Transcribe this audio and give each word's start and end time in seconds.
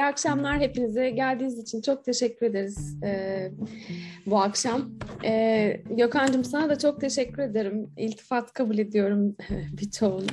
İyi 0.00 0.04
akşamlar 0.04 0.60
hepinize. 0.60 1.10
Geldiğiniz 1.10 1.58
için 1.58 1.82
çok 1.82 2.04
teşekkür 2.04 2.46
ederiz 2.46 3.02
e, 3.04 3.50
bu 4.26 4.38
akşam. 4.38 4.90
E, 5.24 5.82
Gökhan'cığım 5.90 6.44
sana 6.44 6.68
da 6.68 6.78
çok 6.78 7.00
teşekkür 7.00 7.42
ederim. 7.42 7.92
İltifat 7.96 8.52
kabul 8.52 8.78
ediyorum 8.78 9.36
birçoğunu. 9.80 10.26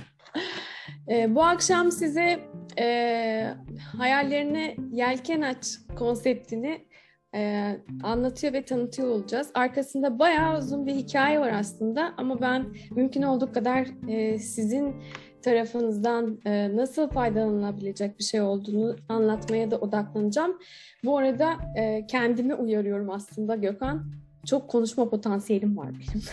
E, 1.10 1.36
bu 1.36 1.44
akşam 1.44 1.92
size 1.92 2.40
e, 2.80 3.54
hayallerine 3.98 4.76
yelken 4.92 5.42
aç 5.42 5.66
konseptini 5.98 6.88
e, 7.36 7.72
anlatıyor 8.04 8.54
ve 8.54 8.66
tanıtıyor 8.66 9.08
olacağız. 9.08 9.52
Arkasında 9.54 10.20
bayağı 10.20 10.58
uzun 10.58 10.86
bir 10.86 10.96
hikaye 10.96 11.40
var 11.40 11.52
aslında 11.52 12.14
ama 12.18 12.42
ben 12.42 12.66
mümkün 12.92 13.22
olduğu 13.22 13.52
kadar 13.52 13.88
e, 14.10 14.40
sizin 14.40 14.96
tarafınızdan 15.42 16.40
e, 16.46 16.76
nasıl 16.76 17.10
faydalanabilecek 17.10 18.20
bir 18.20 18.24
şey 18.24 18.42
olduğunu 18.42 18.96
anlatmaya 19.10 19.72
da 19.72 19.78
odaklanacağım. 19.78 20.60
Bu 21.04 21.18
arada 21.18 21.54
e, 21.78 22.08
kendimi 22.08 22.56
uyarıyorum 22.56 23.10
aslında 23.10 23.56
Gökhan. 23.56 24.12
Çok 24.46 24.70
konuşma 24.70 25.10
potansiyelim 25.10 25.78
var 25.78 25.90
benim. 25.92 26.24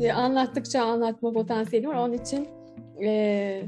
E, 0.00 0.12
anlattıkça 0.12 0.82
anlatma 0.82 1.32
potansiyelim 1.32 1.90
var. 1.90 1.94
Onun 1.94 2.12
için 2.12 2.48
e, 3.02 3.62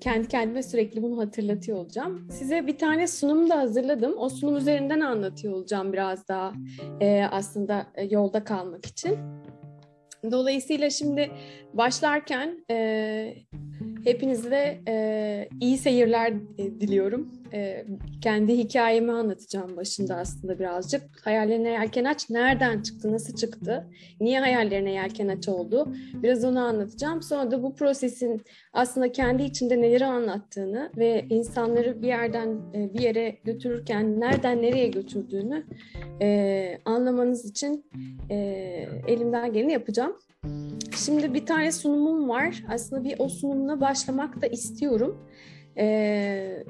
kendi 0.00 0.28
kendime 0.28 0.62
sürekli 0.62 1.02
bunu 1.02 1.18
hatırlatıyor 1.18 1.78
olacağım. 1.78 2.28
Size 2.30 2.66
bir 2.66 2.78
tane 2.78 3.06
sunum 3.06 3.50
da 3.50 3.58
hazırladım. 3.58 4.14
O 4.18 4.28
sunum 4.28 4.56
üzerinden 4.56 5.00
anlatıyor 5.00 5.54
olacağım 5.54 5.92
biraz 5.92 6.28
daha 6.28 6.52
e, 7.00 7.24
aslında 7.30 7.86
e, 7.94 8.04
yolda 8.04 8.44
kalmak 8.44 8.86
için. 8.86 9.18
Dolayısıyla 10.30 10.90
şimdi 10.90 11.30
başlarken 11.74 12.64
e, 12.70 13.34
hepinize 14.04 14.80
e, 14.88 15.48
iyi 15.60 15.78
seyirler 15.78 16.34
diliyorum. 16.58 17.41
E, 17.52 17.86
kendi 18.20 18.58
hikayemi 18.58 19.12
anlatacağım 19.12 19.76
başında 19.76 20.16
aslında 20.16 20.58
birazcık. 20.58 21.02
Hayallerine 21.24 21.68
yelken 21.68 22.04
aç 22.04 22.30
nereden 22.30 22.82
çıktı, 22.82 23.12
nasıl 23.12 23.36
çıktı, 23.36 23.86
niye 24.20 24.40
hayallerine 24.40 24.92
yelken 24.92 25.28
aç 25.28 25.48
oldu 25.48 25.94
biraz 26.14 26.44
onu 26.44 26.60
anlatacağım. 26.60 27.22
Sonra 27.22 27.50
da 27.50 27.62
bu 27.62 27.74
prosesin 27.74 28.42
aslında 28.72 29.12
kendi 29.12 29.42
içinde 29.42 29.80
neleri 29.80 30.06
anlattığını 30.06 30.90
ve 30.96 31.26
insanları 31.30 32.02
bir 32.02 32.08
yerden 32.08 32.48
e, 32.74 32.94
bir 32.94 33.00
yere 33.00 33.38
götürürken 33.44 34.20
nereden 34.20 34.62
nereye 34.62 34.88
götürdüğünü 34.88 35.64
e, 36.22 36.78
anlamanız 36.84 37.44
için 37.44 37.84
e, 38.30 38.36
elimden 39.08 39.52
geleni 39.52 39.72
yapacağım. 39.72 40.16
Şimdi 40.96 41.34
bir 41.34 41.46
tane 41.46 41.72
sunumum 41.72 42.28
var. 42.28 42.64
Aslında 42.68 43.04
bir 43.04 43.14
o 43.18 43.28
sunumla 43.28 43.80
başlamak 43.80 44.42
da 44.42 44.46
istiyorum. 44.46 45.28
E, 45.78 46.64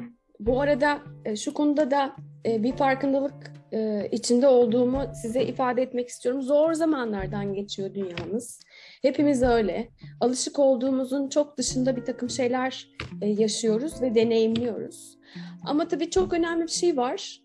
bu 0.47 0.61
arada 0.61 1.03
e, 1.25 1.37
şu 1.37 1.55
konuda 1.55 1.91
da 1.91 2.17
e, 2.47 2.62
bir 2.62 2.73
farkındalık 2.73 3.53
e, 3.73 4.09
içinde 4.12 4.48
olduğumu 4.48 5.03
size 5.23 5.45
ifade 5.45 5.83
etmek 5.83 6.09
istiyorum. 6.09 6.43
Zor 6.43 6.73
zamanlardan 6.73 7.55
geçiyor 7.55 7.95
dünyamız. 7.95 8.61
Hepimiz 9.03 9.43
öyle. 9.43 9.89
Alışık 10.20 10.59
olduğumuzun 10.59 11.29
çok 11.29 11.59
dışında 11.59 11.97
bir 11.97 12.05
takım 12.05 12.31
şeyler 12.31 12.89
yaşıyoruz 13.23 14.03
ve 14.03 14.15
deneyimliyoruz. 14.15 15.19
Ama 15.64 15.88
tabii 15.88 16.11
çok 16.11 16.33
önemli 16.33 16.62
bir 16.62 16.69
şey 16.69 16.97
var. 16.97 17.41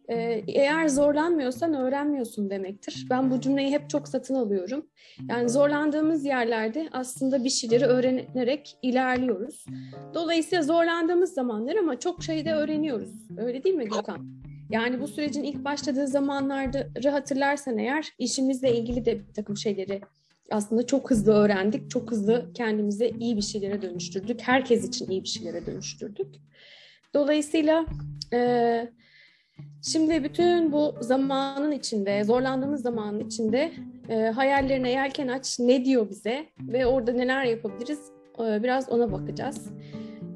Eğer 0.47 0.87
zorlanmıyorsan 0.87 1.73
öğrenmiyorsun 1.73 2.49
demektir. 2.49 3.05
Ben 3.09 3.31
bu 3.31 3.41
cümleyi 3.41 3.71
hep 3.71 3.89
çok 3.89 4.07
satın 4.07 4.35
alıyorum. 4.35 4.85
Yani 5.29 5.49
zorlandığımız 5.49 6.25
yerlerde 6.25 6.89
aslında 6.91 7.43
bir 7.43 7.49
şeyleri 7.49 7.85
öğrenerek 7.85 8.77
ilerliyoruz. 8.81 9.65
Dolayısıyla 10.13 10.63
zorlandığımız 10.63 11.33
zamanlar 11.33 11.75
ama 11.75 11.99
çok 11.99 12.23
şey 12.23 12.45
de 12.45 12.53
öğreniyoruz. 12.53 13.09
Öyle 13.37 13.63
değil 13.63 13.75
mi 13.75 13.85
Gökhan? 13.85 14.37
Yani 14.69 15.01
bu 15.01 15.07
sürecin 15.07 15.43
ilk 15.43 15.65
başladığı 15.65 16.07
zamanlarda 16.07 17.13
hatırlarsan 17.13 17.77
eğer 17.77 18.09
işimizle 18.19 18.77
ilgili 18.77 19.05
de 19.05 19.19
bir 19.19 19.33
takım 19.33 19.57
şeyleri 19.57 20.01
aslında 20.51 20.85
çok 20.85 21.11
hızlı 21.11 21.33
öğrendik. 21.33 21.89
Çok 21.89 22.11
hızlı 22.11 22.51
kendimize 22.53 23.09
iyi 23.09 23.37
bir 23.37 23.41
şeylere 23.41 23.81
dönüştürdük. 23.81 24.41
Herkes 24.41 24.87
için 24.87 25.09
iyi 25.09 25.23
bir 25.23 25.27
şeylere 25.27 25.65
dönüştürdük. 25.65 26.27
Dolayısıyla 27.13 27.85
e, 28.33 28.91
şimdi 29.81 30.23
bütün 30.23 30.71
bu 30.71 30.95
zamanın 30.99 31.71
içinde, 31.71 32.23
zorlandığımız 32.23 32.81
zamanın 32.81 33.19
içinde 33.19 33.71
e, 34.09 34.15
hayallerine 34.15 34.91
yelken 34.91 35.27
aç 35.27 35.59
ne 35.59 35.85
diyor 35.85 36.09
bize 36.09 36.45
ve 36.59 36.85
orada 36.85 37.11
neler 37.11 37.43
yapabiliriz 37.43 37.99
e, 38.39 38.63
biraz 38.63 38.89
ona 38.89 39.11
bakacağız. 39.11 39.71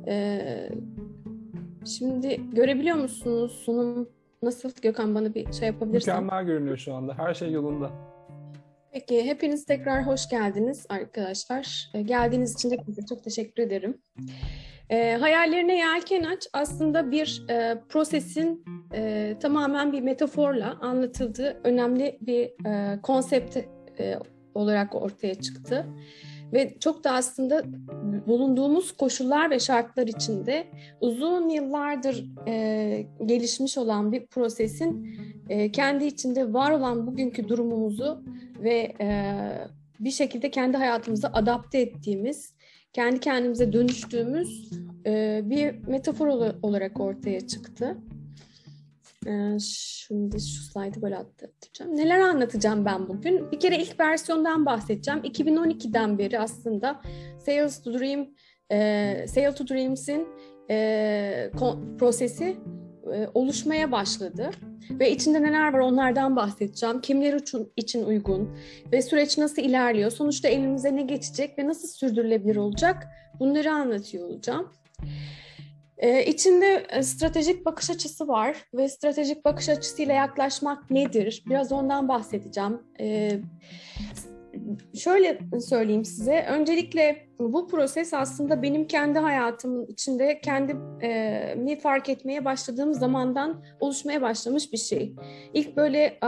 E, 0.08 0.40
şimdi 1.86 2.42
görebiliyor 2.54 2.98
musunuz 2.98 3.52
sunum 3.66 4.10
nasıl 4.44 4.72
Gökhan 4.82 5.16
bana 5.16 5.34
bir 5.34 5.54
şey 5.54 5.68
yapabilirsen? 5.68 6.24
Mükemmel 6.24 6.46
görünüyor 6.46 6.78
şu 6.78 6.94
anda. 6.94 7.18
Her 7.18 7.34
şey 7.34 7.52
yolunda. 7.52 7.92
Peki, 8.92 9.26
hepiniz 9.26 9.66
tekrar 9.66 10.08
hoş 10.08 10.30
geldiniz 10.30 10.86
arkadaşlar. 10.90 11.90
E, 11.94 12.02
geldiğiniz 12.02 12.54
için 12.56 12.72
de 12.72 12.78
çok 13.10 13.24
teşekkür 13.24 13.64
ederim. 13.64 13.98
E, 14.92 15.18
hayallerine 15.20 15.78
yelken 15.78 16.24
aç 16.24 16.48
aslında 16.54 17.12
bir 17.12 17.44
e, 17.50 17.82
prosesin 17.90 18.66
e, 18.94 19.36
tamamen 19.40 19.94
bir 19.94 20.02
metaforla 20.02 20.78
anlatıldığı 20.82 21.62
önemli 21.64 22.18
bir 22.22 22.68
e, 22.68 23.02
konsept 23.02 23.58
e, 24.00 24.20
olarak 24.56 24.96
ortaya 24.96 25.36
çıktı. 25.36 25.86
Ve 26.54 26.80
çok 26.80 27.04
da 27.04 27.12
aslında 27.12 27.64
bulunduğumuz 28.28 28.92
koşullar 28.92 29.50
ve 29.50 29.60
şartlar 29.60 30.08
içinde 30.08 30.68
uzun 31.02 31.50
yıllardır 31.50 32.26
e, 32.48 33.06
gelişmiş 33.26 33.78
olan 33.78 34.12
bir 34.12 34.26
prosesin 34.26 35.18
e, 35.50 35.72
kendi 35.72 36.06
içinde 36.06 36.54
var 36.54 36.72
olan 36.72 37.08
bugünkü 37.08 37.50
durumumuzu 37.50 38.24
ve 38.60 38.94
e, 39.02 39.36
bir 40.00 40.12
şekilde 40.12 40.52
kendi 40.52 40.78
hayatımıza 40.78 41.30
adapte 41.34 41.80
ettiğimiz, 41.82 42.51
kendi 42.94 43.20
kendimize 43.20 43.74
dönüştüğümüz 43.74 44.72
e, 45.06 45.42
bir 45.44 45.88
metafor 45.88 46.28
olarak 46.62 47.00
ortaya 47.00 47.48
çıktı. 47.48 47.98
E, 49.28 49.60
şimdi 49.60 50.40
şu 50.40 50.64
slaydı 50.64 51.02
böyle 51.02 51.18
atlatacağım. 51.18 51.98
Neler 51.98 52.20
anlatacağım 52.20 52.86
ben 52.86 53.08
bugün? 53.08 53.52
Bir 53.52 53.60
kere 53.60 53.78
ilk 53.78 54.00
versiyondan 54.00 54.66
bahsedeceğim. 54.66 55.20
2012'den 55.20 56.18
beri 56.18 56.40
aslında 56.40 57.02
Sales 57.46 57.84
to 57.84 58.00
Dream, 58.00 58.28
e, 58.72 59.26
Sale 59.28 59.56
to 59.56 59.68
Dreams'in 59.68 60.28
e, 60.70 61.52
prosesi 62.00 62.58
oluşmaya 63.34 63.92
başladı. 63.92 64.52
Ve 64.90 65.12
içinde 65.12 65.44
neler 65.44 65.74
var 65.74 65.80
onlardan 65.80 66.36
bahsedeceğim. 66.36 67.02
Kimler 67.02 67.34
için, 67.78 68.04
uygun 68.04 68.58
ve 68.92 69.02
süreç 69.02 69.38
nasıl 69.38 69.62
ilerliyor? 69.62 70.12
Sonuçta 70.12 70.48
elimize 70.48 70.96
ne 70.96 71.02
geçecek 71.02 71.58
ve 71.58 71.68
nasıl 71.68 71.88
sürdürülebilir 71.88 72.56
olacak? 72.56 73.08
Bunları 73.40 73.72
anlatıyor 73.72 74.30
olacağım. 74.30 74.70
Ee, 75.98 76.26
içinde 76.26 76.88
stratejik 77.02 77.66
bakış 77.66 77.90
açısı 77.90 78.28
var 78.28 78.58
ve 78.74 78.90
stratejik 78.90 79.46
bakış 79.46 79.70
açısıyla 79.70 80.14
yaklaşmak 80.14 80.92
nedir? 80.92 81.44
Biraz 81.50 81.72
ondan 81.72 82.08
bahsedeceğim. 82.08 82.82
Ee, 83.00 83.40
şöyle 84.96 85.40
söyleyeyim 85.68 86.06
size. 86.06 86.46
Öncelikle 86.50 87.28
bu 87.54 87.68
proses 87.68 88.14
aslında 88.14 88.62
benim 88.62 88.88
kendi 88.88 89.20
hayatımın 89.20 89.86
içinde 89.86 90.42
kendimi 90.42 91.80
fark 91.80 92.10
etmeye 92.10 92.46
başladığım 92.46 92.94
zamandan 92.94 93.64
oluşmaya 93.80 94.22
başlamış 94.22 94.74
bir 94.74 94.78
şey. 94.78 95.16
İlk 95.54 95.78
böyle 95.78 96.20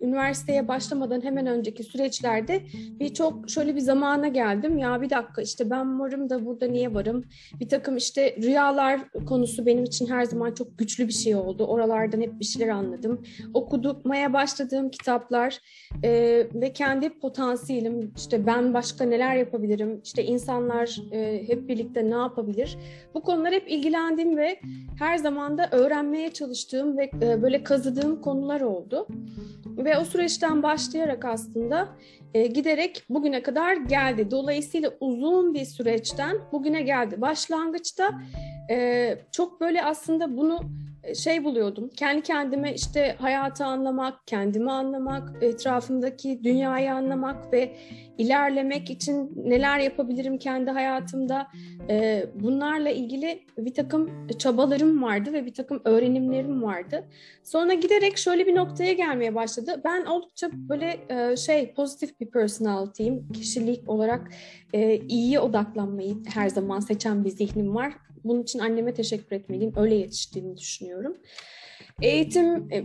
üniversiteye 0.00 0.68
başlamadan 0.68 1.24
hemen 1.24 1.46
önceki 1.46 1.84
süreçlerde 1.84 2.62
bir 3.00 3.14
çok 3.14 3.50
şöyle 3.50 3.74
bir 3.74 3.80
zamana 3.80 4.28
geldim. 4.28 4.78
Ya 4.78 5.02
bir 5.02 5.10
dakika 5.10 5.42
işte 5.42 5.70
ben 5.70 6.00
varım 6.00 6.30
da 6.30 6.46
burada 6.46 6.66
niye 6.66 6.94
varım? 6.94 7.24
Bir 7.60 7.68
takım 7.68 7.96
işte 7.96 8.36
rüyalar 8.42 9.00
konusu 9.28 9.66
benim 9.66 9.84
için 9.84 10.06
her 10.06 10.24
zaman 10.24 10.54
çok 10.54 10.78
güçlü 10.78 11.08
bir 11.08 11.12
şey 11.12 11.34
oldu. 11.34 11.64
Oralardan 11.64 12.20
hep 12.20 12.40
bir 12.40 12.44
şeyler 12.44 12.68
anladım. 12.68 13.22
Okudumaya 13.54 14.32
başladığım 14.32 14.90
kitaplar 14.90 15.58
e, 16.02 16.10
ve 16.54 16.72
kendi 16.72 17.18
potansiyelim 17.18 18.12
işte 18.16 18.46
ben 18.46 18.74
başka 18.74 19.04
neler 19.04 19.36
yapabilirim? 19.36 20.00
İşte 20.10 20.24
insanlar 20.24 20.96
e, 21.12 21.48
hep 21.48 21.68
birlikte 21.68 22.10
ne 22.10 22.14
yapabilir? 22.14 22.78
Bu 23.14 23.22
konular 23.22 23.52
hep 23.52 23.70
ilgilendiğim 23.70 24.36
ve 24.36 24.60
her 24.98 25.18
zaman 25.18 25.58
da 25.58 25.68
öğrenmeye 25.70 26.32
çalıştığım 26.32 26.98
ve 26.98 27.10
e, 27.22 27.42
böyle 27.42 27.64
kazıdığım 27.64 28.20
konular 28.20 28.60
oldu. 28.60 29.06
Ve 29.66 29.98
o 29.98 30.04
süreçten 30.04 30.62
başlayarak 30.62 31.24
aslında 31.24 31.88
e, 32.34 32.46
giderek 32.46 33.04
bugüne 33.10 33.42
kadar 33.42 33.74
geldi. 33.74 34.30
Dolayısıyla 34.30 34.92
uzun 35.00 35.54
bir 35.54 35.64
süreçten 35.64 36.36
bugüne 36.52 36.82
geldi. 36.82 37.20
Başlangıçta 37.20 38.10
e, 38.70 39.18
çok 39.32 39.60
böyle 39.60 39.84
aslında 39.84 40.36
bunu 40.36 40.60
şey 41.14 41.44
buluyordum. 41.44 41.90
Kendi 41.96 42.22
kendime 42.22 42.74
işte 42.74 43.16
hayatı 43.18 43.64
anlamak, 43.64 44.26
kendimi 44.26 44.72
anlamak, 44.72 45.42
etrafımdaki 45.42 46.44
dünyayı 46.44 46.94
anlamak 46.94 47.52
ve 47.52 47.76
ilerlemek 48.18 48.90
için 48.90 49.32
neler 49.36 49.78
yapabilirim 49.78 50.38
kendi 50.38 50.70
hayatımda. 50.70 51.46
E, 51.88 52.26
bunlarla 52.34 52.90
ilgili 52.90 53.42
bir 53.58 53.74
takım 53.74 54.28
çabalarım 54.38 55.02
vardı 55.02 55.32
ve 55.32 55.46
bir 55.46 55.54
takım 55.54 55.80
öğrenimlerim 55.84 56.62
vardı. 56.62 57.04
Sonra 57.44 57.74
giderek 57.74 58.18
şöyle 58.18 58.46
bir 58.46 58.54
noktaya 58.54 58.92
gelmeye 58.92 59.34
başladı. 59.34 59.80
Ben 59.84 60.04
oldukça 60.04 60.50
böyle 60.52 61.00
e, 61.08 61.36
şey 61.36 61.74
pozitif 61.74 62.20
bir 62.20 62.30
personality'yim. 62.30 63.32
Kişilik 63.32 63.88
olarak 63.88 64.30
iyiye 65.08 65.40
odaklanmayı 65.40 66.16
her 66.34 66.48
zaman 66.48 66.80
seçen 66.80 67.24
bir 67.24 67.30
zihnim 67.30 67.74
var. 67.74 67.92
Bunun 68.24 68.42
için 68.42 68.58
anneme 68.58 68.94
teşekkür 68.94 69.36
etmeliyim. 69.36 69.72
Öyle 69.76 69.94
yetiştiğini 69.94 70.56
düşünüyorum. 70.56 71.16
Eğitim 72.02 72.72
e, 72.72 72.84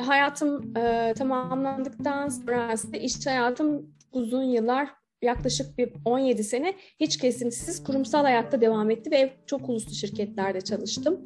hayatım 0.00 0.76
e, 0.76 1.14
tamamlandıktan 1.16 2.28
sonra 2.28 2.74
iş 3.00 3.26
hayatım 3.26 3.94
uzun 4.12 4.42
yıllar 4.42 4.88
yaklaşık 5.22 5.78
bir 5.78 5.92
17 6.04 6.44
sene 6.44 6.74
hiç 7.00 7.18
kesintisiz 7.18 7.84
kurumsal 7.84 8.22
hayatta 8.22 8.60
devam 8.60 8.90
etti 8.90 9.10
ve 9.10 9.32
çok 9.46 9.68
uluslu 9.68 9.94
şirketlerde 9.94 10.60
çalıştım. 10.60 11.20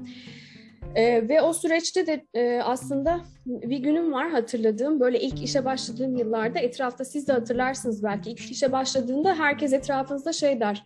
Ee, 0.95 1.29
ve 1.29 1.43
o 1.43 1.53
süreçte 1.53 2.07
de 2.07 2.27
e, 2.35 2.63
aslında 2.63 3.21
bir 3.47 3.79
günüm 3.79 4.13
var 4.13 4.31
hatırladığım. 4.31 5.01
Böyle 5.01 5.21
ilk 5.21 5.43
işe 5.43 5.65
başladığım 5.65 6.17
yıllarda 6.17 6.59
etrafta 6.59 7.05
siz 7.05 7.29
de 7.29 7.33
hatırlarsınız 7.33 8.03
belki. 8.03 8.31
ilk 8.31 8.51
işe 8.51 8.73
başladığında 8.73 9.35
herkes 9.35 9.73
etrafınızda 9.73 10.33
şey 10.33 10.61
der 10.61 10.85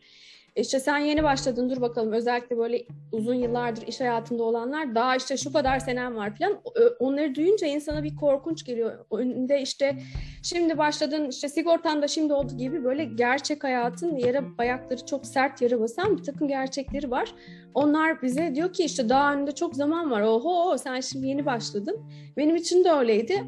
işte 0.56 0.80
sen 0.80 0.98
yeni 0.98 1.22
başladın 1.22 1.70
dur 1.70 1.80
bakalım 1.80 2.12
özellikle 2.12 2.58
böyle 2.58 2.84
uzun 3.12 3.34
yıllardır 3.34 3.86
iş 3.86 4.00
hayatında 4.00 4.42
olanlar 4.42 4.94
daha 4.94 5.16
işte 5.16 5.36
şu 5.36 5.52
kadar 5.52 5.78
senem 5.78 6.16
var 6.16 6.36
falan 6.36 6.60
onları 6.98 7.34
duyunca 7.34 7.66
insana 7.66 8.02
bir 8.02 8.16
korkunç 8.16 8.64
geliyor. 8.64 9.04
Önünde 9.10 9.62
işte 9.62 9.96
şimdi 10.42 10.78
başladın 10.78 11.28
işte 11.28 11.48
sigortan 11.48 12.02
da 12.02 12.08
şimdi 12.08 12.32
oldu 12.32 12.56
gibi 12.56 12.84
böyle 12.84 13.04
gerçek 13.04 13.64
hayatın 13.64 14.16
yere 14.16 14.42
ayakları 14.58 15.06
çok 15.06 15.26
sert 15.26 15.62
yere 15.62 15.80
basan 15.80 16.18
bir 16.18 16.22
takım 16.22 16.48
gerçekleri 16.48 17.10
var. 17.10 17.34
Onlar 17.74 18.22
bize 18.22 18.54
diyor 18.54 18.72
ki 18.72 18.84
işte 18.84 19.08
daha 19.08 19.34
önünde 19.34 19.52
çok 19.52 19.74
zaman 19.74 20.10
var. 20.10 20.22
Oho 20.22 20.78
sen 20.78 21.00
şimdi 21.00 21.26
yeni 21.26 21.46
başladın. 21.46 21.96
Benim 22.36 22.56
için 22.56 22.84
de 22.84 22.90
öyleydi. 22.90 23.44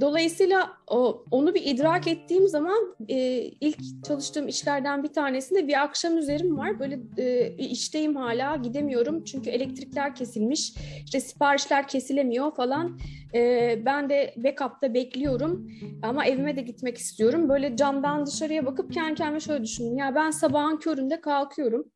Dolayısıyla 0.00 0.70
o, 0.86 1.24
onu 1.30 1.54
bir 1.54 1.62
idrak 1.64 2.06
ettiğim 2.06 2.48
zaman 2.48 2.94
e, 3.08 3.16
ilk 3.60 4.04
çalıştığım 4.04 4.48
işlerden 4.48 5.02
bir 5.02 5.08
tanesinde 5.08 5.68
bir 5.68 5.82
akşam 5.82 6.18
üzerim 6.18 6.58
var. 6.58 6.78
Böyle 6.78 6.98
e, 7.18 7.56
işteyim 7.56 8.16
hala 8.16 8.56
gidemiyorum 8.56 9.24
çünkü 9.24 9.50
elektrikler 9.50 10.14
kesilmiş. 10.14 10.72
İşte 11.04 11.20
siparişler 11.20 11.88
kesilemiyor 11.88 12.54
falan. 12.54 12.98
E, 13.34 13.82
ben 13.86 14.08
de 14.10 14.34
backup'ta 14.36 14.94
bekliyorum 14.94 15.70
ama 16.02 16.26
evime 16.26 16.56
de 16.56 16.62
gitmek 16.62 16.98
istiyorum. 16.98 17.48
Böyle 17.48 17.76
camdan 17.76 18.26
dışarıya 18.26 18.66
bakıp 18.66 18.92
kendi 18.92 19.14
kendime 19.14 19.40
şöyle 19.40 19.64
düşündüm. 19.64 19.96
Ya 19.96 20.14
ben 20.14 20.30
sabahın 20.30 20.76
köründe 20.76 21.20
kalkıyorum. 21.20 21.86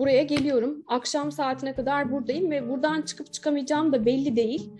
Buraya 0.00 0.22
geliyorum. 0.22 0.84
Akşam 0.86 1.32
saatine 1.32 1.74
kadar 1.74 2.12
buradayım 2.12 2.50
ve 2.50 2.68
buradan 2.68 3.02
çıkıp 3.02 3.32
çıkamayacağım 3.32 3.92
da 3.92 4.06
belli 4.06 4.36
değil. 4.36 4.70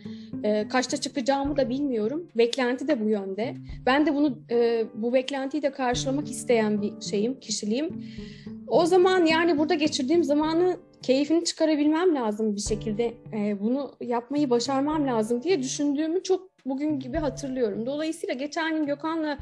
E, 0.44 0.68
kaçta 0.68 0.96
çıkacağımı 0.96 1.56
da 1.56 1.68
bilmiyorum. 1.68 2.28
Beklenti 2.36 2.88
de 2.88 3.00
bu 3.00 3.08
yönde. 3.08 3.54
Ben 3.86 4.06
de 4.06 4.14
bunu 4.14 4.38
e, 4.50 4.86
bu 4.94 5.12
beklentiyi 5.12 5.62
de 5.62 5.72
karşılamak 5.72 6.30
isteyen 6.30 6.82
bir 6.82 7.00
şeyim, 7.00 7.40
kişiliğim. 7.40 8.04
O 8.68 8.86
zaman 8.86 9.26
yani 9.26 9.58
burada 9.58 9.74
geçirdiğim 9.74 10.24
zamanı 10.24 10.76
keyfini 11.02 11.44
çıkarabilmem 11.44 12.14
lazım 12.14 12.56
bir 12.56 12.60
şekilde. 12.60 13.14
E, 13.32 13.60
bunu 13.60 13.92
yapmayı 14.00 14.50
başarmam 14.50 15.06
lazım 15.06 15.42
diye 15.42 15.62
düşündüğümü 15.62 16.22
çok 16.22 16.50
bugün 16.66 17.00
gibi 17.00 17.16
hatırlıyorum. 17.16 17.86
Dolayısıyla 17.86 18.34
geçen 18.34 18.76
gün 18.76 18.86
Gökhan'la 18.86 19.38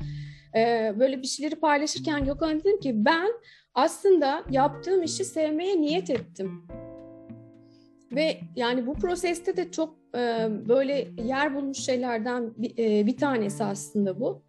e, 0.54 0.92
böyle 0.98 1.22
bir 1.22 1.26
şeyleri 1.26 1.54
paylaşırken 1.54 2.24
Gökhan'a 2.24 2.60
dedim 2.60 2.80
ki 2.80 2.92
ben 2.94 3.28
aslında 3.78 4.44
yaptığım 4.50 5.02
işi 5.02 5.24
sevmeye 5.24 5.80
niyet 5.80 6.10
ettim. 6.10 6.66
Ve 8.12 8.40
yani 8.56 8.86
bu 8.86 8.94
proseste 8.94 9.56
de 9.56 9.70
çok 9.70 9.94
e, 10.14 10.48
böyle 10.68 11.08
yer 11.24 11.54
bulmuş 11.54 11.78
şeylerden 11.78 12.54
bir, 12.56 12.78
e, 12.78 13.06
bir 13.06 13.16
tanesi 13.16 13.64
aslında 13.64 14.20
bu. 14.20 14.42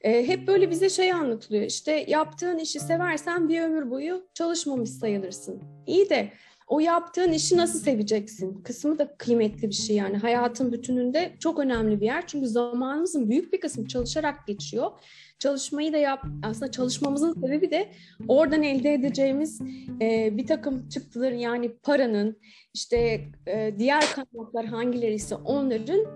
E, 0.00 0.28
hep 0.28 0.46
böyle 0.46 0.70
bize 0.70 0.88
şey 0.88 1.12
anlatılıyor 1.12 1.64
işte 1.64 2.04
yaptığın 2.08 2.58
işi 2.58 2.80
seversen 2.80 3.48
bir 3.48 3.60
ömür 3.60 3.90
boyu 3.90 4.28
çalışmamış 4.34 4.90
sayılırsın. 4.90 5.62
İyi 5.86 6.10
de 6.10 6.32
o 6.68 6.80
yaptığın 6.80 7.32
işi 7.32 7.56
nasıl 7.56 7.78
seveceksin 7.78 8.62
kısmı 8.62 8.98
da 8.98 9.16
kıymetli 9.16 9.68
bir 9.68 9.74
şey 9.74 9.96
yani 9.96 10.16
hayatın 10.16 10.72
bütününde 10.72 11.32
çok 11.40 11.58
önemli 11.58 12.00
bir 12.00 12.06
yer. 12.06 12.26
Çünkü 12.26 12.46
zamanımızın 12.46 13.30
büyük 13.30 13.52
bir 13.52 13.60
kısmı 13.60 13.88
çalışarak 13.88 14.46
geçiyor 14.46 14.90
çalışmayı 15.38 15.92
da 15.92 15.96
yap 15.96 16.24
aslında 16.42 16.70
çalışmamızın 16.70 17.32
sebebi 17.40 17.70
de 17.70 17.88
oradan 18.28 18.62
elde 18.62 18.94
edeceğimiz 18.94 19.60
e, 20.00 20.36
bir 20.36 20.46
takım 20.46 20.88
çıktıların 20.88 21.36
yani 21.36 21.72
paranın 21.82 22.36
işte 22.74 23.20
e, 23.46 23.74
diğer 23.78 24.04
kaynaklar 24.14 24.66
hangileri 24.66 25.14
ise 25.14 25.34
onların 25.34 26.06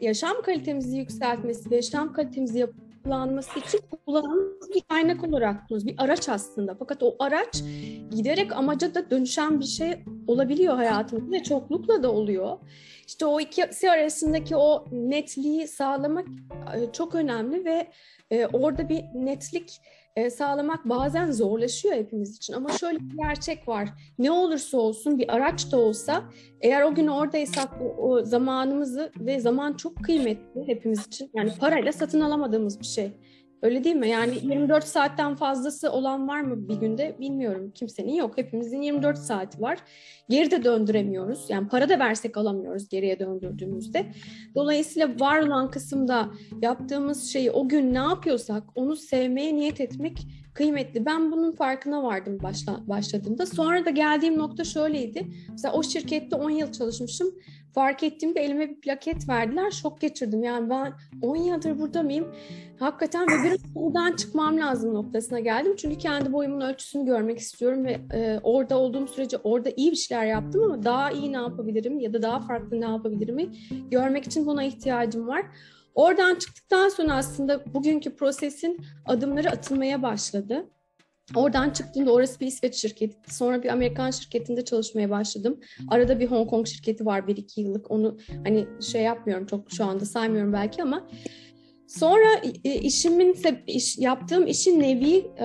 yaşam 0.00 0.42
kalitemizi 0.42 0.96
yükseltmesi 0.96 1.70
ve 1.70 1.76
yaşam 1.76 2.12
kalitemizi 2.12 2.58
yapılanması 3.04 3.58
için 3.58 3.80
kullandığımız 4.06 4.70
bir 4.74 4.80
kaynak 4.80 5.24
olarak 5.24 5.68
kullanıyoruz. 5.68 5.86
Bir 5.86 6.04
araç 6.04 6.28
aslında. 6.28 6.74
Fakat 6.78 7.02
o 7.02 7.16
araç 7.18 7.62
giderek 8.10 8.52
amaca 8.52 8.94
da 8.94 9.10
dönüşen 9.10 9.60
bir 9.60 9.64
şey 9.64 10.04
olabiliyor 10.26 10.74
hayatımızda 10.74 11.32
ve 11.32 11.42
çoklukla 11.42 12.02
da 12.02 12.12
oluyor. 12.12 12.58
İşte 13.10 13.26
o 13.26 13.40
ikisi 13.40 13.90
arasındaki 13.90 14.56
o 14.56 14.84
netliği 14.92 15.68
sağlamak 15.68 16.26
e, 16.76 16.92
çok 16.92 17.14
önemli 17.14 17.64
ve 17.64 17.86
e, 18.30 18.46
orada 18.46 18.88
bir 18.88 19.04
netlik 19.14 19.80
e, 20.16 20.30
sağlamak 20.30 20.84
bazen 20.84 21.30
zorlaşıyor 21.30 21.94
hepimiz 21.94 22.36
için. 22.36 22.52
Ama 22.52 22.72
şöyle 22.72 22.98
bir 22.98 23.16
gerçek 23.16 23.68
var. 23.68 23.88
Ne 24.18 24.30
olursa 24.30 24.78
olsun 24.78 25.18
bir 25.18 25.34
araç 25.34 25.72
da 25.72 25.78
olsa 25.78 26.24
eğer 26.60 26.82
o 26.82 26.94
gün 26.94 27.06
oradaysak 27.06 27.68
o, 27.82 28.08
o 28.08 28.22
zamanımızı 28.22 29.12
ve 29.16 29.40
zaman 29.40 29.72
çok 29.72 30.04
kıymetli 30.04 30.68
hepimiz 30.68 31.06
için. 31.06 31.30
Yani 31.34 31.52
parayla 31.60 31.92
satın 31.92 32.20
alamadığımız 32.20 32.80
bir 32.80 32.86
şey. 32.86 33.12
Öyle 33.62 33.84
değil 33.84 33.96
mi? 33.96 34.08
Yani 34.08 34.34
24 34.42 34.84
saatten 34.84 35.34
fazlası 35.34 35.92
olan 35.92 36.28
var 36.28 36.40
mı 36.40 36.68
bir 36.68 36.74
günde 36.74 37.16
bilmiyorum. 37.20 37.72
Kimsenin 37.74 38.14
yok. 38.14 38.38
Hepimizin 38.38 38.82
24 38.82 39.18
saati 39.18 39.60
var. 39.60 39.78
Geri 40.28 40.50
de 40.50 40.64
döndüremiyoruz. 40.64 41.50
Yani 41.50 41.68
para 41.68 41.88
da 41.88 41.98
versek 41.98 42.36
alamıyoruz 42.36 42.88
geriye 42.88 43.18
döndürdüğümüzde. 43.18 44.06
Dolayısıyla 44.54 45.20
var 45.20 45.38
olan 45.38 45.70
kısımda 45.70 46.30
yaptığımız 46.62 47.32
şeyi 47.32 47.50
o 47.50 47.68
gün 47.68 47.94
ne 47.94 47.98
yapıyorsak 47.98 48.62
onu 48.74 48.96
sevmeye 48.96 49.56
niyet 49.56 49.80
etmek 49.80 50.26
kıymetli. 50.54 51.06
Ben 51.06 51.32
bunun 51.32 51.52
farkına 51.52 52.02
vardım 52.02 52.38
başla, 52.42 52.80
başladığımda. 52.88 53.46
Sonra 53.46 53.84
da 53.84 53.90
geldiğim 53.90 54.38
nokta 54.38 54.64
şöyleydi. 54.64 55.26
Mesela 55.50 55.74
o 55.74 55.82
şirkette 55.82 56.36
10 56.36 56.50
yıl 56.50 56.72
çalışmışım 56.72 57.32
fark 57.74 58.02
ettiğimde 58.02 58.40
elime 58.40 58.68
bir 58.68 58.80
plaket 58.80 59.28
verdiler. 59.28 59.70
Şok 59.70 60.00
geçirdim. 60.00 60.42
Yani 60.42 60.70
ben 60.70 60.92
10 61.22 61.36
yıldır 61.36 61.78
burada 61.78 62.02
mıyım? 62.02 62.26
Hakikaten 62.78 63.22
ve 63.22 63.44
biraz 63.44 63.74
buradan 63.74 64.16
çıkmam 64.16 64.58
lazım 64.58 64.94
noktasına 64.94 65.40
geldim. 65.40 65.76
Çünkü 65.76 65.98
kendi 65.98 66.32
boyumun 66.32 66.60
ölçüsünü 66.60 67.06
görmek 67.06 67.38
istiyorum 67.38 67.84
ve 67.84 68.00
e, 68.14 68.40
orada 68.42 68.78
olduğum 68.78 69.06
sürece 69.06 69.36
orada 69.36 69.70
iyi 69.76 69.90
bir 69.90 69.96
şeyler 69.96 70.26
yaptım 70.26 70.62
ama 70.62 70.84
daha 70.84 71.10
iyi 71.10 71.32
ne 71.32 71.36
yapabilirim 71.36 72.00
ya 72.00 72.12
da 72.12 72.22
daha 72.22 72.40
farklı 72.40 72.80
ne 72.80 72.84
yapabilirim 72.84 73.52
görmek 73.90 74.26
için 74.26 74.46
buna 74.46 74.64
ihtiyacım 74.64 75.28
var. 75.28 75.46
Oradan 75.94 76.34
çıktıktan 76.34 76.88
sonra 76.88 77.14
aslında 77.14 77.74
bugünkü 77.74 78.16
prosesin 78.16 78.80
adımları 79.06 79.50
atılmaya 79.50 80.02
başladı. 80.02 80.70
Oradan 81.34 81.70
çıktığımda 81.70 82.12
orası 82.12 82.40
bir 82.40 82.46
İsveç 82.46 82.74
şirketi. 82.74 83.34
Sonra 83.34 83.62
bir 83.62 83.68
Amerikan 83.68 84.10
şirketinde 84.10 84.64
çalışmaya 84.64 85.10
başladım. 85.10 85.60
Arada 85.88 86.20
bir 86.20 86.26
Hong 86.26 86.50
Kong 86.50 86.66
şirketi 86.66 87.06
var 87.06 87.26
bir 87.26 87.36
iki 87.36 87.60
yıllık. 87.60 87.90
Onu 87.90 88.18
hani 88.44 88.66
şey 88.80 89.02
yapmıyorum 89.02 89.46
çok 89.46 89.72
şu 89.72 89.84
anda 89.84 90.04
saymıyorum 90.04 90.52
belki 90.52 90.82
ama 90.82 91.08
Sonra 91.90 92.40
e, 92.64 92.74
işimin 92.74 93.36
iş, 93.66 93.98
yaptığım 93.98 94.46
işin 94.46 94.80
nevi 94.80 95.16
e, 95.16 95.44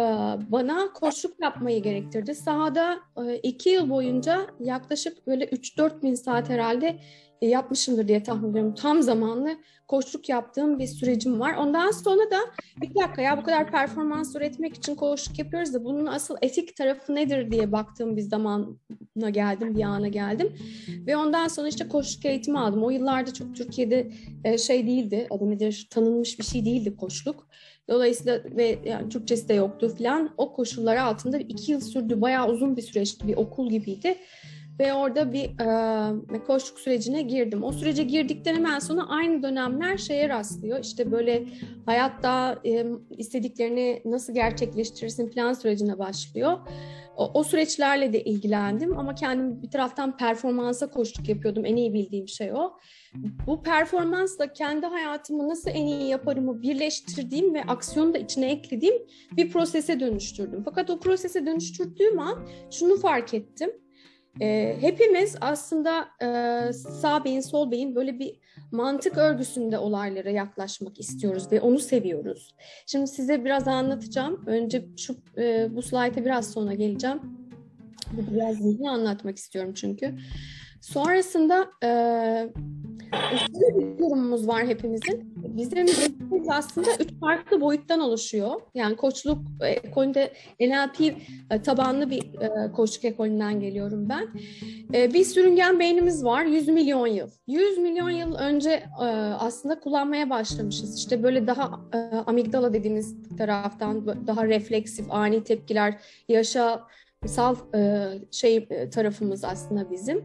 bana 0.51 0.93
koçluk 0.93 1.41
yapmayı 1.41 1.83
gerektirdi. 1.83 2.35
Sahada 2.35 2.99
e, 3.27 3.37
iki 3.37 3.69
yıl 3.69 3.89
boyunca 3.89 4.47
yaklaşık 4.59 5.27
böyle 5.27 5.45
3-4 5.45 6.01
bin 6.01 6.15
saat 6.15 6.49
herhalde 6.49 6.99
yapmışımdır 7.41 8.07
diye 8.07 8.23
tahmin 8.23 8.49
ediyorum. 8.49 8.75
Tam 8.75 9.01
zamanlı 9.01 9.49
koçluk 9.87 10.29
yaptığım 10.29 10.79
bir 10.79 10.87
sürecim 10.87 11.39
var. 11.39 11.55
Ondan 11.55 11.91
sonra 11.91 12.31
da 12.31 12.37
bir 12.81 12.95
dakika 12.95 13.21
ya 13.21 13.37
bu 13.37 13.43
kadar 13.43 13.71
performans 13.71 14.35
üretmek 14.35 14.75
için 14.75 14.95
koçluk 14.95 15.39
yapıyoruz 15.39 15.73
da 15.73 15.85
bunun 15.85 16.05
asıl 16.05 16.35
etik 16.41 16.75
tarafı 16.75 17.15
nedir 17.15 17.51
diye 17.51 17.71
baktığım 17.71 18.17
bir 18.17 18.21
zamana 18.21 19.29
geldim, 19.29 19.75
bir 19.75 19.83
ana 19.83 20.07
geldim. 20.07 20.53
Ve 21.07 21.17
ondan 21.17 21.47
sonra 21.47 21.67
işte 21.67 21.87
koçluk 21.87 22.25
eğitimi 22.25 22.59
aldım. 22.59 22.83
O 22.83 22.89
yıllarda 22.89 23.33
çok 23.33 23.55
Türkiye'de 23.55 24.11
e, 24.43 24.57
şey 24.57 24.87
değildi, 24.87 25.27
adı 25.29 25.49
nedir, 25.49 25.87
tanınmış 25.89 26.39
bir 26.39 26.43
şey 26.43 26.65
değildi 26.65 26.97
koçluk. 26.97 27.47
Dolayısıyla 27.89 28.41
ve 28.43 28.79
yani 28.85 29.09
Türkçesi 29.09 29.49
de 29.49 29.53
yoktu 29.53 29.95
falan. 29.97 30.29
O 30.37 30.53
koşullar 30.53 30.97
altında 30.97 31.37
iki 31.37 31.71
yıl 31.71 31.81
sürdü. 31.81 32.21
Bayağı 32.21 32.49
uzun 32.49 32.77
bir 32.77 32.81
süreçti. 32.81 33.27
Bir 33.27 33.37
okul 33.37 33.69
gibiydi. 33.69 34.17
Ve 34.79 34.93
orada 34.93 35.33
bir 35.33 35.45
e, 36.35 36.43
koçluk 36.43 36.79
sürecine 36.79 37.21
girdim. 37.21 37.63
O 37.63 37.71
sürece 37.71 38.03
girdikten 38.03 38.55
hemen 38.55 38.79
sonra 38.79 39.09
aynı 39.09 39.43
dönemler 39.43 39.97
şeye 39.97 40.29
rastlıyor. 40.29 40.79
İşte 40.79 41.11
böyle 41.11 41.43
hayatta 41.85 42.59
e, 42.65 42.85
istediklerini 43.09 44.01
nasıl 44.05 44.33
gerçekleştirirsin 44.33 45.29
plan 45.29 45.53
sürecine 45.53 45.99
başlıyor. 45.99 46.57
O, 47.17 47.31
o 47.33 47.43
süreçlerle 47.43 48.13
de 48.13 48.23
ilgilendim 48.23 48.97
ama 48.97 49.15
kendim 49.15 49.61
bir 49.61 49.69
taraftan 49.69 50.17
performansa 50.17 50.87
koştuk 50.89 51.29
yapıyordum. 51.29 51.65
En 51.65 51.75
iyi 51.75 51.93
bildiğim 51.93 52.27
şey 52.27 52.53
o. 52.53 52.77
Bu 53.47 53.63
performansla 53.63 54.53
kendi 54.53 54.85
hayatımı 54.85 55.49
nasıl 55.49 55.69
en 55.69 55.85
iyi 55.85 56.09
yaparımı 56.09 56.61
birleştirdiğim 56.61 57.53
ve 57.53 57.63
aksiyonu 57.63 58.13
da 58.13 58.17
içine 58.17 58.51
eklediğim 58.51 58.95
bir 59.31 59.49
prosese 59.49 59.99
dönüştürdüm. 59.99 60.61
Fakat 60.65 60.89
o 60.89 60.99
prosese 60.99 61.45
dönüştürdüğüm 61.45 62.19
an 62.19 62.47
şunu 62.71 62.97
fark 62.97 63.33
ettim. 63.33 63.71
E, 64.41 64.77
hepimiz 64.81 65.35
aslında 65.41 66.07
e, 66.21 66.73
sağ 66.73 67.23
beyin, 67.23 67.39
sol 67.39 67.71
beyin 67.71 67.95
böyle 67.95 68.19
bir 68.19 68.39
mantık 68.71 69.17
örgüsünde 69.17 69.77
olaylara 69.77 70.29
yaklaşmak 70.29 70.99
istiyoruz 70.99 71.51
ve 71.51 71.61
onu 71.61 71.79
seviyoruz. 71.79 72.55
Şimdi 72.85 73.07
size 73.07 73.45
biraz 73.45 73.67
anlatacağım. 73.67 74.43
Önce 74.47 74.85
şu 74.97 75.15
e, 75.37 75.75
bu 75.75 75.81
slayta 75.81 76.25
biraz 76.25 76.51
sonra 76.51 76.73
geleceğim. 76.73 77.21
Biraz 78.11 78.55
zihni 78.55 78.89
anlatmak 78.89 79.37
istiyorum 79.37 79.73
çünkü. 79.73 80.15
Sonrasında 80.81 81.69
e, 81.83 81.89
bir 83.11 83.97
durumumuz 83.99 84.47
var 84.47 84.67
hepimizin. 84.67 85.33
Bizim 85.37 85.85
aslında 86.49 86.87
üç 86.99 87.09
farklı 87.19 87.61
boyuttan 87.61 87.99
oluşuyor. 87.99 88.61
Yani 88.73 88.95
koçluk 88.95 89.37
ekolünde 89.61 90.33
NLP 90.59 91.01
e, 91.01 91.61
tabanlı 91.61 92.09
bir 92.09 92.21
e, 92.41 92.71
koçluk 92.71 93.05
ekolünden 93.05 93.59
geliyorum 93.59 94.09
ben. 94.09 94.27
E, 94.93 95.13
bir 95.13 95.23
sürüngen 95.23 95.79
beynimiz 95.79 96.25
var 96.25 96.45
100 96.45 96.67
milyon 96.67 97.07
yıl. 97.07 97.29
100 97.47 97.77
milyon 97.77 98.09
yıl 98.09 98.35
önce 98.35 98.83
aslında 99.39 99.79
kullanmaya 99.79 100.29
başlamışız. 100.29 100.97
İşte 100.97 101.23
böyle 101.23 101.47
daha 101.47 101.79
amigdala 102.25 102.73
dediğimiz 102.73 103.15
taraftan 103.37 104.27
daha 104.27 104.47
refleksif, 104.47 105.05
ani 105.09 105.43
tepkiler, 105.43 105.97
yaşasal 106.29 107.55
şey 108.31 108.67
tarafımız 108.89 109.43
aslında 109.43 109.91
bizim. 109.91 110.23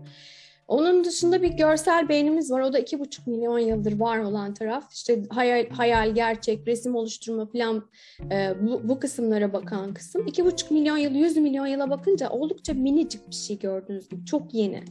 Onun 0.71 1.05
dışında 1.05 1.43
bir 1.43 1.49
görsel 1.49 2.09
beynimiz 2.09 2.51
var. 2.51 2.61
O 2.61 2.73
da 2.73 2.79
iki 2.79 2.99
buçuk 2.99 3.27
milyon 3.27 3.59
yıldır 3.59 4.01
var 4.01 4.19
olan 4.19 4.55
taraf. 4.55 4.93
İşte 4.93 5.23
hayal, 5.31 5.69
hayal 5.69 6.15
gerçek, 6.15 6.69
resim 6.69 6.95
oluşturma 6.95 7.47
falan 7.47 7.85
e, 8.33 8.55
bu, 8.61 8.89
bu 8.89 9.01
kısımlara 9.01 9.53
bakan 9.53 9.95
kısım. 9.95 10.27
İki 10.27 10.45
buçuk 10.45 10.71
milyon 10.71 10.97
yıl, 10.97 11.15
yüz 11.15 11.37
milyon 11.37 11.67
yıla 11.67 11.91
bakınca 11.91 12.31
oldukça 12.31 12.75
minicik 12.75 13.29
bir 13.29 13.35
şey 13.35 13.59
gördüğünüz 13.59 14.09
gibi. 14.09 14.25
Çok 14.25 14.55
yeni. 14.55 14.83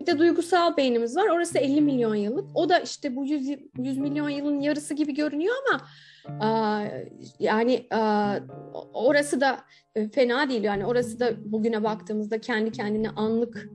Bir 0.00 0.06
de 0.06 0.18
duygusal 0.18 0.76
beynimiz 0.76 1.16
var. 1.16 1.28
Orası 1.28 1.58
50 1.58 1.80
milyon 1.80 2.14
yıllık. 2.14 2.56
O 2.56 2.68
da 2.68 2.78
işte 2.78 3.16
bu 3.16 3.26
100, 3.26 3.48
100 3.78 3.98
milyon 3.98 4.28
yılın 4.28 4.60
yarısı 4.60 4.94
gibi 4.94 5.14
görünüyor 5.14 5.54
ama 5.68 5.80
yani 7.38 7.86
orası 8.94 9.40
da 9.40 9.60
e, 9.94 10.08
fena 10.08 10.48
değil 10.48 10.62
yani 10.62 10.86
orası 10.86 11.20
da 11.20 11.52
bugüne 11.52 11.84
baktığımızda 11.84 12.40
kendi 12.40 12.72
kendine 12.72 13.10
anlık 13.10 13.68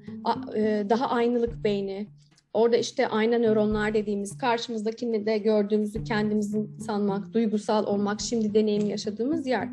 e, 0.56 0.86
daha 0.90 1.10
aynılık 1.10 1.64
beyni 1.64 2.08
orada 2.54 2.78
işte 2.78 3.08
ayna 3.08 3.38
nöronlar 3.38 3.94
dediğimiz 3.94 4.38
karşımızdakini 4.38 5.26
de 5.26 5.38
gördüğümüzü 5.38 6.04
kendimizin 6.04 6.80
sanmak, 6.80 7.34
duygusal 7.34 7.86
olmak, 7.86 8.22
şimdi 8.22 8.54
deneyim 8.54 8.90
yaşadığımız 8.90 9.48
yer. 9.48 9.70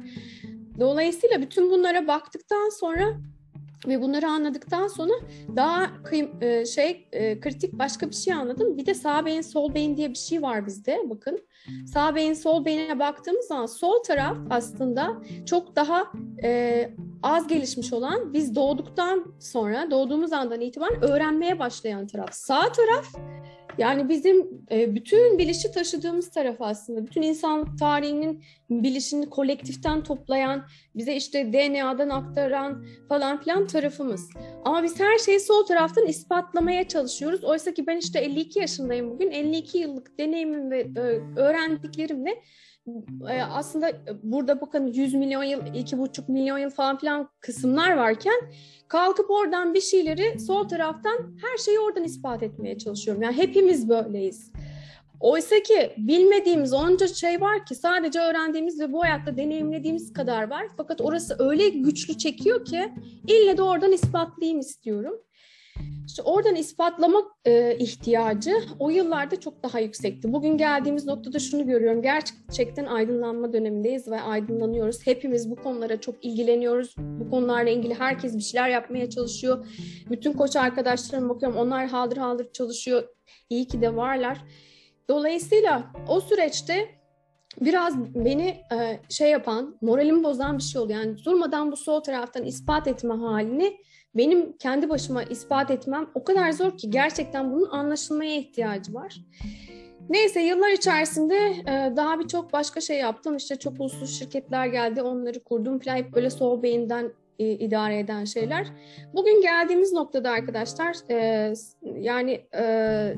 Dolayısıyla 0.81 1.43
bütün 1.43 1.71
bunlara 1.71 2.07
baktıktan 2.07 2.69
sonra 2.81 3.05
ve 3.87 4.03
bunları 4.03 4.27
anladıktan 4.27 4.89
sonra 4.89 5.13
daha 5.57 6.03
kıyım, 6.03 6.43
e, 6.43 6.67
şey 6.67 7.09
kritik 7.41 7.73
başka 7.73 8.09
bir 8.09 8.15
şey 8.15 8.35
anladım. 8.35 8.77
Bir 8.77 8.87
de 8.87 8.95
sağ 8.95 9.25
beyin 9.25 9.41
sol 9.41 9.75
beyin 9.75 9.97
diye 9.97 10.11
bir 10.11 10.19
şey 10.19 10.43
var 10.43 10.67
bizde 10.67 11.01
bakın. 11.11 11.41
Sağ 11.87 12.15
beyin 12.15 12.35
sol 12.35 12.65
beyine 12.65 12.99
baktığımız 12.99 13.47
zaman 13.47 13.67
sol 13.67 14.03
taraf 14.03 14.37
aslında 14.51 15.23
çok 15.47 15.77
daha 15.77 16.05
e, 16.43 16.91
az 17.23 17.49
gelişmiş 17.49 17.93
olan 17.93 18.33
biz 18.33 18.55
doğduktan 18.55 19.35
sonra 19.41 19.91
doğduğumuz 19.91 20.33
andan 20.33 20.61
itibaren 20.61 21.05
öğrenmeye 21.05 21.59
başlayan 21.59 22.07
taraf. 22.07 22.33
Sağ 22.33 22.73
taraf 22.73 23.07
yani 23.79 24.09
bizim 24.09 24.65
e, 24.71 24.95
bütün 24.95 25.39
bilişi 25.39 25.73
taşıdığımız 25.73 26.31
taraf 26.31 26.57
aslında. 26.61 27.07
Bütün 27.07 27.23
insanlık 27.23 27.79
tarihinin 27.79 28.45
bilişini 28.71 29.31
kolektiften 29.31 30.03
toplayan, 30.03 30.65
bize 30.95 31.17
işte 31.17 31.53
DNA'dan 31.53 32.09
aktaran 32.09 32.87
falan 33.09 33.41
filan 33.41 33.67
tarafımız. 33.67 34.31
Ama 34.65 34.83
biz 34.83 35.01
her 35.01 35.19
şeyi 35.19 35.41
sol 35.41 35.67
taraftan 35.67 36.07
ispatlamaya 36.07 36.89
çalışıyoruz. 36.89 37.45
Oysa 37.45 37.75
ki 37.75 37.87
ben 37.87 37.97
işte 37.97 38.19
52 38.19 38.59
yaşındayım 38.59 39.11
bugün. 39.11 39.31
52 39.31 39.79
yıllık 39.79 40.19
deneyimim 40.19 40.71
ve 40.71 40.81
e, 40.81 41.01
öğrendiklerimle 41.41 42.43
e, 43.31 43.43
aslında 43.43 43.93
burada 44.23 44.61
bakın 44.61 44.87
100 44.87 45.15
milyon 45.15 45.43
yıl, 45.43 45.61
2,5 45.61 46.33
milyon 46.33 46.59
yıl 46.59 46.71
falan 46.71 46.99
filan 46.99 47.29
kısımlar 47.41 47.97
varken 47.97 48.35
kalkıp 48.89 49.31
oradan 49.31 49.75
bir 49.75 49.81
şeyleri 49.81 50.41
sol 50.41 50.69
taraftan 50.69 51.37
her 51.43 51.59
şeyi 51.59 51.79
oradan 51.79 52.05
ispat 52.05 52.43
etmeye 52.43 52.79
çalışıyorum. 52.79 53.23
Yani 53.23 53.37
hepimiz 53.37 53.89
böyleyiz. 53.89 54.53
Oysa 55.21 55.63
ki 55.63 55.93
bilmediğimiz 55.97 56.73
onca 56.73 57.09
şey 57.09 57.41
var 57.41 57.67
ki 57.67 57.75
sadece 57.75 58.21
öğrendiğimiz 58.21 58.81
ve 58.81 58.93
bu 58.93 59.03
hayatta 59.03 59.37
deneyimlediğimiz 59.37 60.13
kadar 60.13 60.51
var. 60.51 60.67
Fakat 60.77 61.01
orası 61.01 61.37
öyle 61.39 61.69
güçlü 61.69 62.19
çekiyor 62.19 62.65
ki 62.65 62.93
ille 63.29 63.57
de 63.57 63.63
oradan 63.63 63.93
ispatlayayım 63.93 64.61
istiyorum. 64.61 65.15
İşte 66.07 66.23
oradan 66.23 66.55
ispatlamak 66.55 67.25
e, 67.45 67.77
ihtiyacı 67.79 68.55
o 68.79 68.91
yıllarda 68.91 69.41
çok 69.41 69.63
daha 69.63 69.81
yüksekti. 69.81 70.33
Bugün 70.33 70.57
geldiğimiz 70.57 71.07
noktada 71.07 71.39
şunu 71.39 71.67
görüyorum. 71.67 72.03
Gerçekten 72.03 72.87
aydınlanma 72.87 73.53
dönemindeyiz 73.53 74.09
ve 74.09 74.21
aydınlanıyoruz. 74.21 75.07
Hepimiz 75.07 75.51
bu 75.51 75.57
konulara 75.57 76.01
çok 76.01 76.25
ilgileniyoruz. 76.25 76.95
Bu 76.99 77.31
konularla 77.31 77.71
ilgili 77.71 77.95
herkes 77.95 78.37
bir 78.37 78.43
şeyler 78.43 78.69
yapmaya 78.69 79.11
çalışıyor. 79.11 79.67
Bütün 80.11 80.33
koç 80.33 80.57
arkadaşlarıma 80.57 81.35
bakıyorum. 81.35 81.59
Onlar 81.59 81.87
haldır 81.87 82.17
haldır 82.17 82.53
çalışıyor. 82.53 83.03
İyi 83.51 83.69
ki 83.69 83.81
de 83.81 83.97
varlar. 83.97 84.39
Dolayısıyla 85.09 85.93
o 86.09 86.21
süreçte 86.21 86.89
biraz 87.61 88.15
beni 88.15 88.49
e, 88.49 89.01
şey 89.09 89.31
yapan, 89.31 89.79
moralimi 89.81 90.25
bozan 90.25 90.59
bir 90.59 90.63
şey 90.63 90.83
oldu. 90.83 90.93
Yani 90.93 91.25
durmadan 91.25 91.73
bu 91.73 91.77
sol 91.77 92.01
taraftan 92.01 92.45
ispat 92.45 92.87
etme 92.87 93.15
halini 93.15 93.77
benim 94.15 94.57
kendi 94.57 94.89
başıma 94.89 95.23
ispat 95.23 95.71
etmem 95.71 96.07
o 96.15 96.25
kadar 96.25 96.53
zor 96.53 96.79
ki 96.79 96.91
gerçekten 96.91 97.53
bunun 97.53 97.71
anlaşılmaya 97.71 98.37
ihtiyacı 98.37 98.95
var. 98.95 99.17
Neyse 100.09 100.41
yıllar 100.41 100.71
içerisinde 100.71 101.37
e, 101.37 101.97
daha 101.97 102.21
birçok 102.21 102.53
başka 102.53 102.81
şey 102.81 102.99
yaptım. 102.99 103.37
İşte 103.37 103.57
çok 103.57 103.81
uluslu 103.81 104.07
şirketler 104.07 104.67
geldi, 104.67 105.03
onları 105.03 105.45
kurdum 105.45 105.79
falan 105.79 105.97
hep 105.97 106.15
böyle 106.15 106.31
sol 106.31 106.63
beyinden 106.63 107.13
e, 107.39 107.51
idare 107.51 107.99
eden 107.99 108.25
şeyler. 108.25 108.67
Bugün 109.15 109.43
geldiğimiz 109.43 109.93
noktada 109.93 110.31
arkadaşlar 110.31 110.97
e, 111.11 111.53
yani 112.01 112.41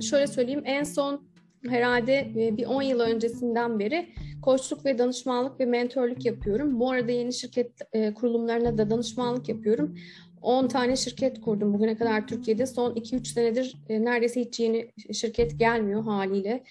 şöyle 0.03 0.27
söyleyeyim 0.27 0.63
en 0.65 0.83
son 0.83 1.29
herhalde 1.69 2.33
bir 2.35 2.67
10 2.67 2.83
yıl 2.83 3.01
öncesinden 3.01 3.79
beri 3.79 4.09
koçluk 4.43 4.85
ve 4.85 4.99
danışmanlık 4.99 5.61
ve 5.61 5.67
mentörlük 5.67 6.25
yapıyorum. 6.25 6.81
Bu 6.81 6.91
arada 6.91 7.13
yeni 7.13 7.33
şirket 7.33 7.73
kurulumlarına 8.15 8.79
da 8.79 8.91
danışmanlık 8.91 9.49
yapıyorum. 9.49 9.97
10 10.45 10.69
tane 10.69 10.97
şirket 10.97 11.41
kurdum 11.41 11.75
bugüne 11.75 11.97
kadar 11.97 12.27
Türkiye'de. 12.27 12.67
Son 12.67 12.93
2-3 12.95 13.25
senedir 13.25 13.77
e, 13.89 14.05
neredeyse 14.05 14.41
hiç 14.41 14.61
yeni 14.61 14.91
şirket 15.13 15.59
gelmiyor 15.59 16.05
haliyle 16.05 16.65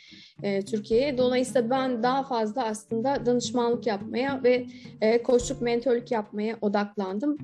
e, 0.44 0.66
Türkiye'ye. 0.66 1.18
Dolayısıyla 1.18 1.70
ben 1.70 2.04
daha 2.04 2.24
fazla 2.24 2.66
aslında 2.66 3.26
danışmanlık 3.26 3.88
yapmaya 3.88 4.44
ve 4.44 4.66
e, 5.02 5.24
koçluk, 5.24 5.62
mentörlük 5.62 6.12
yapmaya 6.12 6.58
odaklandım. 6.62 7.38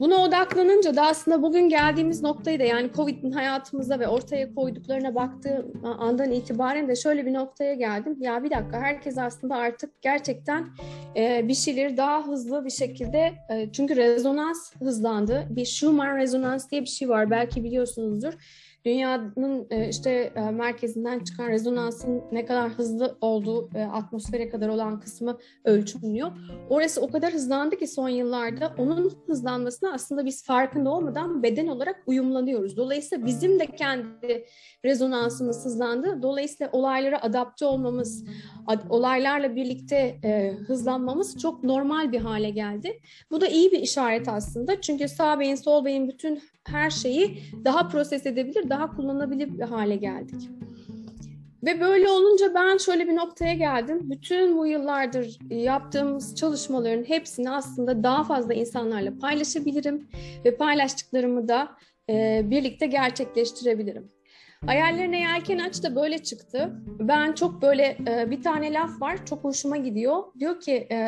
Buna 0.00 0.16
odaklanınca 0.16 0.96
da 0.96 1.02
aslında 1.02 1.42
bugün 1.42 1.68
geldiğimiz 1.68 2.22
noktayı 2.22 2.60
da 2.60 2.64
yani 2.64 2.90
Covid'in 2.96 3.32
hayatımıza 3.32 3.98
ve 3.98 4.08
ortaya 4.08 4.54
koyduklarına 4.54 5.14
baktığım 5.14 5.72
andan 5.98 6.30
itibaren 6.30 6.88
de 6.88 6.96
şöyle 6.96 7.26
bir 7.26 7.34
noktaya 7.34 7.74
geldim. 7.74 8.16
Ya 8.20 8.44
bir 8.44 8.50
dakika 8.50 8.80
herkes 8.80 9.18
aslında 9.18 9.56
artık 9.56 10.02
gerçekten 10.02 10.68
e, 11.16 11.48
bir 11.48 11.54
şeyleri 11.54 11.96
daha 11.96 12.26
hızlı 12.26 12.64
bir 12.64 12.70
şekilde 12.70 13.34
e, 13.50 13.72
çünkü 13.72 13.96
rezonans 13.96 14.76
hızlandı. 14.76 15.46
Bir 15.50 15.64
Schumann 15.64 16.16
rezonans 16.16 16.70
diye 16.70 16.80
bir 16.80 16.86
şey 16.86 17.08
var 17.08 17.30
belki 17.30 17.64
biliyorsunuzdur 17.64 18.34
dünyanın 18.86 19.66
e, 19.70 19.88
işte 19.88 20.32
e, 20.36 20.40
merkezinden 20.40 21.18
çıkan 21.18 21.48
rezonansın 21.48 22.22
ne 22.32 22.46
kadar 22.46 22.70
hızlı 22.70 23.18
olduğu 23.20 23.70
e, 23.74 23.82
atmosfere 23.82 24.48
kadar 24.48 24.68
olan 24.68 25.00
kısmı 25.00 25.38
ölçülüyor. 25.64 26.32
Orası 26.70 27.00
o 27.00 27.10
kadar 27.10 27.32
hızlandı 27.32 27.76
ki 27.76 27.86
son 27.86 28.08
yıllarda 28.08 28.74
onun 28.78 29.12
hızlanmasına 29.26 29.92
aslında 29.92 30.24
biz 30.24 30.44
farkında 30.44 30.90
olmadan 30.90 31.42
beden 31.42 31.66
olarak 31.66 32.02
uyumlanıyoruz. 32.06 32.76
Dolayısıyla 32.76 33.26
bizim 33.26 33.60
de 33.60 33.66
kendi 33.66 34.46
rezonansımız 34.84 35.64
hızlandı. 35.64 36.22
Dolayısıyla 36.22 36.70
olaylara 36.72 37.22
adapte 37.22 37.64
olmamız, 37.64 38.24
olaylarla 38.90 39.56
birlikte 39.56 40.20
hızlanmamız 40.66 41.38
çok 41.38 41.64
normal 41.64 42.12
bir 42.12 42.20
hale 42.20 42.50
geldi. 42.50 43.00
Bu 43.30 43.40
da 43.40 43.46
iyi 43.46 43.72
bir 43.72 43.78
işaret 43.80 44.28
aslında. 44.28 44.80
Çünkü 44.80 45.08
sağ 45.08 45.40
beyin, 45.40 45.54
sol 45.54 45.84
beyin 45.84 46.08
bütün 46.08 46.40
her 46.68 46.90
şeyi 46.90 47.38
daha 47.64 47.88
proses 47.88 48.26
edebilir, 48.26 48.68
daha 48.70 48.96
kullanılabilir 48.96 49.58
bir 49.58 49.62
hale 49.62 49.96
geldik. 49.96 50.50
Ve 51.64 51.80
böyle 51.80 52.08
olunca 52.08 52.54
ben 52.54 52.76
şöyle 52.76 53.08
bir 53.08 53.16
noktaya 53.16 53.54
geldim. 53.54 54.00
Bütün 54.02 54.58
bu 54.58 54.66
yıllardır 54.66 55.38
yaptığımız 55.50 56.34
çalışmaların 56.34 57.04
hepsini 57.04 57.50
aslında 57.50 58.02
daha 58.02 58.24
fazla 58.24 58.54
insanlarla 58.54 59.18
paylaşabilirim 59.18 60.08
ve 60.44 60.56
paylaştıklarımı 60.56 61.48
da 61.48 61.68
e, 62.10 62.42
birlikte 62.44 62.86
gerçekleştirebilirim. 62.86 64.08
Hayallerine 64.66 65.20
yelken 65.20 65.58
aç 65.58 65.82
da 65.82 65.96
böyle 65.96 66.18
çıktı. 66.18 66.72
Ben 66.98 67.32
çok 67.32 67.62
böyle 67.62 67.96
e, 68.08 68.30
bir 68.30 68.42
tane 68.42 68.72
laf 68.72 69.00
var 69.00 69.26
çok 69.26 69.44
hoşuma 69.44 69.76
gidiyor. 69.76 70.22
Diyor 70.38 70.60
ki 70.60 70.88
e, 70.90 70.98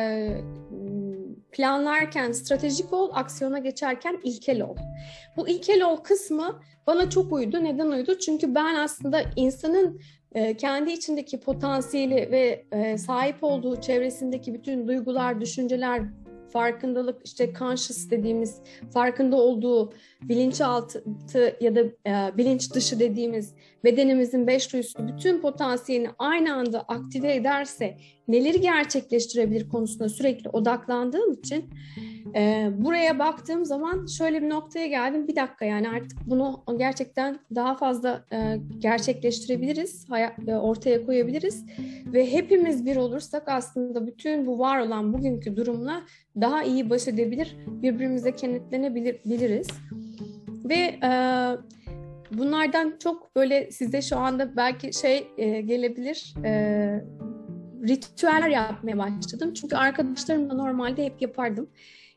planlarken 1.51 2.31
stratejik 2.31 2.93
ol, 2.93 3.09
aksiyona 3.13 3.59
geçerken 3.59 4.19
ilkel 4.23 4.61
ol. 4.61 4.75
Bu 5.37 5.47
ilkel 5.47 5.83
ol 5.83 5.97
kısmı 5.97 6.59
bana 6.87 7.09
çok 7.09 7.33
uydu. 7.33 7.63
Neden 7.63 7.87
uydu? 7.87 8.19
Çünkü 8.19 8.55
ben 8.55 8.75
aslında 8.75 9.21
insanın 9.35 10.01
e, 10.31 10.57
kendi 10.57 10.91
içindeki 10.91 11.39
potansiyeli 11.39 12.31
ve 12.31 12.65
e, 12.71 12.97
sahip 12.97 13.43
olduğu 13.43 13.81
çevresindeki 13.81 14.53
bütün 14.53 14.87
duygular, 14.87 15.41
düşünceler, 15.41 16.01
farkındalık 16.53 17.21
işte 17.25 17.53
conscious 17.59 18.09
dediğimiz 18.09 18.61
farkında 18.93 19.35
olduğu 19.35 19.93
bilinçaltı 20.21 21.03
ya 21.61 21.75
da 21.75 21.79
e, 21.79 22.37
bilinç 22.37 22.73
dışı 22.73 22.99
dediğimiz 22.99 23.53
bedenimizin 23.83 24.47
beş 24.47 24.73
duyusu 24.73 25.07
bütün 25.07 25.41
potansiyelini 25.41 26.09
aynı 26.19 26.53
anda 26.53 26.81
aktive 26.81 27.35
ederse 27.35 27.97
neleri 28.27 28.61
gerçekleştirebilir 28.61 29.69
konusunda 29.69 30.09
sürekli 30.09 30.49
odaklandığım 30.49 31.33
için 31.33 31.65
e, 32.35 32.69
buraya 32.77 33.19
baktığım 33.19 33.65
zaman 33.65 34.05
şöyle 34.05 34.41
bir 34.41 34.49
noktaya 34.49 34.87
geldim. 34.87 35.27
Bir 35.27 35.35
dakika 35.35 35.65
yani 35.65 35.89
artık 35.89 36.19
bunu 36.25 36.63
gerçekten 36.77 37.39
daha 37.55 37.75
fazla 37.75 38.25
e, 38.31 38.57
gerçekleştirebiliriz, 38.79 40.09
hayat, 40.09 40.33
e, 40.47 40.55
ortaya 40.55 41.05
koyabiliriz 41.05 41.65
ve 42.05 42.31
hepimiz 42.31 42.85
bir 42.85 42.95
olursak 42.95 43.43
aslında 43.47 44.07
bütün 44.07 44.45
bu 44.45 44.59
var 44.59 44.79
olan 44.79 45.13
bugünkü 45.13 45.55
durumla 45.57 46.01
daha 46.41 46.63
iyi 46.63 46.89
baş 46.89 47.07
edebilir, 47.07 47.55
birbirimize 47.67 48.35
kenetlenebiliriz. 48.35 49.67
Ve 50.69 50.99
e, 51.03 51.09
bunlardan 52.31 52.93
çok 53.03 53.35
böyle 53.35 53.71
size 53.71 54.01
şu 54.01 54.17
anda 54.17 54.55
belki 54.55 54.93
şey 54.93 55.27
e, 55.37 55.61
gelebilir, 55.61 56.33
e, 56.45 56.51
ritüeller 57.87 58.49
yapmaya 58.49 58.97
başladım. 58.97 59.53
Çünkü 59.53 59.75
arkadaşlarımla 59.75 60.53
normalde 60.53 61.05
hep 61.05 61.21
yapardım. 61.21 61.69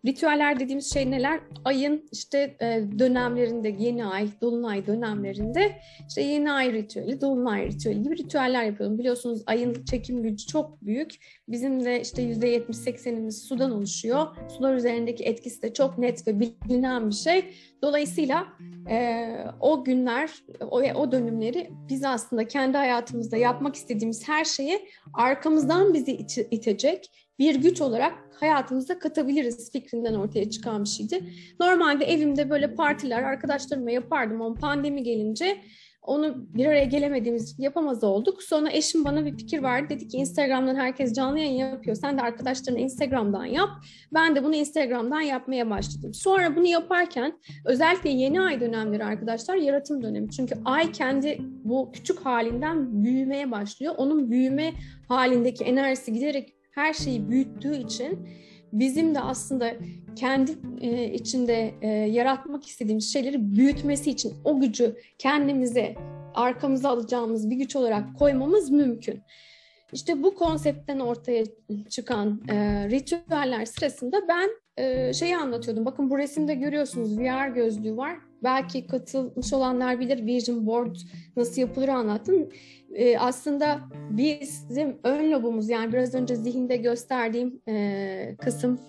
Ritüeller 0.06 0.61
dediğimiz 0.61 0.94
şey 0.94 1.11
neler? 1.11 1.40
Ayın 1.64 2.09
işte 2.12 2.56
e, 2.61 2.85
dönemlerinde, 2.99 3.68
yeni 3.78 4.06
ay, 4.06 4.28
dolunay 4.40 4.87
dönemlerinde 4.87 5.73
işte 6.09 6.23
yeni 6.23 6.52
ay 6.52 6.73
ritüeli, 6.73 7.21
dolunay 7.21 7.66
ritüeli 7.66 8.02
gibi 8.02 8.18
ritüeller 8.18 8.64
yapıyorum. 8.64 8.99
Biliyorsunuz 8.99 9.42
ayın 9.47 9.85
çekim 9.85 10.23
gücü 10.23 10.47
çok 10.47 10.82
büyük. 10.82 11.11
Bizim 11.49 11.85
de 11.85 12.00
işte 12.00 12.23
yüzde 12.23 12.56
70-80'imiz 12.56 13.49
sudan 13.49 13.73
oluşuyor. 13.73 14.26
Sular 14.49 14.75
üzerindeki 14.75 15.25
etkisi 15.25 15.62
de 15.62 15.73
çok 15.73 15.99
net 15.99 16.26
ve 16.26 16.40
bilinen 16.40 17.11
bir 17.11 17.14
şey. 17.14 17.54
Dolayısıyla 17.82 18.47
e, 18.90 19.28
o 19.61 19.85
günler, 19.85 20.30
o, 20.61 20.80
o 20.80 21.12
dönümleri 21.12 21.71
biz 21.88 22.04
aslında 22.04 22.49
kendi 22.49 22.76
hayatımızda 22.76 23.37
yapmak 23.37 23.75
istediğimiz 23.75 24.28
her 24.28 24.44
şeyi 24.44 24.88
arkamızdan 25.14 25.94
bizi 25.94 26.12
itecek 26.50 27.22
bir 27.39 27.55
güç 27.55 27.81
olarak 27.81 28.15
hayatımıza 28.41 28.99
katabiliriz 28.99 29.73
fikrinden 29.73 30.15
ortaya 30.15 30.51
çıkan 30.51 30.85
bir 30.85 30.89
şeydi. 30.89 31.25
Normalde 31.61 32.05
evimde 32.05 32.51
böyle 32.51 32.75
partiler 32.75 33.23
arkadaşlarımla 33.23 33.91
yapardım 33.91 34.43
ama 34.43 34.55
pandemi 34.55 35.03
gelince 35.03 35.59
onu 36.03 36.35
bir 36.55 36.67
araya 36.67 36.85
gelemediğimiz 36.85 37.59
yapamaz 37.59 38.05
olduk. 38.05 38.43
Sonra 38.43 38.71
eşim 38.73 39.05
bana 39.05 39.27
bir 39.27 39.37
fikir 39.37 39.62
verdi. 39.62 39.95
Dedi 39.95 40.09
ki 40.09 40.17
Instagram'dan 40.17 40.77
herkes 40.77 41.15
canlı 41.15 41.39
yayın 41.39 41.59
yapıyor. 41.59 41.97
Sen 41.97 42.19
de 42.19 42.23
arkadaşlarına 42.23 42.81
Instagram'dan 42.81 43.45
yap. 43.45 43.71
Ben 44.15 44.37
de 44.37 44.45
bunu 44.45 44.55
Instagram'dan 44.55 45.21
yapmaya 45.21 45.71
başladım. 45.71 46.15
Sonra 46.15 46.57
bunu 46.57 46.67
yaparken 46.67 47.39
özellikle 47.65 48.11
yeni 48.11 48.41
ay 48.41 48.61
dönemleri 48.61 49.05
arkadaşlar 49.05 49.56
yaratım 49.56 50.02
dönemi. 50.02 50.30
Çünkü 50.30 50.54
ay 50.65 50.93
kendi 50.93 51.39
bu 51.65 51.93
küçük 51.93 52.26
halinden 52.26 53.04
büyümeye 53.04 53.50
başlıyor. 53.50 53.95
Onun 53.97 54.30
büyüme 54.30 54.73
halindeki 55.09 55.65
enerjisi 55.65 56.13
giderek 56.13 56.62
her 56.73 56.93
şeyi 56.93 57.30
büyüttüğü 57.30 57.76
için 57.76 58.28
bizim 58.73 59.15
de 59.15 59.21
aslında 59.21 59.75
kendi 60.17 60.52
e, 60.80 61.13
içinde 61.13 61.75
e, 61.82 61.89
yaratmak 61.89 62.67
istediğimiz 62.67 63.13
şeyleri 63.13 63.56
büyütmesi 63.56 64.11
için 64.11 64.35
o 64.45 64.61
gücü 64.61 64.97
kendimize 65.19 65.95
arkamıza 66.35 66.89
alacağımız 66.89 67.50
bir 67.50 67.56
güç 67.56 67.76
olarak 67.76 68.19
koymamız 68.19 68.71
mümkün. 68.71 69.23
İşte 69.93 70.23
bu 70.23 70.35
konseptten 70.35 70.99
ortaya 70.99 71.45
çıkan 71.89 72.41
e, 72.49 72.54
ritüeller 72.91 73.65
sırasında 73.65 74.28
ben 74.28 74.50
e, 74.76 75.13
şeyi 75.13 75.37
anlatıyordum. 75.37 75.85
Bakın 75.85 76.11
bu 76.11 76.19
resimde 76.19 76.54
görüyorsunuz 76.54 77.19
VR 77.19 77.49
gözlüğü 77.49 77.97
var. 77.97 78.19
Belki 78.43 78.87
katılmış 78.87 79.52
olanlar 79.52 80.00
bilir 80.00 80.26
Vision 80.26 80.67
Board 80.67 80.97
nasıl 81.37 81.61
yapılır 81.61 81.89
anlattım. 81.89 82.49
E, 82.95 83.19
aslında 83.19 83.81
bizim 84.11 84.99
ön 85.05 85.33
lobumuz 85.33 85.69
yani 85.69 85.93
biraz 85.93 86.15
önce 86.15 86.37
zihinde 86.37 86.76
gösterdiğim 86.76 87.63
e, 87.69 88.37
kısım 88.41 88.81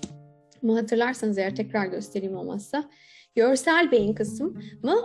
mı 0.62 0.80
hatırlarsanız 0.80 1.38
eğer 1.38 1.56
tekrar 1.56 1.86
göstereyim 1.86 2.36
olmazsa 2.36 2.90
görsel 3.36 3.92
beyin 3.92 4.14
kısmı 4.14 4.54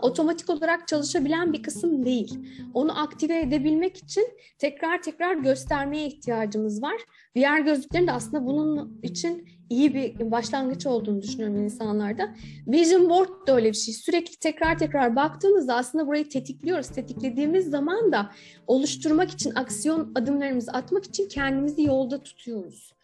otomatik 0.03 0.51
olarak 0.51 0.89
çalışabilen 0.89 1.53
bir 1.53 1.63
kısım 1.63 2.05
değil. 2.05 2.39
Onu 2.75 3.01
aktive 3.01 3.41
edebilmek 3.41 3.97
için 3.97 4.29
tekrar 4.59 5.03
tekrar 5.03 5.35
göstermeye 5.35 6.07
ihtiyacımız 6.07 6.83
var. 6.83 6.97
VR 7.37 7.59
gözlüklerin 7.59 8.07
de 8.07 8.13
aslında 8.13 8.47
bunun 8.47 9.01
için 9.03 9.49
iyi 9.71 9.95
bir 9.95 10.31
başlangıç 10.31 10.87
olduğunu 10.87 11.23
düşünüyorum 11.23 11.65
insanlarda. 11.65 12.35
Vision 12.67 13.11
board 13.11 13.47
da 13.47 13.57
öyle 13.57 13.69
bir 13.69 13.77
şey. 13.77 13.95
Sürekli 13.95 14.37
tekrar 14.37 14.79
tekrar 14.79 15.17
baktığımızda 15.17 15.75
aslında 15.75 16.07
burayı 16.07 16.29
tetikliyoruz. 16.29 16.89
Tetiklediğimiz 16.89 17.71
zaman 17.71 18.13
da 18.13 18.31
oluşturmak 18.67 19.31
için, 19.31 19.55
aksiyon 19.55 20.13
adımlarımızı 20.15 20.73
atmak 20.73 21.05
için 21.05 21.29
kendimizi 21.29 21.83
yolda 21.83 22.23
tutuyoruz. 22.23 22.99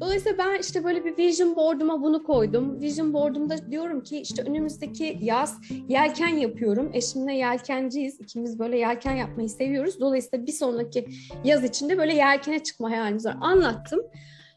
Dolayısıyla 0.00 0.38
ben 0.38 0.60
işte 0.60 0.84
böyle 0.84 1.04
bir 1.04 1.16
vision 1.16 1.56
board'uma 1.56 2.02
bunu 2.02 2.22
koydum. 2.22 2.80
Vision 2.80 3.12
board'umda 3.12 3.70
diyorum 3.70 4.02
ki 4.02 4.20
işte 4.20 4.42
önümüzdeki 4.42 5.18
yaz 5.22 5.60
yelken 5.88 6.28
yapıyorum. 6.28 6.90
Eşimle 6.92 7.34
yelkenciyiz. 7.34 8.20
İkimiz 8.20 8.58
böyle 8.58 8.78
yelken 8.78 9.12
yapmayı 9.12 9.48
seviyoruz. 9.48 10.00
Dolayısıyla 10.00 10.46
bir 10.46 10.52
sonraki 10.52 11.06
yaz 11.44 11.64
içinde 11.64 11.98
böyle 11.98 12.14
yelkene 12.14 12.62
çıkma 12.62 12.90
hayalimiz 12.90 13.26
var. 13.26 13.36
Anlattım. 13.40 14.00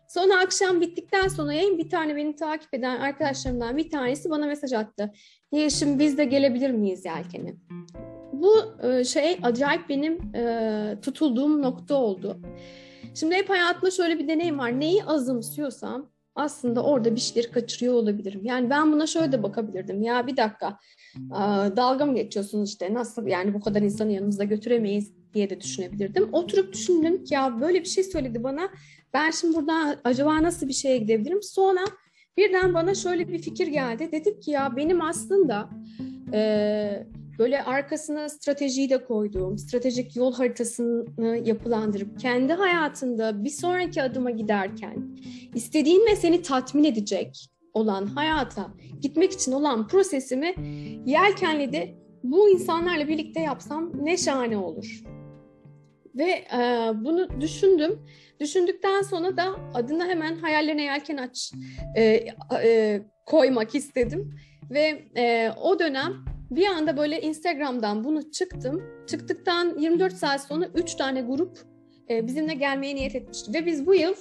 Sonra 0.09 0.39
akşam 0.39 0.81
bittikten 0.81 1.27
sonra 1.27 1.53
yayın 1.53 1.77
bir 1.77 1.89
tane 1.89 2.15
beni 2.15 2.35
takip 2.35 2.73
eden 2.73 2.99
arkadaşlarımdan 2.99 3.77
bir 3.77 3.89
tanesi 3.89 4.29
bana 4.29 4.45
mesaj 4.45 4.73
attı. 4.73 5.11
Yeşim 5.51 5.99
biz 5.99 6.17
de 6.17 6.25
gelebilir 6.25 6.71
miyiz 6.71 7.05
yelkene? 7.05 7.55
Bu 8.33 8.55
e, 8.83 9.03
şey 9.03 9.39
acayip 9.43 9.89
benim 9.89 10.35
e, 10.35 10.97
tutulduğum 11.01 11.61
nokta 11.61 11.95
oldu. 11.95 12.41
Şimdi 13.15 13.35
hep 13.35 13.49
hayatımda 13.49 13.91
şöyle 13.91 14.19
bir 14.19 14.27
deneyim 14.27 14.59
var. 14.59 14.79
Neyi 14.79 15.03
azımsıyorsam 15.03 16.09
aslında 16.35 16.83
orada 16.83 17.15
bir 17.15 17.19
şeyleri 17.19 17.51
kaçırıyor 17.51 17.93
olabilirim. 17.93 18.41
Yani 18.43 18.69
ben 18.69 18.91
buna 18.91 19.07
şöyle 19.07 19.31
de 19.31 19.43
bakabilirdim. 19.43 20.01
Ya 20.01 20.27
bir 20.27 20.37
dakika 20.37 20.79
dalga 21.77 22.05
mı 22.05 22.15
geçiyorsunuz 22.15 22.69
işte 22.69 22.93
nasıl 22.93 23.27
yani 23.27 23.53
bu 23.53 23.61
kadar 23.61 23.81
insanı 23.81 24.11
yanımızda 24.11 24.43
götüremeyiz 24.43 25.13
diye 25.33 25.49
de 25.49 25.61
düşünebilirdim. 25.61 26.29
Oturup 26.31 26.73
düşündüm 26.73 27.23
ki 27.23 27.33
ya 27.33 27.61
böyle 27.61 27.79
bir 27.79 27.87
şey 27.87 28.03
söyledi 28.03 28.43
bana. 28.43 28.69
Ben 29.13 29.31
şimdi 29.31 29.57
buradan 29.57 29.97
acaba 30.03 30.43
nasıl 30.43 30.67
bir 30.67 30.73
şeye 30.73 30.97
gidebilirim? 30.97 31.43
Sonra 31.43 31.85
birden 32.37 32.73
bana 32.73 32.95
şöyle 32.95 33.27
bir 33.27 33.39
fikir 33.39 33.67
geldi. 33.67 34.09
Dedim 34.11 34.39
ki 34.39 34.51
ya 34.51 34.75
benim 34.75 35.01
aslında 35.01 35.69
e, 36.33 37.07
böyle 37.39 37.63
arkasına 37.63 38.29
stratejiyi 38.29 38.89
de 38.89 39.03
koyduğum, 39.03 39.57
stratejik 39.57 40.15
yol 40.15 40.33
haritasını 40.33 41.37
yapılandırıp 41.45 42.19
kendi 42.19 42.53
hayatında 42.53 43.43
bir 43.43 43.49
sonraki 43.49 44.01
adıma 44.01 44.31
giderken 44.31 45.17
istediğin 45.55 46.05
ve 46.11 46.15
seni 46.15 46.41
tatmin 46.41 46.83
edecek 46.83 47.49
olan 47.73 48.05
hayata 48.05 48.67
gitmek 49.01 49.31
için 49.31 49.51
olan 49.51 49.87
prosesimi 49.87 50.55
yelkenli 51.05 51.73
de 51.73 51.95
bu 52.23 52.49
insanlarla 52.49 53.07
birlikte 53.07 53.39
yapsam 53.39 53.91
ne 54.05 54.17
şahane 54.17 54.57
olur. 54.57 55.03
Ve 56.15 56.31
e, 56.31 56.91
bunu 56.95 57.41
düşündüm. 57.41 58.05
Düşündükten 58.39 59.01
sonra 59.01 59.37
da 59.37 59.55
adına 59.73 60.07
hemen 60.07 60.35
hayallerine 60.35 60.83
yelken 60.83 61.17
aç 61.17 61.51
e, 61.95 62.25
e, 62.63 63.01
koymak 63.25 63.75
istedim. 63.75 64.39
Ve 64.69 65.05
e, 65.17 65.51
o 65.61 65.79
dönem 65.79 66.13
bir 66.51 66.67
anda 66.67 66.97
böyle 66.97 67.21
Instagram'dan 67.21 68.03
bunu 68.03 68.31
çıktım. 68.31 68.83
Çıktıktan 69.07 69.77
24 69.79 70.13
saat 70.13 70.43
sonra 70.43 70.65
3 70.75 70.95
tane 70.95 71.21
grup 71.21 71.57
e, 72.09 72.27
bizimle 72.27 72.53
gelmeye 72.53 72.95
niyet 72.95 73.15
etmişti. 73.15 73.53
Ve 73.53 73.65
biz 73.65 73.85
bu 73.85 73.95
yıl 73.95 74.13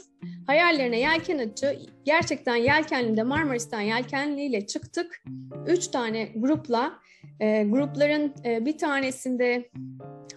hayallerine 0.47 0.99
yelken 1.01 1.39
açı 1.39 1.79
gerçekten 2.05 2.57
Yelkenli'de 2.57 3.23
Marmaris'ten 3.23 3.81
Yelkenli 3.81 4.43
ile 4.43 4.67
çıktık. 4.67 5.23
3 5.67 5.89
tane 5.89 6.33
grupla 6.37 6.99
e, 7.41 7.65
grupların 7.65 8.35
e, 8.45 8.67
bir 8.67 8.79
tanesinde 8.79 9.71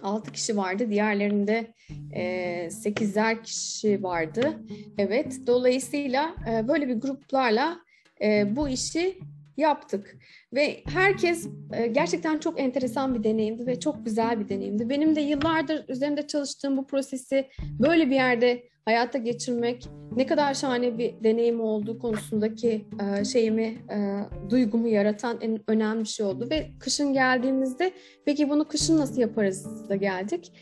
6 0.02 0.32
kişi 0.32 0.56
vardı. 0.56 0.90
Diğerlerinde 0.90 1.66
e, 2.12 2.22
8'er 2.66 3.42
kişi 3.42 4.02
vardı. 4.02 4.58
Evet. 4.98 5.40
Dolayısıyla 5.46 6.34
e, 6.50 6.68
böyle 6.68 6.88
bir 6.88 6.94
gruplarla 6.94 7.78
e, 8.22 8.56
bu 8.56 8.68
işi 8.68 9.18
yaptık. 9.56 10.18
Ve 10.54 10.82
herkes 10.84 11.48
e, 11.72 11.86
gerçekten 11.86 12.38
çok 12.38 12.60
enteresan 12.60 13.14
bir 13.14 13.24
deneyimdi 13.24 13.66
ve 13.66 13.80
çok 13.80 14.04
güzel 14.04 14.40
bir 14.40 14.48
deneyimdi. 14.48 14.88
Benim 14.88 15.16
de 15.16 15.20
yıllardır 15.20 15.84
üzerinde 15.88 16.26
çalıştığım 16.26 16.76
bu 16.76 16.86
prosesi 16.86 17.48
böyle 17.80 18.10
bir 18.10 18.14
yerde 18.14 18.62
hayata 18.84 19.18
geçirmek 19.18 19.88
ne 20.16 20.26
kadar 20.26 20.54
şahane 20.54 20.98
bir 20.98 21.14
deneyim 21.24 21.60
olduğu 21.60 21.98
konusundaki 21.98 22.86
e, 23.20 23.24
şeyimi, 23.24 23.78
e, 23.90 24.18
duygumu 24.50 24.88
yaratan 24.88 25.38
en 25.40 25.60
önemli 25.66 26.06
şey 26.06 26.26
oldu. 26.26 26.48
Ve 26.50 26.70
kışın 26.80 27.12
geldiğimizde 27.12 27.92
peki 28.24 28.50
bunu 28.50 28.68
kışın 28.68 28.98
nasıl 28.98 29.20
yaparız 29.20 29.88
da 29.88 29.96
geldik. 29.96 30.52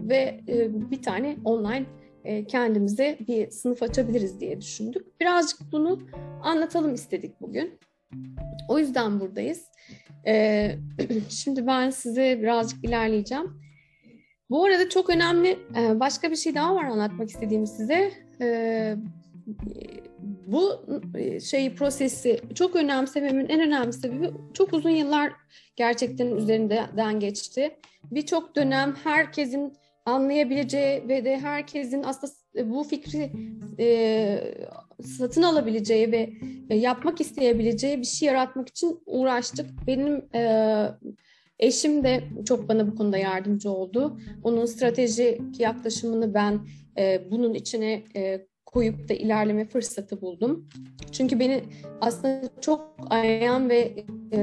Ve 0.00 0.40
bir 0.90 1.02
tane 1.02 1.36
online 1.44 1.86
kendimize 2.48 3.18
bir 3.28 3.50
sınıf 3.50 3.82
açabiliriz 3.82 4.40
diye 4.40 4.60
düşündük. 4.60 5.20
Birazcık 5.20 5.60
bunu 5.72 6.00
anlatalım 6.42 6.94
istedik 6.94 7.40
bugün. 7.40 7.78
O 8.68 8.78
yüzden 8.78 9.20
buradayız. 9.20 9.64
Ee, 10.26 10.76
şimdi 11.28 11.66
ben 11.66 11.90
size 11.90 12.38
birazcık 12.42 12.84
ilerleyeceğim. 12.84 13.60
Bu 14.50 14.64
arada 14.64 14.88
çok 14.88 15.10
önemli 15.10 15.58
başka 16.00 16.30
bir 16.30 16.36
şey 16.36 16.54
daha 16.54 16.74
var 16.74 16.84
anlatmak 16.84 17.28
istediğim 17.28 17.66
size. 17.66 18.12
Bu 20.46 20.86
şeyi 21.44 21.74
prosesi 21.74 22.40
çok 22.54 22.76
önemsememin 22.76 23.48
en 23.48 23.60
önemli 23.60 23.92
sebebi 23.92 24.30
çok 24.54 24.72
uzun 24.72 24.90
yıllar 24.90 25.32
gerçekten 25.76 26.26
üzerinden 26.26 27.20
geçti. 27.20 27.76
Birçok 28.10 28.56
dönem 28.56 28.94
herkesin 29.04 29.72
anlayabileceği 30.08 31.08
ve 31.08 31.24
de 31.24 31.38
herkesin 31.38 32.02
aslında 32.02 32.32
bu 32.70 32.84
fikri 32.84 33.32
e, 33.78 34.54
satın 35.02 35.42
alabileceği 35.42 36.12
ve 36.12 36.32
e, 36.70 36.76
yapmak 36.76 37.20
isteyebileceği 37.20 37.98
bir 37.98 38.06
şey 38.06 38.28
yaratmak 38.28 38.68
için 38.68 38.98
uğraştık. 39.06 39.86
Benim 39.86 40.34
e, 40.34 40.42
eşim 41.58 42.04
de 42.04 42.24
çok 42.46 42.68
bana 42.68 42.86
bu 42.86 42.94
konuda 42.94 43.18
yardımcı 43.18 43.70
oldu. 43.70 44.18
Onun 44.42 44.64
stratejik 44.64 45.60
yaklaşımını 45.60 46.34
ben 46.34 46.60
e, 46.98 47.30
bunun 47.30 47.54
içine 47.54 48.02
e, 48.16 48.46
koyup 48.72 49.08
da 49.08 49.14
ilerleme 49.14 49.64
fırsatı 49.64 50.20
buldum. 50.20 50.68
Çünkü 51.12 51.40
beni 51.40 51.62
aslında 52.00 52.40
çok 52.60 52.96
arayan 53.10 53.70
ve 53.70 54.04
e, 54.32 54.38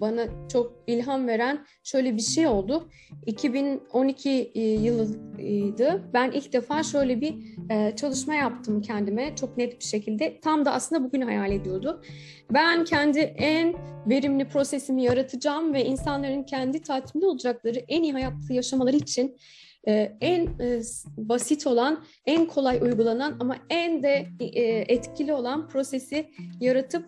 bana 0.00 0.48
çok 0.52 0.72
ilham 0.86 1.26
veren 1.28 1.66
şöyle 1.84 2.16
bir 2.16 2.22
şey 2.22 2.46
oldu. 2.46 2.88
2012 3.26 4.30
e, 4.54 4.60
yılıydı. 4.60 6.10
Ben 6.14 6.30
ilk 6.30 6.52
defa 6.52 6.82
şöyle 6.82 7.20
bir 7.20 7.34
e, 7.70 7.96
çalışma 7.96 8.34
yaptım 8.34 8.82
kendime 8.82 9.36
çok 9.36 9.56
net 9.56 9.80
bir 9.80 9.84
şekilde. 9.84 10.40
Tam 10.40 10.64
da 10.64 10.72
aslında 10.72 11.04
bugün 11.04 11.20
hayal 11.20 11.52
ediyordu. 11.52 12.02
Ben 12.50 12.84
kendi 12.84 13.18
en 13.20 13.74
verimli 14.06 14.48
prosesimi 14.48 15.02
yaratacağım 15.02 15.74
ve 15.74 15.84
insanların 15.84 16.42
kendi 16.42 16.82
tatmin 16.82 17.22
olacakları 17.22 17.78
en 17.88 18.02
iyi 18.02 18.12
hayatı 18.12 18.52
yaşamaları 18.52 18.96
için 18.96 19.36
en 19.86 20.46
e, 20.60 20.80
basit 21.16 21.66
olan, 21.66 22.04
en 22.26 22.46
kolay 22.46 22.80
uygulanan 22.82 23.36
ama 23.40 23.56
en 23.70 24.02
de 24.02 24.26
e, 24.40 24.94
etkili 24.94 25.32
olan 25.32 25.68
prosesi 25.68 26.30
yaratıp 26.60 27.04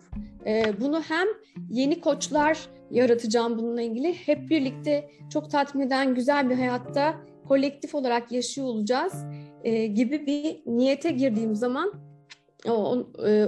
bunu 0.81 1.01
hem 1.01 1.27
yeni 1.69 2.01
koçlar 2.01 2.57
yaratacağım 2.91 3.57
bununla 3.57 3.81
ilgili 3.81 4.13
hep 4.13 4.49
birlikte 4.49 5.09
çok 5.33 5.51
tatmin 5.51 5.87
eden 5.87 6.15
güzel 6.15 6.49
bir 6.49 6.55
hayatta 6.55 7.15
kolektif 7.47 7.95
olarak 7.95 8.31
yaşıyor 8.31 8.67
olacağız 8.67 9.13
gibi 9.93 10.25
bir 10.25 10.61
niyete 10.77 11.11
girdiğim 11.11 11.55
zaman 11.55 11.93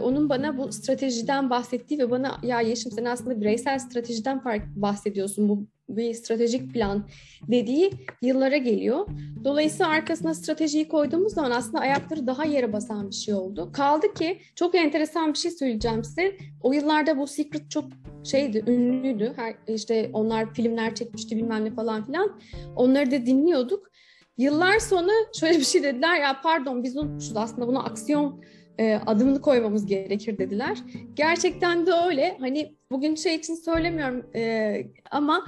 onun 0.03 0.29
bana 0.29 0.57
bu 0.57 0.71
stratejiden 0.71 1.49
bahsettiği 1.49 1.99
ve 1.99 2.11
bana 2.11 2.37
ya 2.43 2.61
Yeşim 2.61 2.91
sen 2.91 3.05
aslında 3.05 3.41
bireysel 3.41 3.79
stratejiden 3.79 4.41
bahsediyorsun 4.75 5.49
bu 5.49 5.67
bir 5.89 6.13
stratejik 6.13 6.73
plan 6.73 7.07
dediği 7.47 7.91
yıllara 8.21 8.57
geliyor. 8.57 9.07
Dolayısıyla 9.43 9.87
arkasına 9.87 10.33
stratejiyi 10.33 10.87
koyduğumuz 10.87 11.33
zaman 11.33 11.51
aslında 11.51 11.79
ayakları 11.79 12.27
daha 12.27 12.45
yere 12.45 12.73
basan 12.73 13.09
bir 13.09 13.15
şey 13.15 13.33
oldu. 13.33 13.71
Kaldı 13.73 14.13
ki 14.13 14.39
çok 14.55 14.75
enteresan 14.75 15.33
bir 15.33 15.37
şey 15.37 15.51
söyleyeceğim 15.51 16.03
size. 16.03 16.37
O 16.61 16.73
yıllarda 16.73 17.17
bu 17.17 17.27
Secret 17.27 17.71
çok 17.71 17.85
şeydi, 18.23 18.63
ünlüydü. 18.67 19.33
Her, 19.35 19.55
işte 19.67 20.09
onlar 20.13 20.53
filmler 20.53 20.95
çekmişti 20.95 21.37
bilmem 21.37 21.65
ne 21.65 21.71
falan 21.71 22.05
filan. 22.05 22.39
Onları 22.75 23.11
da 23.11 23.25
dinliyorduk. 23.25 23.93
Yıllar 24.37 24.79
sonra 24.79 25.11
şöyle 25.39 25.57
bir 25.57 25.63
şey 25.63 25.83
dediler 25.83 26.21
ya 26.21 26.41
pardon 26.43 26.83
biz 26.83 26.97
unutmuşuz 26.97 27.37
aslında 27.37 27.67
buna 27.67 27.83
aksiyon 27.83 28.43
e, 28.79 28.95
adımını 29.05 29.41
koymamız 29.41 29.85
gerekir 29.85 30.37
dediler. 30.37 30.77
Gerçekten 31.15 31.85
de 31.85 31.91
öyle. 32.07 32.37
Hani 32.39 32.75
bugün 32.91 33.15
şey 33.15 33.35
için 33.35 33.55
söylemiyorum 33.55 34.25
e, 34.35 34.83
ama 35.11 35.45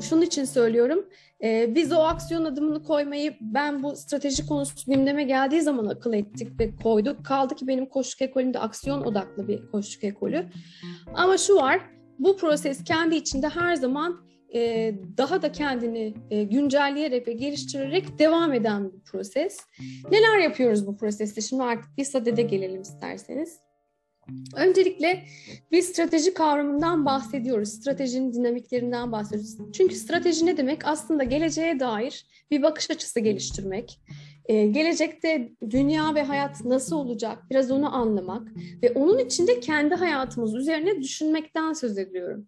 şunun 0.00 0.22
için 0.22 0.44
söylüyorum. 0.44 1.08
E, 1.44 1.74
biz 1.74 1.92
o 1.92 1.96
aksiyon 1.96 2.44
adımını 2.44 2.84
koymayı 2.84 3.36
ben 3.40 3.82
bu 3.82 3.96
strateji 3.96 4.46
konusu 4.46 4.92
gündeme 4.92 5.22
geldiği 5.22 5.60
zaman 5.60 5.86
akıl 5.86 6.12
ettik 6.12 6.60
ve 6.60 6.76
koyduk. 6.82 7.26
Kaldı 7.26 7.54
ki 7.54 7.66
benim 7.66 7.86
koşuk 7.86 8.22
ekolüm 8.22 8.54
de 8.54 8.58
aksiyon 8.58 9.04
odaklı 9.04 9.48
bir 9.48 9.70
koşuk 9.70 10.04
ekolü. 10.04 10.46
Ama 11.14 11.38
şu 11.38 11.56
var, 11.56 11.80
bu 12.18 12.36
proses 12.36 12.84
kendi 12.84 13.16
içinde 13.16 13.48
her 13.48 13.74
zaman 13.74 14.20
e, 14.54 14.94
daha 15.16 15.42
da 15.42 15.52
kendini 15.52 16.14
e, 16.30 16.44
güncelleyerek 16.44 17.28
ve 17.28 17.32
geliştirerek 17.32 18.18
devam 18.18 18.52
eden 18.52 18.92
bir 18.92 19.00
proses. 19.00 19.60
Neler 20.10 20.38
yapıyoruz 20.38 20.86
bu 20.86 20.96
proseste? 20.96 21.40
Şimdi 21.40 21.62
artık 21.62 21.96
bir 21.98 22.04
sadede 22.04 22.42
gelelim 22.42 22.82
isterseniz. 22.82 23.58
Öncelikle 24.56 25.24
bir 25.72 25.82
strateji 25.82 26.34
kavramından 26.34 27.06
bahsediyoruz. 27.06 27.68
Stratejinin 27.68 28.32
dinamiklerinden 28.32 29.12
bahsediyoruz. 29.12 29.56
Çünkü 29.72 29.94
strateji 29.94 30.46
ne 30.46 30.56
demek? 30.56 30.86
Aslında 30.86 31.24
geleceğe 31.24 31.80
dair 31.80 32.26
bir 32.50 32.62
bakış 32.62 32.90
açısı 32.90 33.20
geliştirmek. 33.20 34.00
Ee, 34.44 34.66
gelecekte 34.66 35.52
dünya 35.70 36.14
ve 36.14 36.22
hayat 36.22 36.64
nasıl 36.64 36.96
olacak? 36.96 37.38
Biraz 37.50 37.70
onu 37.70 37.94
anlamak 37.94 38.48
ve 38.82 38.90
onun 38.92 39.18
içinde 39.18 39.60
kendi 39.60 39.94
hayatımız 39.94 40.54
üzerine 40.54 41.02
düşünmekten 41.02 41.72
söz 41.72 41.98
ediyorum. 41.98 42.44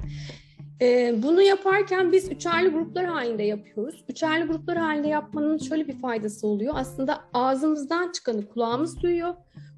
Ee, 0.81 1.15
bunu 1.23 1.43
yaparken 1.43 2.13
biz 2.13 2.31
üçerli 2.31 2.69
gruplar 2.69 3.05
halinde 3.05 3.43
yapıyoruz. 3.43 4.05
Üçerli 4.09 4.45
gruplar 4.45 4.77
halinde 4.77 5.09
yapmanın 5.09 5.59
şöyle 5.59 5.89
bir 5.89 5.99
faydası 5.99 6.47
oluyor. 6.47 6.75
Aslında 6.77 7.21
ağzımızdan 7.35 8.13
çıkanı 8.13 8.49
kulağımız 8.49 9.03
duyuyor. 9.03 9.35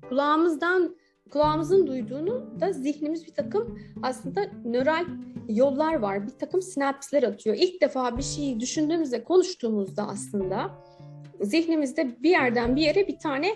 Kulağımızdan 0.09 0.97
kulağımızın 1.31 1.87
duyduğunu 1.87 2.61
da 2.61 2.73
zihnimiz 2.73 3.27
bir 3.27 3.35
takım 3.35 3.79
aslında 4.03 4.41
nöral 4.65 5.05
yollar 5.49 5.95
var. 5.95 6.27
Bir 6.27 6.39
takım 6.39 6.63
sinapsler 6.63 7.23
atıyor. 7.23 7.57
İlk 7.57 7.81
defa 7.81 8.19
bir 8.19 8.23
şeyi 8.23 8.61
düşündüğümüzde, 8.61 9.25
konuştuğumuzda 9.25 10.09
aslında 10.09 10.71
zihnimizde 11.41 12.23
bir 12.23 12.31
yerden 12.31 12.77
bir 12.77 12.83
yere 12.83 13.09
bir 13.09 13.19
tane 13.19 13.55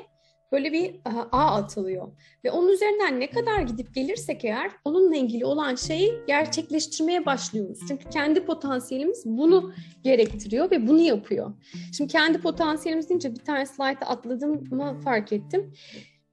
böyle 0.53 0.73
bir 0.73 0.95
e, 0.95 1.11
ağ 1.33 1.55
atılıyor. 1.55 2.09
Ve 2.45 2.51
onun 2.51 2.69
üzerinden 2.69 3.21
ne 3.21 3.31
kadar 3.31 3.61
gidip 3.61 3.95
gelirsek 3.95 4.45
eğer 4.45 4.71
onunla 4.85 5.17
ilgili 5.17 5.45
olan 5.45 5.75
şeyi 5.75 6.13
gerçekleştirmeye 6.27 7.27
başlıyoruz. 7.27 7.79
Çünkü 7.89 8.11
kendi 8.11 8.45
potansiyelimiz 8.45 9.23
bunu 9.27 9.73
gerektiriyor 10.05 10.71
ve 10.71 10.89
bunu 10.89 11.01
yapıyor. 11.01 11.53
Şimdi 11.97 12.13
kendi 12.13 12.41
potansiyelimiz 12.41 13.09
deyince 13.09 13.35
bir 13.35 13.45
tane 13.45 13.67
slayta 13.67 14.07
atladığımı 14.07 15.01
fark 15.01 15.33
ettim. 15.33 15.73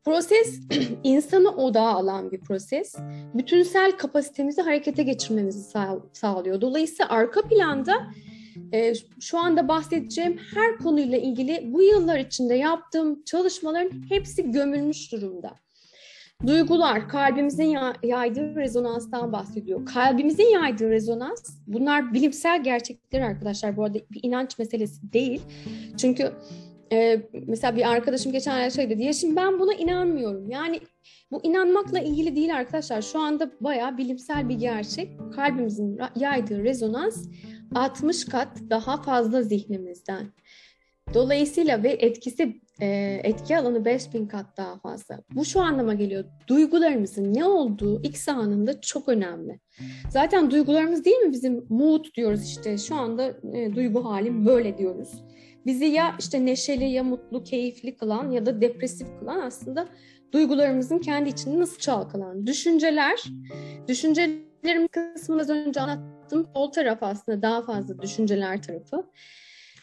Proses 0.05 0.59
insanı 1.03 1.49
odağa 1.49 1.89
alan 1.89 2.31
bir 2.31 2.41
proses. 2.41 2.95
Bütünsel 3.33 3.91
kapasitemizi 3.91 4.61
harekete 4.61 5.03
geçirmemizi 5.03 5.71
sağlıyor. 6.13 6.61
Dolayısıyla 6.61 7.09
arka 7.09 7.41
planda 7.41 8.07
e, 8.73 8.93
şu 9.19 9.39
anda 9.39 9.67
bahsedeceğim 9.67 10.37
her 10.53 10.77
konuyla 10.77 11.17
ilgili 11.17 11.73
bu 11.73 11.81
yıllar 11.81 12.19
içinde 12.19 12.55
yaptığım 12.55 13.23
çalışmaların 13.23 13.91
hepsi 14.09 14.51
gömülmüş 14.51 15.11
durumda. 15.11 15.55
Duygular, 16.47 17.09
kalbimizin 17.09 17.77
yaydığı 18.03 18.55
rezonanstan 18.55 19.31
bahsediyor. 19.31 19.85
Kalbimizin 19.85 20.53
yaydığı 20.53 20.89
rezonans, 20.89 21.57
bunlar 21.67 22.13
bilimsel 22.13 22.63
gerçekler 22.63 23.21
arkadaşlar. 23.21 23.77
Bu 23.77 23.83
arada 23.83 23.97
bir 24.11 24.19
inanç 24.23 24.59
meselesi 24.59 25.13
değil. 25.13 25.41
Çünkü 25.97 26.31
e, 26.91 27.21
mesela 27.47 27.75
bir 27.75 27.91
arkadaşım 27.91 28.31
geçen 28.31 28.69
şey 28.69 28.89
dedi. 28.89 29.03
Ya 29.03 29.13
şimdi 29.13 29.35
ben 29.35 29.59
buna 29.59 29.73
inanmıyorum. 29.73 30.49
Yani 30.49 30.79
bu 31.31 31.39
inanmakla 31.43 31.99
ilgili 31.99 32.35
değil 32.35 32.55
arkadaşlar. 32.55 33.01
Şu 33.01 33.19
anda 33.19 33.51
bayağı 33.61 33.97
bilimsel 33.97 34.49
bir 34.49 34.55
gerçek. 34.55 35.09
Kalbimizin 35.35 35.99
yaydığı 36.15 36.63
rezonans 36.63 37.27
60 37.75 38.25
kat 38.25 38.47
daha 38.69 39.01
fazla 39.01 39.41
zihnimizden. 39.41 40.27
Dolayısıyla 41.13 41.83
ve 41.83 41.89
etkisi 41.89 42.61
e, 42.81 43.19
etki 43.23 43.57
alanı 43.57 43.85
5000 43.85 44.25
kat 44.25 44.57
daha 44.57 44.79
fazla. 44.79 45.21
Bu 45.35 45.45
şu 45.45 45.61
anlama 45.61 45.93
geliyor. 45.93 46.25
Duygularımızın 46.47 47.33
ne 47.33 47.45
olduğu 47.45 48.01
X 48.03 48.29
anında 48.29 48.81
çok 48.81 49.09
önemli. 49.09 49.59
Zaten 50.09 50.51
duygularımız 50.51 51.05
değil 51.05 51.17
mi 51.17 51.31
bizim 51.31 51.65
mood 51.69 52.05
diyoruz 52.15 52.43
işte 52.43 52.77
şu 52.77 52.95
anda 52.95 53.37
e, 53.53 53.75
duygu 53.75 54.05
halim 54.05 54.45
böyle 54.45 54.77
diyoruz. 54.77 55.09
Bizi 55.65 55.85
ya 55.85 56.15
işte 56.19 56.45
neşeli 56.45 56.85
ya 56.85 57.03
mutlu, 57.03 57.43
keyifli 57.43 57.95
kılan 57.95 58.31
ya 58.31 58.45
da 58.45 58.61
depresif 58.61 59.07
kılan 59.19 59.39
aslında 59.39 59.87
duygularımızın 60.33 60.99
kendi 60.99 61.29
içinde 61.29 61.59
nasıl 61.59 61.79
çalkalan. 61.79 62.47
Düşünceler, 62.47 63.23
düşüncelerim 64.65 64.87
kısmını 64.87 65.41
az 65.41 65.49
önce 65.49 65.81
anlattım. 65.81 66.47
Sol 66.53 66.71
taraf 66.71 66.97
aslında 67.01 67.41
daha 67.41 67.61
fazla 67.61 68.01
düşünceler 68.01 68.61
tarafı. 68.61 69.03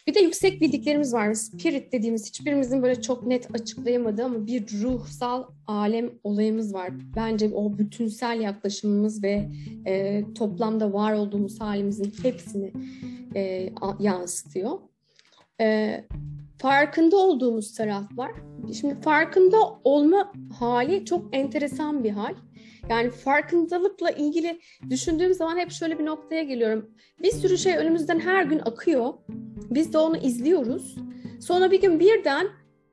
Bir 0.07 0.15
de 0.15 0.21
yüksek 0.21 0.61
bildiklerimiz 0.61 1.15
var. 1.15 1.35
Spirit 1.35 1.93
dediğimiz 1.93 2.29
hiçbirimizin 2.29 2.83
böyle 2.83 3.03
çok 3.03 3.27
net 3.27 3.55
açıklayamadığı 3.55 4.25
ama 4.25 4.47
bir 4.47 4.83
ruhsal 4.83 5.45
alem 5.67 6.11
olayımız 6.25 6.75
var. 6.75 6.91
Bence 7.17 7.51
o 7.55 7.79
bütünsel 7.79 8.41
yaklaşımımız 8.41 9.23
ve 9.23 9.49
e, 9.87 10.25
toplamda 10.35 10.93
var 10.93 11.13
olduğumuz 11.13 11.61
halimizin 11.61 12.13
hepsini 12.23 12.73
e, 13.35 13.73
yansıtıyor. 14.01 14.79
E, 15.61 16.05
farkında 16.59 17.17
olduğumuz 17.17 17.75
taraf 17.75 18.05
var. 18.17 18.31
Şimdi 18.81 19.01
farkında 19.01 19.57
olma 19.85 20.33
hali 20.59 21.05
çok 21.05 21.37
enteresan 21.37 22.05
bir 22.05 22.11
hal. 22.11 22.35
Yani 22.89 23.11
farkındalıkla 23.11 24.11
ilgili 24.11 24.61
düşündüğüm 24.91 25.35
zaman 25.35 25.59
hep 25.59 25.71
şöyle 25.71 25.99
bir 25.99 26.07
noktaya 26.07 26.43
geliyorum. 26.43 26.91
Bir 27.23 27.31
sürü 27.31 27.59
şey 27.59 27.77
önümüzden 27.77 28.21
her 28.21 28.45
gün 28.45 28.59
akıyor. 28.59 29.15
Biz 29.71 29.93
de 29.93 29.99
onu 29.99 30.17
izliyoruz. 30.17 30.97
Sonra 31.41 31.71
bir 31.71 31.81
gün 31.81 32.01
birden 32.01 32.49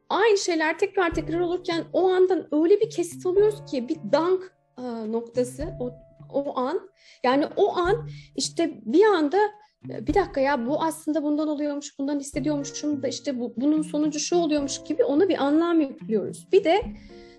aynı 0.09 0.37
şeyler 0.37 0.77
tekrar 0.79 1.13
tekrar 1.13 1.39
olurken 1.39 1.83
o 1.93 2.09
andan 2.09 2.47
öyle 2.51 2.79
bir 2.79 2.89
kesit 2.89 3.25
oluyoruz 3.25 3.65
ki 3.71 3.89
bir 3.89 3.97
dank 4.11 4.59
noktası 5.07 5.67
o, 5.79 5.91
o 6.33 6.59
an. 6.59 6.89
Yani 7.23 7.45
o 7.55 7.77
an 7.77 8.09
işte 8.35 8.81
bir 8.85 9.03
anda 9.03 9.37
bir 9.83 10.13
dakika 10.13 10.41
ya 10.41 10.67
bu 10.67 10.83
aslında 10.83 11.23
bundan 11.23 11.47
oluyormuş, 11.47 11.99
bundan 11.99 12.19
hissediyormuşum 12.19 13.03
da 13.03 13.07
işte 13.07 13.39
bu, 13.39 13.53
bunun 13.57 13.81
sonucu 13.81 14.19
şu 14.19 14.35
oluyormuş 14.35 14.83
gibi 14.83 15.03
ona 15.03 15.29
bir 15.29 15.43
anlam 15.43 15.81
yüklüyoruz. 15.81 16.47
Bir 16.51 16.63
de 16.63 16.81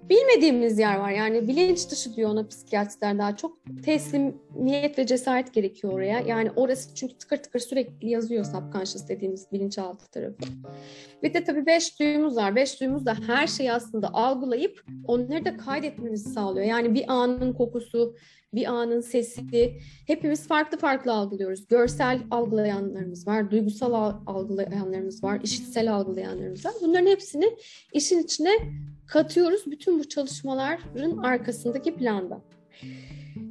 bilmediğimiz 0.09 0.79
yer 0.79 0.97
var. 0.97 1.11
Yani 1.11 1.49
bilinç 1.49 1.91
dışı 1.91 2.17
diyor 2.17 2.31
ona 2.31 2.47
psikiyatristler 2.47 3.19
daha 3.19 3.37
çok. 3.37 3.59
Teslimiyet 3.85 4.99
ve 4.99 5.07
cesaret 5.07 5.55
gerekiyor 5.55 5.93
oraya. 5.93 6.21
Yani 6.21 6.51
orası 6.57 6.95
çünkü 6.95 7.19
tıkır 7.19 7.37
tıkır 7.37 7.59
sürekli 7.59 8.11
yazıyor 8.11 8.45
subconscious 8.45 9.09
dediğimiz 9.09 9.53
bilinçaltı 9.53 10.11
tarafı. 10.11 10.37
Bir 11.23 11.35
de 11.35 11.45
tabii 11.45 11.67
beş 11.67 12.01
duyumuz 12.01 12.37
var. 12.37 12.57
Beş 12.57 12.81
duyumuz 12.81 13.07
da 13.07 13.17
her 13.27 13.47
şeyi 13.47 13.73
aslında 13.73 14.15
algılayıp 14.15 14.85
onları 15.07 15.45
da 15.45 15.57
kaydetmemizi 15.57 16.31
sağlıyor. 16.31 16.67
Yani 16.67 16.95
bir 16.95 17.05
anın 17.09 17.53
kokusu, 17.53 18.15
bir 18.55 18.67
anın 18.67 19.01
sesi. 19.01 19.79
Hepimiz 20.07 20.49
farklı 20.49 20.79
farklı 20.79 21.13
algılıyoruz. 21.13 21.67
Görsel 21.67 22.21
algılayanlarımız 22.31 23.27
var, 23.27 23.51
duygusal 23.51 24.15
algılayanlarımız 24.27 25.25
var, 25.25 25.41
işitsel 25.43 25.95
algılayanlarımız 25.95 26.67
var. 26.67 26.73
Bunların 26.83 27.07
hepsini 27.07 27.57
işin 27.93 28.19
içine 28.19 28.51
katıyoruz 29.11 29.63
bütün 29.67 29.99
bu 29.99 30.09
çalışmaların 30.09 31.17
arkasındaki 31.17 31.95
planda. 31.95 32.43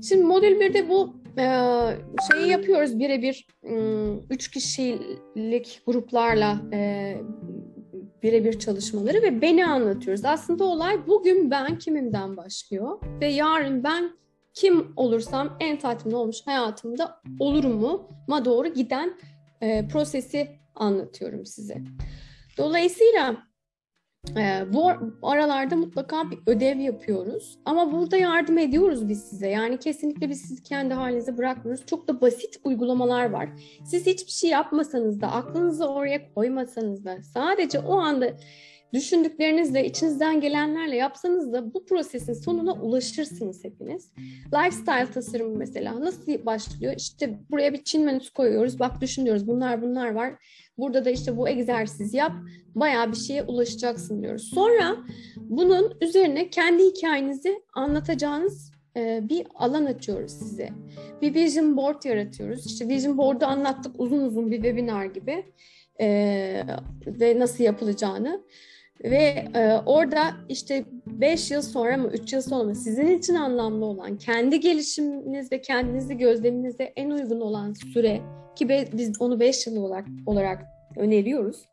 Şimdi 0.08 0.24
modül 0.24 0.60
1'de 0.60 0.90
bu 0.90 1.16
e, 1.38 1.46
şeyi 2.32 2.52
yapıyoruz 2.52 3.00
birebir 3.00 3.48
üç 4.30 4.52
kişilik 4.52 5.82
gruplarla 5.86 6.62
e, 6.74 7.16
birebir 8.24 8.60
çalışmaları 8.60 9.22
ve 9.22 9.42
beni 9.42 9.66
anlatıyoruz. 9.66 10.26
Aslında 10.26 10.64
olay 10.64 11.08
bugün 11.08 11.52
ben 11.52 11.78
kimimden 11.78 12.38
başlıyor 12.38 13.00
ve 13.22 13.28
yarın 13.28 13.84
ben 13.84 14.12
kim 14.54 14.94
olursam 14.96 15.58
en 15.60 15.80
tatmin 15.80 16.14
olmuş 16.14 16.38
hayatımda 16.46 17.22
olurum 17.40 17.74
mu 17.74 18.10
ma 18.28 18.46
doğru 18.46 18.68
giden 18.68 19.14
e, 19.62 19.88
prosesi 19.88 20.48
anlatıyorum 20.76 21.46
size. 21.46 21.78
Dolayısıyla 22.58 23.49
bu 24.74 24.92
aralarda 25.24 25.76
mutlaka 25.76 26.32
bir 26.32 26.40
ödev 26.48 26.80
yapıyoruz. 26.80 27.60
Ama 27.66 27.92
burada 27.92 28.18
yardım 28.18 28.58
ediyoruz 28.58 29.10
biz 29.10 29.24
size. 29.24 29.48
Yani 29.50 29.78
kesinlikle 29.78 30.30
biz 30.30 30.42
sizi 30.42 30.64
kendi 30.64 30.94
halinize 30.94 31.38
bırakmıyoruz. 31.38 31.86
Çok 31.86 32.08
da 32.08 32.22
basit 32.22 32.60
uygulamalar 32.64 33.30
var. 33.30 33.50
Siz 33.86 34.06
hiçbir 34.06 34.32
şey 34.32 34.50
yapmasanız 34.50 35.22
da, 35.22 35.32
aklınızı 35.32 35.86
oraya 35.86 36.34
koymasanız 36.34 37.06
da, 37.06 37.18
sadece 37.34 37.80
o 37.80 38.00
anda 38.00 38.34
düşündüklerinizle, 38.94 39.86
içinizden 39.86 40.42
gelenlerle 40.42 40.96
yapsanız 40.96 41.54
da 41.54 41.74
bu 41.74 41.86
prosesin 41.86 42.34
sonuna 42.34 42.74
ulaşırsınız 42.74 43.64
hepiniz. 43.64 44.12
Lifestyle 44.54 45.12
tasarımı 45.14 45.58
mesela 45.58 46.02
nasıl 46.02 46.46
başlıyor? 46.46 46.94
İşte 46.98 47.40
buraya 47.52 47.74
bir 47.74 47.84
Çin 47.84 48.06
menüsü 48.06 48.34
koyuyoruz. 48.34 48.80
Bak 48.80 49.02
düşünüyoruz 49.02 49.48
bunlar 49.48 49.82
bunlar 49.82 50.12
var. 50.12 50.34
Burada 50.78 51.06
da 51.06 51.10
işte 51.10 51.38
bu 51.38 51.50
egzersiz 51.50 52.14
yap. 52.14 52.32
Bayağı 52.76 53.12
bir 53.12 53.18
şeye 53.18 53.44
ulaşacaksın 53.44 54.22
diyoruz. 54.22 54.52
Sonra 54.54 54.98
bunun 55.38 55.98
üzerine 56.02 56.50
kendi 56.50 56.84
hikayenizi 56.84 57.64
anlatacağınız 57.74 58.72
e, 58.98 59.20
bir 59.30 59.48
alan 59.56 59.86
açıyoruz 59.86 60.32
size. 60.32 60.70
Bir 61.22 61.34
vision 61.34 61.78
board 61.78 62.04
yaratıyoruz. 62.04 62.66
İşte 62.66 62.88
vision 62.88 63.18
board'u 63.18 63.46
anlattık 63.46 64.00
uzun 64.00 64.20
uzun 64.20 64.52
bir 64.52 64.56
webinar 64.56 65.06
gibi. 65.06 65.46
Ee, 66.02 66.64
ve 67.08 67.40
nasıl 67.40 67.64
yapılacağını. 67.64 68.42
Ve 69.04 69.46
e, 69.56 69.74
orada 69.86 70.32
işte 70.50 70.86
5 71.06 71.52
yıl 71.52 71.62
sonra 71.62 71.98
mı 71.98 72.10
3 72.14 72.34
yıl 72.34 72.42
sonra 72.42 72.64
mı 72.64 72.76
sizin 72.76 73.08
için 73.08 73.36
anlamlı 73.36 73.86
olan 73.86 74.18
kendi 74.18 74.60
gelişiminiz 74.60 75.52
ve 75.52 75.62
kendinizi 75.62 76.18
gözleminize 76.18 76.84
en 76.84 77.10
uygun 77.10 77.42
olan 77.42 77.74
süre 77.74 78.22
ki 78.56 78.70
be, 78.70 78.86
biz 78.94 79.22
onu 79.22 79.40
5 79.40 79.68
yıl 79.68 79.76
olarak, 79.76 80.08
olarak 80.26 80.66
öneriyoruz. 80.98 81.66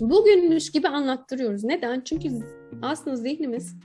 Bugünmüş 0.00 0.70
gibi 0.70 0.88
anlattırıyoruz. 0.88 1.64
Neden? 1.64 2.00
Çünkü 2.00 2.28
aslında 2.82 3.16
zihnimiz 3.16 3.76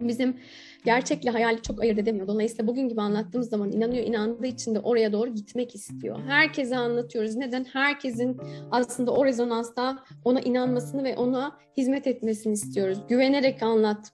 bizim 0.00 0.36
gerçekle 0.84 1.30
hayali 1.30 1.62
çok 1.62 1.82
ayırt 1.82 1.98
edemiyor. 1.98 2.26
Dolayısıyla 2.26 2.66
bugün 2.66 2.88
gibi 2.88 3.00
anlattığımız 3.00 3.48
zaman 3.48 3.72
inanıyor, 3.72 4.06
inandığı 4.06 4.46
için 4.46 4.74
de 4.74 4.80
oraya 4.80 5.12
doğru 5.12 5.34
gitmek 5.34 5.74
istiyor. 5.74 6.18
Herkese 6.26 6.76
anlatıyoruz. 6.76 7.36
Neden? 7.36 7.64
Herkesin 7.64 8.40
aslında 8.70 9.14
o 9.14 9.24
rezonansta 9.24 10.04
ona 10.24 10.40
inanmasını 10.40 11.04
ve 11.04 11.16
ona 11.16 11.58
hizmet 11.76 12.06
etmesini 12.06 12.52
istiyoruz. 12.52 12.98
Güvenerek 13.08 13.62
anlat. 13.62 14.12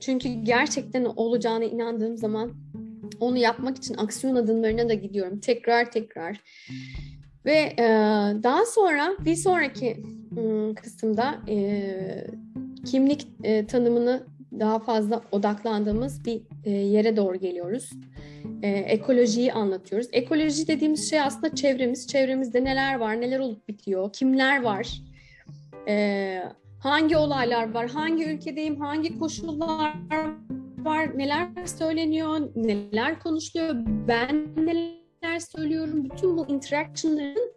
Çünkü 0.00 0.28
gerçekten 0.28 1.04
olacağına 1.04 1.64
inandığım 1.64 2.16
zaman 2.16 2.52
onu 3.20 3.38
yapmak 3.38 3.76
için 3.76 3.96
aksiyon 3.96 4.34
adımlarına 4.34 4.88
da 4.88 4.94
gidiyorum. 4.94 5.40
Tekrar 5.40 5.90
tekrar. 5.90 6.40
Ve 7.44 7.58
e, 7.78 7.84
daha 8.42 8.66
sonra 8.66 9.16
bir 9.24 9.34
sonraki 9.34 10.02
ıı, 10.36 10.74
kısımda 10.74 11.40
e, 11.48 12.26
kimlik 12.86 13.26
e, 13.42 13.66
tanımını 13.66 14.26
daha 14.60 14.78
fazla 14.78 15.22
odaklandığımız 15.32 16.24
bir 16.24 16.42
e, 16.64 16.70
yere 16.70 17.16
doğru 17.16 17.36
geliyoruz. 17.36 17.90
E, 18.62 18.68
ekolojiyi 18.68 19.52
anlatıyoruz. 19.52 20.08
Ekoloji 20.12 20.68
dediğimiz 20.68 21.10
şey 21.10 21.20
aslında 21.20 21.54
çevremiz. 21.54 22.06
Çevremizde 22.06 22.64
neler 22.64 22.98
var, 22.98 23.20
neler 23.20 23.38
olup 23.38 23.68
bitiyor, 23.68 24.12
kimler 24.12 24.62
var, 24.62 25.02
e, 25.88 26.42
hangi 26.80 27.16
olaylar 27.16 27.74
var, 27.74 27.90
hangi 27.90 28.24
ülkedeyim, 28.24 28.80
hangi 28.80 29.18
koşullar 29.18 29.94
var, 30.78 31.18
neler 31.18 31.66
söyleniyor, 31.66 32.40
neler 32.56 33.20
konuşuluyor, 33.20 33.74
ben 34.08 34.46
neler 34.56 35.38
söylüyorum. 35.38 36.04
Bütün 36.04 36.36
bu 36.36 36.46
interactionların 36.46 37.52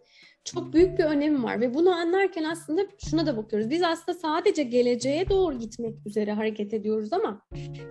çok 0.46 0.72
büyük 0.72 0.98
bir 0.98 1.04
önemi 1.04 1.42
var 1.42 1.60
ve 1.60 1.74
bunu 1.74 1.90
anlarken 1.90 2.44
aslında 2.44 2.82
şuna 3.10 3.26
da 3.26 3.36
bakıyoruz. 3.36 3.70
Biz 3.70 3.82
aslında 3.82 4.18
sadece 4.18 4.62
geleceğe 4.62 5.28
doğru 5.28 5.58
gitmek 5.58 6.06
üzere 6.06 6.32
hareket 6.32 6.74
ediyoruz 6.74 7.12
ama 7.12 7.42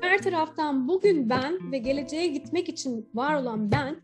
her 0.01 0.21
taraftan 0.21 0.87
bugün 0.87 1.29
ben 1.29 1.71
ve 1.71 1.77
geleceğe 1.77 2.27
gitmek 2.27 2.69
için 2.69 3.09
var 3.13 3.35
olan 3.41 3.71
ben 3.71 3.95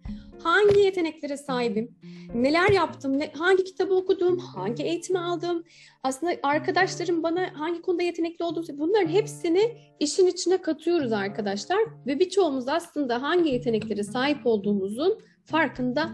hangi 0.43 0.79
yeteneklere 0.79 1.37
sahibim, 1.37 1.95
neler 2.35 2.69
yaptım, 2.71 3.19
ne, 3.19 3.31
hangi 3.33 3.63
kitabı 3.63 3.93
okudum, 3.93 4.39
hangi 4.39 4.83
eğitimi 4.83 5.19
aldım, 5.19 5.63
aslında 6.03 6.33
arkadaşlarım 6.43 7.23
bana 7.23 7.49
hangi 7.53 7.81
konuda 7.81 8.03
yetenekli 8.03 8.45
olduğunu 8.45 8.65
bunların 8.77 9.09
hepsini 9.09 9.77
işin 9.99 10.27
içine 10.27 10.57
katıyoruz 10.57 11.11
arkadaşlar 11.11 11.79
ve 12.07 12.19
birçoğumuz 12.19 12.67
aslında 12.67 13.21
hangi 13.21 13.49
yeteneklere 13.49 14.03
sahip 14.03 14.45
olduğumuzun 14.45 15.19
farkında 15.45 16.09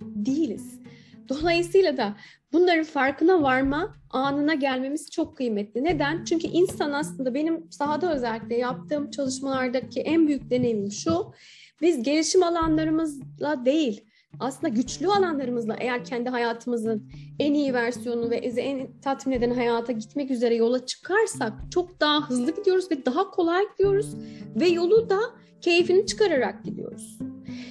değiliz. 0.00 0.82
Dolayısıyla 1.28 1.96
da 1.96 2.16
bunların 2.52 2.84
farkına 2.84 3.42
varma 3.42 3.94
anına 4.10 4.54
gelmemiz 4.54 5.10
çok 5.10 5.36
kıymetli. 5.36 5.84
Neden? 5.84 6.24
Çünkü 6.24 6.46
insan 6.46 6.92
aslında 6.92 7.34
benim 7.34 7.70
sahada 7.70 8.14
özellikle 8.14 8.56
yaptığım 8.56 9.10
çalışmalardaki 9.10 10.00
en 10.00 10.28
büyük 10.28 10.50
deneyimim 10.50 10.90
şu. 10.90 11.32
Biz 11.80 12.02
gelişim 12.02 12.42
alanlarımızla 12.42 13.64
değil, 13.64 14.04
aslında 14.40 14.68
güçlü 14.68 15.06
alanlarımızla 15.06 15.76
eğer 15.80 16.04
kendi 16.04 16.30
hayatımızın 16.30 17.10
en 17.38 17.54
iyi 17.54 17.74
versiyonu 17.74 18.30
ve 18.30 18.36
en 18.36 19.00
tatmin 19.00 19.36
eden 19.36 19.50
hayata 19.50 19.92
gitmek 19.92 20.30
üzere 20.30 20.54
yola 20.54 20.86
çıkarsak 20.86 21.52
çok 21.70 22.00
daha 22.00 22.30
hızlı 22.30 22.56
gidiyoruz 22.56 22.90
ve 22.90 23.06
daha 23.06 23.30
kolay 23.30 23.64
gidiyoruz 23.72 24.14
ve 24.56 24.68
yolu 24.68 25.10
da 25.10 25.20
keyfini 25.60 26.06
çıkararak 26.06 26.64
gidiyoruz. 26.64 27.18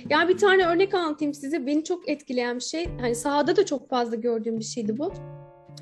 Yani 0.09 0.29
bir 0.29 0.37
tane 0.37 0.65
örnek 0.65 0.93
anlatayım 0.93 1.33
size. 1.33 1.67
Beni 1.67 1.83
çok 1.83 2.09
etkileyen 2.09 2.55
bir 2.55 2.63
şey. 2.63 2.89
Hani 3.01 3.15
sahada 3.15 3.55
da 3.55 3.65
çok 3.65 3.89
fazla 3.89 4.15
gördüğüm 4.15 4.59
bir 4.59 4.63
şeydi 4.63 4.97
bu. 4.97 5.13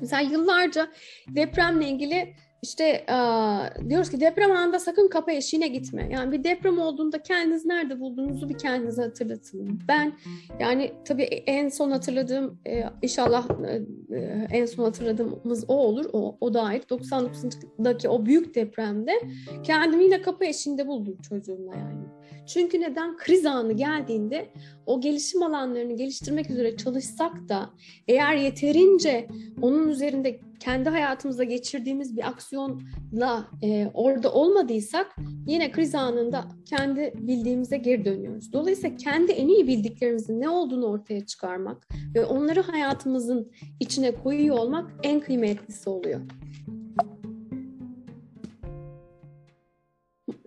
Mesela 0.00 0.22
yıllarca 0.22 0.88
depremle 1.28 1.88
ilgili 1.88 2.34
işte 2.62 3.06
diyoruz 3.88 4.10
ki 4.10 4.20
deprem 4.20 4.52
anında 4.52 4.78
sakın 4.78 5.08
kapı 5.08 5.30
eşiğine 5.30 5.68
gitme. 5.68 6.08
Yani 6.12 6.32
bir 6.32 6.44
deprem 6.44 6.78
olduğunda 6.78 7.22
kendiniz 7.22 7.64
nerede 7.64 8.00
bulduğunuzu 8.00 8.48
bir 8.48 8.58
kendinize 8.58 9.02
hatırlatın. 9.02 9.80
Ben 9.88 10.12
yani 10.60 10.92
tabii 11.04 11.22
en 11.22 11.68
son 11.68 11.90
hatırladığım 11.90 12.60
inşallah 13.02 13.48
en 14.52 14.66
son 14.66 14.84
hatırladığımız 14.84 15.64
o 15.68 15.74
olur. 15.74 16.10
O, 16.12 16.36
o 16.40 16.54
da 16.54 16.62
ait. 16.62 16.90
99'daki 16.90 18.08
o 18.08 18.26
büyük 18.26 18.54
depremde 18.54 19.12
kendimi 19.62 20.04
yine 20.04 20.22
kapı 20.22 20.44
eşiğinde 20.44 20.86
buldum 20.86 21.18
çocuğumla 21.28 21.76
yani. 21.76 22.19
Çünkü 22.46 22.80
neden? 22.80 23.16
Kriz 23.16 23.46
anı 23.46 23.72
geldiğinde 23.72 24.48
o 24.86 25.00
gelişim 25.00 25.42
alanlarını 25.42 25.96
geliştirmek 25.96 26.50
üzere 26.50 26.76
çalışsak 26.76 27.48
da 27.48 27.70
eğer 28.08 28.34
yeterince 28.34 29.28
onun 29.62 29.88
üzerinde 29.88 30.40
kendi 30.60 30.88
hayatımızda 30.88 31.44
geçirdiğimiz 31.44 32.16
bir 32.16 32.28
aksiyonla 32.28 33.48
e, 33.62 33.90
orada 33.94 34.32
olmadıysak 34.32 35.16
yine 35.46 35.72
kriz 35.72 35.94
anında 35.94 36.44
kendi 36.64 37.12
bildiğimize 37.14 37.76
geri 37.76 38.04
dönüyoruz. 38.04 38.52
Dolayısıyla 38.52 38.96
kendi 38.96 39.32
en 39.32 39.48
iyi 39.48 39.66
bildiklerimizin 39.66 40.40
ne 40.40 40.48
olduğunu 40.48 40.86
ortaya 40.86 41.26
çıkarmak 41.26 41.88
ve 42.14 42.24
onları 42.24 42.60
hayatımızın 42.60 43.52
içine 43.80 44.14
koyuyor 44.14 44.58
olmak 44.58 44.90
en 45.02 45.20
kıymetlisi 45.20 45.90
oluyor. 45.90 46.20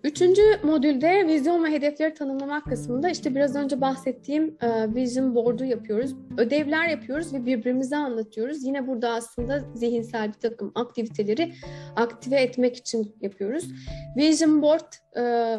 Üçüncü 0.04 0.42
modülde 0.62 1.26
vizyon 1.26 1.64
ve 1.64 1.70
hedefleri 1.70 2.14
tanımlamak 2.14 2.64
kısmında 2.64 3.10
işte 3.10 3.34
biraz 3.34 3.56
önce 3.56 3.80
bahsettiğim 3.80 4.56
e, 4.60 4.94
vision 4.94 5.34
board'u 5.34 5.64
yapıyoruz. 5.64 6.14
Ödevler 6.38 6.88
yapıyoruz 6.88 7.34
ve 7.34 7.46
birbirimize 7.46 7.96
anlatıyoruz. 7.96 8.64
Yine 8.64 8.86
burada 8.86 9.10
aslında 9.10 9.64
zihinsel 9.74 10.28
bir 10.28 10.32
takım 10.32 10.72
aktiviteleri 10.74 11.52
aktive 11.96 12.40
etmek 12.40 12.76
için 12.76 13.16
yapıyoruz. 13.20 13.64
Vision 14.16 14.62
board 14.62 14.92
e, 15.16 15.56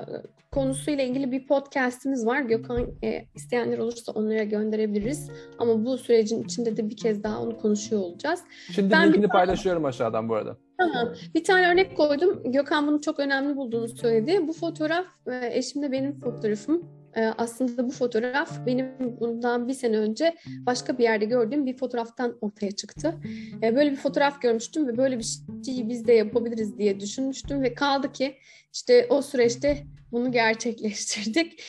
konusuyla 0.52 1.04
ilgili 1.04 1.32
bir 1.32 1.48
podcastimiz 1.48 2.26
var. 2.26 2.42
Gökhan 2.42 2.88
e, 3.04 3.26
isteyenler 3.36 3.78
olursa 3.78 4.12
onlara 4.12 4.44
gönderebiliriz. 4.44 5.32
Ama 5.58 5.86
bu 5.86 5.98
sürecin 5.98 6.44
içinde 6.44 6.78
de 6.78 6.90
bir 6.90 6.98
kez 6.98 7.24
daha 7.24 7.42
onu 7.42 7.58
konuşuyor 7.58 8.02
olacağız. 8.02 8.40
Şimdi 8.72 8.92
ben 8.92 9.08
linkini 9.08 9.24
bir... 9.24 9.30
paylaşıyorum 9.30 9.86
aşağıdan 9.86 10.30
bu 10.30 10.36
arada. 10.36 10.58
Tamam. 10.78 11.14
Bir 11.36 11.44
tane 11.44 11.68
örnek 11.68 11.98
koydum. 11.98 12.52
Gökhan 12.52 12.88
bunu 12.88 13.02
çok 13.02 13.20
önemli 13.20 13.56
bulduğunu 13.56 13.88
söyledi. 13.88 14.48
Bu 14.48 14.54
fotoğraf 14.54 15.06
e, 15.28 15.50
eşimle 15.52 15.92
benim 15.92 16.20
fotoğrafım. 16.20 16.84
E, 17.16 17.26
aslında 17.26 17.88
bu 17.88 17.92
fotoğraf 17.92 18.66
benim 18.66 18.88
bundan 19.20 19.68
bir 19.68 19.74
sene 19.74 19.98
önce 19.98 20.36
başka 20.66 20.98
bir 20.98 21.04
yerde 21.04 21.26
gördüğüm 21.26 21.66
bir 21.66 21.78
fotoğraftan 21.78 22.38
ortaya 22.42 22.72
çıktı. 22.72 23.16
E, 23.64 23.76
böyle 23.76 23.92
bir 23.92 23.96
fotoğraf 23.96 24.42
görmüştüm 24.42 24.88
ve 24.88 24.98
böyle 24.98 25.20
bir 25.20 25.26
şeyi 25.66 25.90
biz 25.90 26.08
de 26.08 26.14
yapabiliriz 26.14 26.78
diye 26.78 27.00
düşünmüştüm 27.00 27.62
ve 27.62 27.74
kaldı 27.74 28.12
ki 28.12 28.36
işte 28.74 29.08
o 29.10 29.22
süreçte 29.22 29.84
bunu 30.16 30.32
gerçekleştirdik. 30.32 31.62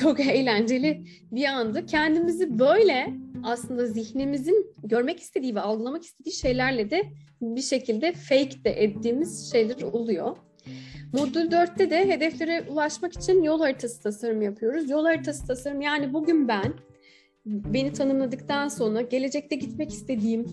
Çok 0.00 0.20
eğlenceli 0.20 1.04
bir 1.32 1.44
andı. 1.44 1.86
Kendimizi 1.86 2.58
böyle 2.58 3.14
aslında 3.44 3.86
zihnimizin 3.86 4.72
görmek 4.84 5.20
istediği 5.20 5.54
ve 5.54 5.60
algılamak 5.60 6.04
istediği 6.04 6.32
şeylerle 6.32 6.90
de 6.90 7.02
bir 7.40 7.62
şekilde 7.62 8.12
fake 8.12 8.64
de 8.64 8.70
ettiğimiz 8.70 9.52
şeyler 9.52 9.82
oluyor. 9.82 10.36
Modül 11.12 11.50
4'te 11.50 11.90
de 11.90 12.08
hedeflere 12.08 12.64
ulaşmak 12.70 13.12
için 13.12 13.42
yol 13.42 13.60
haritası 13.60 14.02
tasarım 14.02 14.42
yapıyoruz. 14.42 14.90
Yol 14.90 15.04
haritası 15.04 15.46
tasarım 15.46 15.80
yani 15.80 16.12
bugün 16.12 16.48
ben 16.48 16.74
beni 17.46 17.92
tanımladıktan 17.92 18.68
sonra 18.68 19.00
gelecekte 19.00 19.56
gitmek 19.56 19.90
istediğim, 19.90 20.46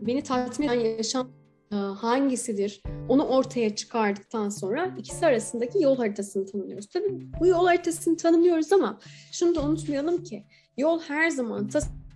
beni 0.00 0.22
tatmin 0.22 0.68
eden 0.68 0.80
yaşam 0.80 1.26
e, 1.26 1.39
hangisidir 1.76 2.82
onu 3.08 3.24
ortaya 3.24 3.76
çıkardıktan 3.76 4.48
sonra 4.48 4.94
ikisi 4.98 5.26
arasındaki 5.26 5.82
yol 5.82 5.96
haritasını 5.96 6.46
tanımlıyoruz. 6.46 6.88
Tabii 6.88 7.32
bu 7.40 7.46
yol 7.46 7.66
haritasını 7.66 8.16
tanımlıyoruz 8.16 8.72
ama 8.72 9.00
şunu 9.32 9.54
da 9.54 9.62
unutmayalım 9.62 10.22
ki 10.22 10.44
yol 10.76 11.00
her 11.00 11.30
zaman 11.30 11.68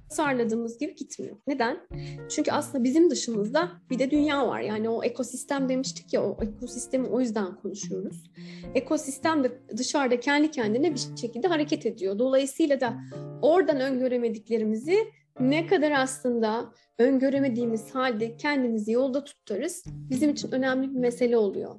tasarladığımız 0.08 0.78
gibi 0.78 0.94
gitmiyor. 0.94 1.36
Neden? 1.46 1.80
Çünkü 2.28 2.52
aslında 2.52 2.84
bizim 2.84 3.10
dışımızda 3.10 3.72
bir 3.90 3.98
de 3.98 4.10
dünya 4.10 4.48
var. 4.48 4.60
Yani 4.60 4.88
o 4.88 5.04
ekosistem 5.04 5.68
demiştik 5.68 6.12
ya 6.12 6.24
o 6.24 6.38
ekosistemi 6.42 7.06
o 7.06 7.20
yüzden 7.20 7.56
konuşuyoruz. 7.56 8.30
Ekosistem 8.74 9.44
de 9.44 9.60
dışarıda 9.76 10.20
kendi 10.20 10.50
kendine 10.50 10.94
bir 10.94 11.00
şekilde 11.20 11.48
hareket 11.48 11.86
ediyor. 11.86 12.18
Dolayısıyla 12.18 12.80
da 12.80 12.96
oradan 13.42 13.80
öngöremediklerimizi 13.80 14.98
ne 15.40 15.66
kadar 15.66 15.92
aslında 15.92 16.72
öngöremediğimiz 16.98 17.94
halde 17.94 18.36
kendimizi 18.36 18.92
yolda 18.92 19.24
tutarız 19.24 19.84
bizim 19.86 20.30
için 20.30 20.52
önemli 20.52 20.90
bir 20.90 20.98
mesele 20.98 21.36
oluyor. 21.36 21.74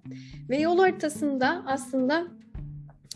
Ve 0.49 0.57
yol 0.57 0.79
haritasında 0.79 1.63
aslında 1.67 2.27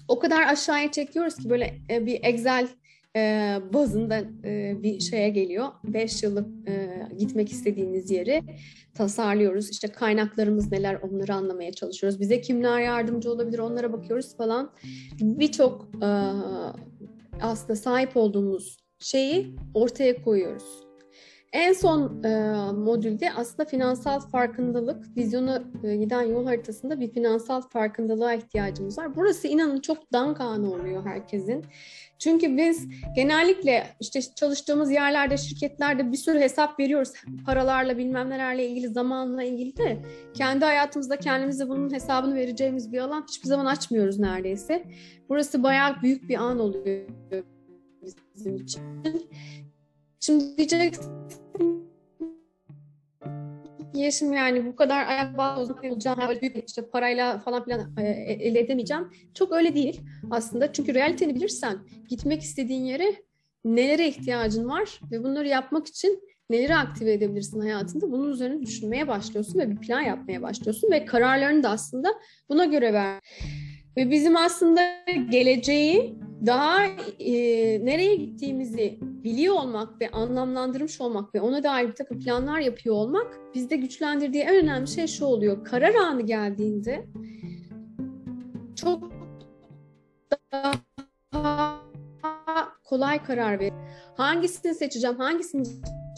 o 0.08 0.20
kadar 0.20 0.48
aşağıya 0.48 0.92
çekiyoruz 0.92 1.36
ki 1.36 1.50
böyle 1.50 1.78
e, 1.90 2.06
bir 2.06 2.20
Excel 2.24 2.68
e, 3.16 3.58
bazında 3.74 4.24
e, 4.44 4.84
bir 4.84 5.00
şeye 5.00 5.30
geliyor. 5.30 5.68
Beş 5.84 6.24
yıllık 6.24 6.48
gitmek 7.18 7.52
istediğiniz 7.52 8.12
yeri 8.12 8.42
tasarlıyoruz. 8.94 9.70
İşte 9.70 9.88
kaynaklarımız 9.88 10.72
neler 10.72 10.96
onları 10.96 11.34
anlamaya 11.34 11.72
çalışıyoruz. 11.72 12.20
Bize 12.20 12.42
kimler 12.42 12.80
yardımcı 12.80 13.32
olabilir 13.32 13.60
onlara 13.60 13.94
bakıyoruz 13.94 14.38
falan. 14.38 14.72
Birçok 15.22 15.90
e, 16.04 16.10
aslında 17.42 17.76
sahip 17.76 18.18
olduğumuz 18.18 18.79
şeyi 19.00 19.56
ortaya 19.74 20.22
koyuyoruz. 20.22 20.90
En 21.54 21.74
son 21.74 22.24
e, 22.24 22.52
modülde 22.72 23.32
aslında 23.34 23.70
finansal 23.70 24.20
farkındalık, 24.20 25.18
vizyonu 25.18 25.64
e, 25.84 25.96
giden 25.96 26.22
yol 26.22 26.46
haritasında 26.46 27.00
bir 27.00 27.14
finansal 27.14 27.62
farkındalığa 27.62 28.34
ihtiyacımız 28.34 28.98
var. 28.98 29.16
Burası 29.16 29.48
inanın 29.48 29.80
çok 29.80 30.14
dankan 30.14 30.64
oluyor 30.64 31.06
herkesin. 31.06 31.66
Çünkü 32.20 32.58
biz 32.58 32.88
genellikle 33.16 33.88
işte 34.00 34.22
çalıştığımız 34.22 34.92
yerlerde, 34.92 35.38
şirketlerde 35.38 36.12
bir 36.12 36.18
sürü 36.18 36.40
hesap 36.40 36.80
veriyoruz. 36.80 37.14
Paralarla 37.46 37.98
bilmem 37.98 38.30
nelerle 38.30 38.68
ilgili, 38.68 38.88
zamanla 38.88 39.44
ilgili 39.44 39.78
de 39.78 39.98
kendi 40.34 40.66
hayatımızda 40.66 41.18
kendimize 41.18 41.70
bunun 41.70 41.94
hesabını 41.94 42.36
vereceğimiz 42.36 42.92
bir 42.92 43.00
alan 43.00 43.26
hiçbir 43.28 43.48
zaman 43.48 43.66
açmıyoruz 43.66 44.20
neredeyse. 44.20 44.84
Burası 45.30 45.64
bayağı 45.64 46.02
büyük 46.02 46.30
bir 46.30 46.36
an 46.36 46.60
oluyor 46.60 47.06
bizim 48.36 48.56
için. 48.56 48.82
Şimdi 50.20 50.58
diyeceksin 50.58 51.30
yaşım 53.94 54.34
yani 54.34 54.66
bu 54.66 54.76
kadar 54.76 55.08
ayak 55.08 55.58
olacağım, 55.58 56.20
işte 56.68 56.90
parayla 56.90 57.40
falan 57.40 57.64
filan 57.66 57.98
e, 57.98 58.04
e, 58.04 58.34
elde 58.34 58.60
edemeyeceğim. 58.60 59.08
Çok 59.34 59.52
öyle 59.52 59.76
değil 59.76 60.02
aslında. 60.32 60.74
Çünkü 60.74 60.94
realiteni 60.94 61.36
bilirsen 61.36 61.78
gitmek 62.10 62.42
istediğin 62.42 62.84
yere 62.84 63.16
nelere 63.66 64.08
ihtiyacın 64.08 64.70
var 64.70 65.00
ve 65.12 65.24
bunları 65.24 65.48
yapmak 65.48 65.88
için 65.88 66.24
neleri 66.50 66.76
aktive 66.76 67.14
edebilirsin 67.14 67.60
hayatında 67.60 68.12
bunun 68.12 68.32
üzerine 68.32 68.62
düşünmeye 68.62 69.08
başlıyorsun 69.08 69.60
ve 69.60 69.72
bir 69.72 69.78
plan 69.78 70.02
yapmaya 70.02 70.42
başlıyorsun 70.42 70.92
ve 70.92 71.06
kararlarını 71.06 71.64
da 71.64 71.70
aslında 71.70 72.10
buna 72.50 72.66
göre 72.66 72.94
ver. 72.94 73.20
Ve 73.98 74.12
bizim 74.12 74.38
aslında 74.38 74.82
geleceği 75.30 76.16
daha 76.46 76.86
e, 77.20 77.34
nereye 77.86 78.16
gittiğimizi 78.16 79.00
biliyor 79.02 79.56
olmak 79.56 80.02
ve 80.02 80.12
anlamlandırmış 80.12 81.02
olmak 81.02 81.36
ve 81.36 81.42
ona 81.42 81.64
dair 81.64 81.88
bir 81.88 81.96
takım 81.96 82.20
planlar 82.20 82.60
yapıyor 82.60 82.96
olmak 82.96 83.40
bizde 83.56 83.76
güçlendirdiği 83.76 84.44
en 84.44 84.56
önemli 84.56 84.88
şey 84.88 85.08
şu 85.08 85.26
oluyor. 85.26 85.66
Karar 85.66 85.96
anı 85.96 86.22
geldiğinde 86.22 87.06
çok 88.76 89.12
daha 90.54 90.76
kolay 92.84 93.24
karar 93.24 93.60
ver. 93.60 93.72
Hangisini 94.18 94.76
seçeceğim, 94.76 95.18
hangisini 95.18 95.64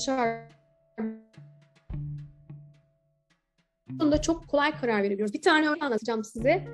çağır 0.05 0.51
konuda 4.01 4.21
çok 4.21 4.47
kolay 4.47 4.71
karar 4.81 5.03
verebiliyoruz. 5.03 5.33
Bir 5.33 5.41
tane 5.41 5.69
örnek 5.69 5.83
anlatacağım 5.83 6.23
size. 6.23 6.67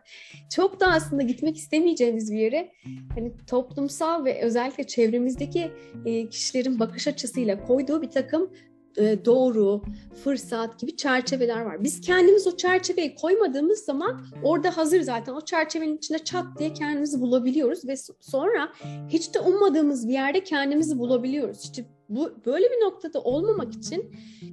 Çok 0.56 0.80
da 0.80 0.88
aslında 0.88 1.24
gitmek 1.24 1.58
istemeyeceğimiz 1.58 2.32
bir 2.32 2.38
yere 2.38 2.72
hani 3.16 3.34
toplumsal 3.48 4.26
ve 4.26 4.42
özellikle 4.42 4.84
çevremizdeki 4.88 5.72
e, 6.06 6.30
kişilerin 6.30 6.80
bakış 6.80 7.08
açısıyla 7.08 7.64
koyduğu 7.64 8.02
bir 8.02 8.12
takım 8.12 8.52
e, 8.98 9.26
doğru, 9.26 9.82
fırsat 10.24 10.80
gibi 10.80 10.96
çerçeveler 10.96 11.62
var. 11.62 11.84
Biz 11.84 12.02
kendimiz 12.02 12.48
o 12.48 12.58
çerçeveyi 12.58 13.16
koymadığımız 13.16 13.80
zaman 13.80 14.26
orada 14.44 14.78
hazır 14.78 15.02
zaten 15.02 15.34
o 15.34 15.42
çerçevenin 15.42 15.98
içinde 15.98 16.20
çat 16.20 16.46
diye 16.60 16.74
kendimizi 16.74 17.22
bulabiliyoruz 17.22 17.88
ve 17.88 17.96
sonra 18.20 18.74
hiç 19.10 19.34
de 19.34 19.40
ummadığımız 19.40 20.08
bir 20.08 20.14
yerde 20.14 20.44
kendimizi 20.44 21.00
bulabiliyoruz. 21.00 21.64
İşte 21.64 21.86
bu 22.10 22.32
böyle 22.46 22.66
bir 22.66 22.86
noktada 22.86 23.22
olmamak 23.22 23.74
için 23.74 24.12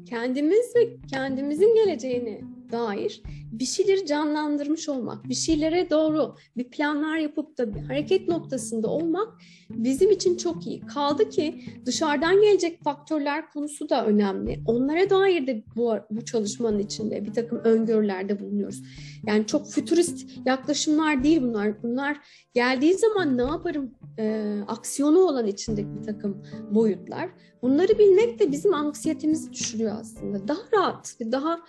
kendimiz 0.08 0.76
ve 0.76 0.96
kendimizin 1.10 1.74
geleceğini 1.74 2.44
dair 2.74 3.22
bir 3.52 3.64
şeyleri 3.64 4.06
canlandırmış 4.06 4.88
olmak, 4.88 5.28
bir 5.28 5.34
şeylere 5.34 5.90
doğru 5.90 6.36
bir 6.56 6.70
planlar 6.70 7.16
yapıp 7.16 7.58
da 7.58 7.74
bir 7.74 7.80
hareket 7.80 8.28
noktasında 8.28 8.88
olmak 8.88 9.28
bizim 9.70 10.10
için 10.10 10.36
çok 10.36 10.66
iyi. 10.66 10.80
Kaldı 10.80 11.28
ki 11.28 11.64
dışarıdan 11.86 12.42
gelecek 12.42 12.82
faktörler 12.84 13.50
konusu 13.50 13.88
da 13.88 14.06
önemli. 14.06 14.60
Onlara 14.66 15.10
dair 15.10 15.46
de 15.46 15.64
bu, 15.76 15.94
bu 16.10 16.24
çalışmanın 16.24 16.78
içinde 16.78 17.24
bir 17.24 17.32
takım 17.32 17.58
öngörülerde 17.58 18.40
bulunuyoruz. 18.40 18.82
Yani 19.26 19.46
çok 19.46 19.70
fütürist 19.70 20.46
yaklaşımlar 20.46 21.24
değil 21.24 21.42
bunlar. 21.42 21.82
Bunlar 21.82 22.16
geldiği 22.54 22.94
zaman 22.94 23.38
ne 23.38 23.42
yaparım 23.42 23.94
e, 24.18 24.56
aksiyonu 24.68 25.18
olan 25.18 25.46
içindeki 25.46 25.88
bir 25.98 26.02
takım 26.02 26.42
boyutlar. 26.70 27.30
Bunları 27.62 27.98
bilmek 27.98 28.38
de 28.40 28.52
bizim 28.52 28.74
anksiyetemizi 28.74 29.52
düşürüyor 29.52 29.96
aslında. 30.00 30.48
Daha 30.48 30.60
rahat 30.74 31.16
ve 31.20 31.32
daha 31.32 31.60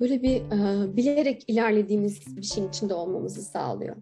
böyle 0.00 0.22
bir 0.22 0.36
e, 0.36 0.96
bilerek 0.96 1.44
ilerlediğimiz 1.48 2.36
bir 2.36 2.42
şeyin 2.42 2.68
içinde 2.68 2.94
olmamızı 2.94 3.42
sağlıyor. 3.42 3.96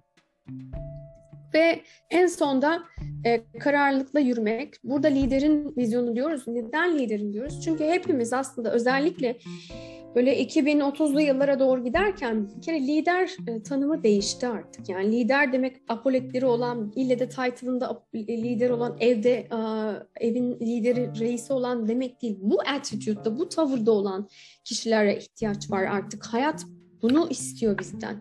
Ve 1.54 1.80
en 2.10 2.26
sonda 2.26 2.82
e, 3.26 3.42
kararlılıkla 3.60 4.20
yürümek. 4.20 4.74
Burada 4.84 5.08
liderin 5.08 5.76
vizyonu 5.76 6.16
diyoruz. 6.16 6.42
Neden 6.46 6.98
liderin 6.98 7.32
diyoruz? 7.32 7.60
Çünkü 7.64 7.84
hepimiz 7.84 8.32
aslında 8.32 8.72
özellikle 8.72 9.38
böyle 10.14 10.42
2030'lu 10.42 11.20
yıllara 11.20 11.60
doğru 11.60 11.84
giderken 11.84 12.48
bir 12.56 12.62
kere 12.62 12.80
lider 12.80 13.36
e, 13.46 13.62
tanımı 13.62 14.02
değişti 14.02 14.46
artık. 14.46 14.88
Yani 14.88 15.12
lider 15.12 15.52
demek 15.52 15.76
apoletleri 15.88 16.46
olan, 16.46 16.92
ille 16.96 17.18
de 17.18 17.28
title'ında 17.28 18.02
lider 18.14 18.70
olan, 18.70 18.96
evde 19.00 19.32
e, 19.32 19.58
evin 20.26 20.60
lideri, 20.60 21.20
reisi 21.20 21.52
olan 21.52 21.88
demek 21.88 22.22
değil. 22.22 22.36
Bu 22.40 22.60
attitude'da, 22.60 23.38
bu 23.38 23.48
tavırda 23.48 23.92
olan 23.92 24.28
kişilere 24.64 25.18
ihtiyaç 25.18 25.70
var 25.70 25.82
artık. 25.82 26.24
Hayat 26.24 26.64
bunu 27.02 27.26
istiyor 27.30 27.78
bizden. 27.78 28.16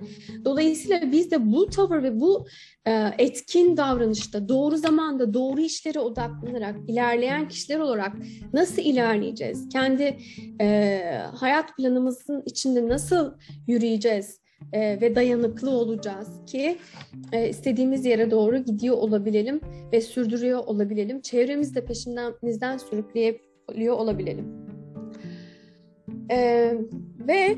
Dolayısıyla 0.46 1.12
biz 1.12 1.32
de 1.32 1.52
bu 1.52 1.70
tavır 1.70 2.04
ve 2.04 2.20
bu 2.20 2.48
e, 2.88 3.12
etkin 3.18 3.78
davranışta 3.78 4.50
doğru 4.50 4.78
zamanda 4.78 5.34
doğru 5.34 5.62
işlere 5.62 6.00
odaklanarak 6.00 6.76
ilerleyen 6.88 7.48
kişiler 7.48 7.80
olarak 7.80 8.12
nasıl 8.54 8.82
ilerleyeceğiz? 8.82 9.70
Kendi 9.70 10.18
e, 10.62 11.00
hayat 11.36 11.78
planımızın 11.78 12.44
içinde 12.46 12.88
nasıl 12.88 13.34
yürüyeceğiz? 13.68 14.40
E, 14.74 15.02
ve 15.02 15.16
dayanıklı 15.16 15.70
olacağız 15.70 16.46
ki 16.46 16.78
e, 17.32 17.50
istediğimiz 17.50 18.06
yere 18.06 18.32
doğru 18.32 18.58
gidiyor 18.58 18.98
olabilelim 18.98 19.62
ve 19.94 20.02
sürdürüyor 20.02 20.60
olabilelim. 20.60 21.22
Çevremiz 21.22 21.76
de 21.76 21.86
peşimizden 21.86 22.78
sürükleyebiliyor 22.78 23.98
olabilelim. 23.98 24.46
E, 26.32 26.74
ve 27.28 27.58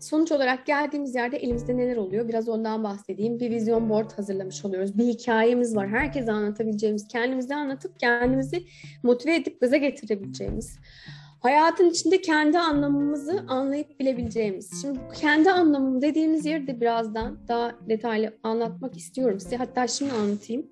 sonuç 0.00 0.32
olarak 0.32 0.66
geldiğimiz 0.66 1.14
yerde 1.14 1.36
elimizde 1.36 1.76
neler 1.76 1.96
oluyor? 1.96 2.28
Biraz 2.28 2.48
ondan 2.48 2.84
bahsedeyim. 2.84 3.40
Bir 3.40 3.50
vizyon 3.50 3.90
board 3.90 4.10
hazırlamış 4.10 4.64
oluyoruz. 4.64 4.98
Bir 4.98 5.04
hikayemiz 5.04 5.76
var. 5.76 5.88
Herkese 5.88 6.32
anlatabileceğimiz, 6.32 7.08
kendimizi 7.08 7.54
anlatıp 7.54 8.00
kendimizi 8.00 8.64
motive 9.02 9.36
edip 9.36 9.60
gaza 9.60 9.76
getirebileceğimiz. 9.76 10.78
Hayatın 11.40 11.90
içinde 11.90 12.20
kendi 12.20 12.58
anlamımızı 12.58 13.44
anlayıp 13.48 14.00
bilebileceğimiz. 14.00 14.82
Şimdi 14.82 14.98
kendi 15.20 15.50
anlamım 15.50 16.02
dediğimiz 16.02 16.46
yeri 16.46 16.66
de 16.66 16.80
birazdan 16.80 17.38
daha 17.48 17.72
detaylı 17.88 18.38
anlatmak 18.42 18.96
istiyorum 18.96 19.40
size. 19.40 19.56
Hatta 19.56 19.86
şimdi 19.86 20.12
anlatayım. 20.12 20.66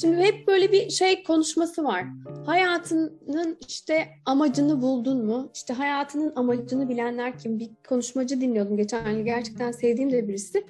Şimdi 0.00 0.16
hep 0.16 0.46
böyle 0.46 0.72
bir 0.72 0.90
şey 0.90 1.22
konuşması 1.22 1.84
var. 1.84 2.04
Hayatının 2.46 3.58
işte 3.68 4.08
amacını 4.26 4.82
buldun 4.82 5.26
mu? 5.26 5.50
İşte 5.54 5.74
hayatının 5.74 6.32
amacını 6.36 6.88
bilenler 6.88 7.38
kim? 7.38 7.58
Bir 7.58 7.70
konuşmacı 7.88 8.40
dinliyordum 8.40 8.76
geçen 8.76 9.10
yıl. 9.10 9.24
Gerçekten 9.24 9.72
sevdiğim 9.72 10.12
de 10.12 10.28
birisi. 10.28 10.66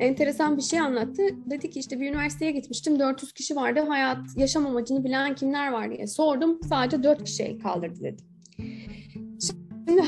Enteresan 0.00 0.56
bir 0.56 0.62
şey 0.62 0.80
anlattı. 0.80 1.22
Dedi 1.50 1.70
ki 1.70 1.78
işte 1.80 2.00
bir 2.00 2.08
üniversiteye 2.10 2.50
gitmiştim. 2.50 2.98
400 2.98 3.32
kişi 3.32 3.56
vardı. 3.56 3.80
Hayat, 3.88 4.18
yaşam 4.36 4.66
amacını 4.66 5.04
bilen 5.04 5.34
kimler 5.34 5.72
var 5.72 5.90
diye 5.90 6.06
sordum. 6.06 6.60
Sadece 6.68 7.02
4 7.02 7.24
kişi 7.24 7.58
kaldırdı 7.58 8.00
dedi. 8.00 8.22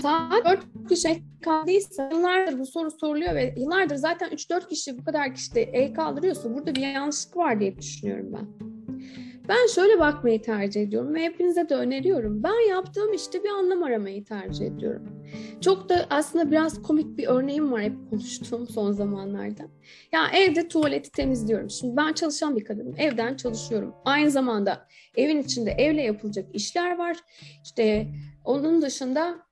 Saat 0.02 0.44
4 0.44 0.88
kişi 0.88 1.22
kaldıysa 1.42 2.08
yıllardır 2.12 2.58
bu 2.58 2.66
soru 2.66 2.90
soruluyor 2.90 3.34
ve 3.34 3.54
yıllardır 3.56 3.96
zaten 3.96 4.30
3-4 4.30 4.68
kişi 4.68 4.98
bu 4.98 5.04
kadar 5.04 5.34
kişi 5.34 5.54
de 5.54 5.62
el 5.62 5.94
kaldırıyorsa 5.94 6.54
burada 6.54 6.74
bir 6.74 6.80
yanlışlık 6.80 7.36
var 7.36 7.60
diye 7.60 7.78
düşünüyorum 7.78 8.32
ben. 8.32 8.74
Ben 9.48 9.66
şöyle 9.74 9.98
bakmayı 9.98 10.42
tercih 10.42 10.82
ediyorum 10.82 11.14
ve 11.14 11.22
hepinize 11.22 11.68
de 11.68 11.74
öneriyorum. 11.74 12.42
Ben 12.42 12.68
yaptığım 12.70 13.12
işte 13.12 13.42
bir 13.42 13.48
anlam 13.48 13.82
aramayı 13.82 14.24
tercih 14.24 14.66
ediyorum. 14.66 15.02
Çok 15.60 15.88
da 15.88 16.06
aslında 16.10 16.50
biraz 16.50 16.82
komik 16.82 17.18
bir 17.18 17.26
örneğim 17.26 17.72
var 17.72 17.82
hep 17.82 18.10
konuştuğum 18.10 18.68
son 18.68 18.92
zamanlarda. 18.92 19.62
Ya 20.12 20.28
evde 20.34 20.68
tuvaleti 20.68 21.10
temizliyorum. 21.10 21.70
Şimdi 21.70 21.96
ben 21.96 22.12
çalışan 22.12 22.56
bir 22.56 22.64
kadınım. 22.64 22.94
Evden 22.98 23.36
çalışıyorum. 23.36 23.94
Aynı 24.04 24.30
zamanda 24.30 24.86
evin 25.16 25.42
içinde 25.42 25.70
evle 25.70 26.02
yapılacak 26.02 26.46
işler 26.52 26.98
var. 26.98 27.16
İşte 27.64 28.08
onun 28.44 28.82
dışında 28.82 29.43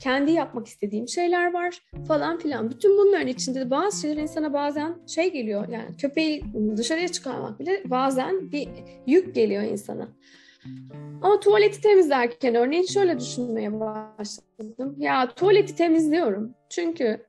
kendi 0.00 0.32
yapmak 0.32 0.66
istediğim 0.66 1.08
şeyler 1.08 1.52
var 1.52 1.78
falan 2.08 2.38
filan. 2.38 2.70
Bütün 2.70 2.98
bunların 2.98 3.26
içinde 3.26 3.70
bazı 3.70 4.00
şeyler 4.00 4.22
insana 4.22 4.52
bazen 4.52 4.96
şey 5.06 5.32
geliyor 5.32 5.68
yani 5.68 5.96
köpeği 5.96 6.44
dışarıya 6.76 7.08
çıkarmak 7.08 7.60
bile 7.60 7.82
bazen 7.84 8.52
bir 8.52 8.68
yük 9.06 9.34
geliyor 9.34 9.62
insana. 9.62 10.08
Ama 11.22 11.40
tuvaleti 11.40 11.80
temizlerken 11.80 12.54
örneğin 12.54 12.86
şöyle 12.86 13.20
düşünmeye 13.20 13.80
başladım. 13.80 14.96
Ya 14.98 15.34
tuvaleti 15.34 15.76
temizliyorum 15.76 16.54
çünkü 16.70 17.26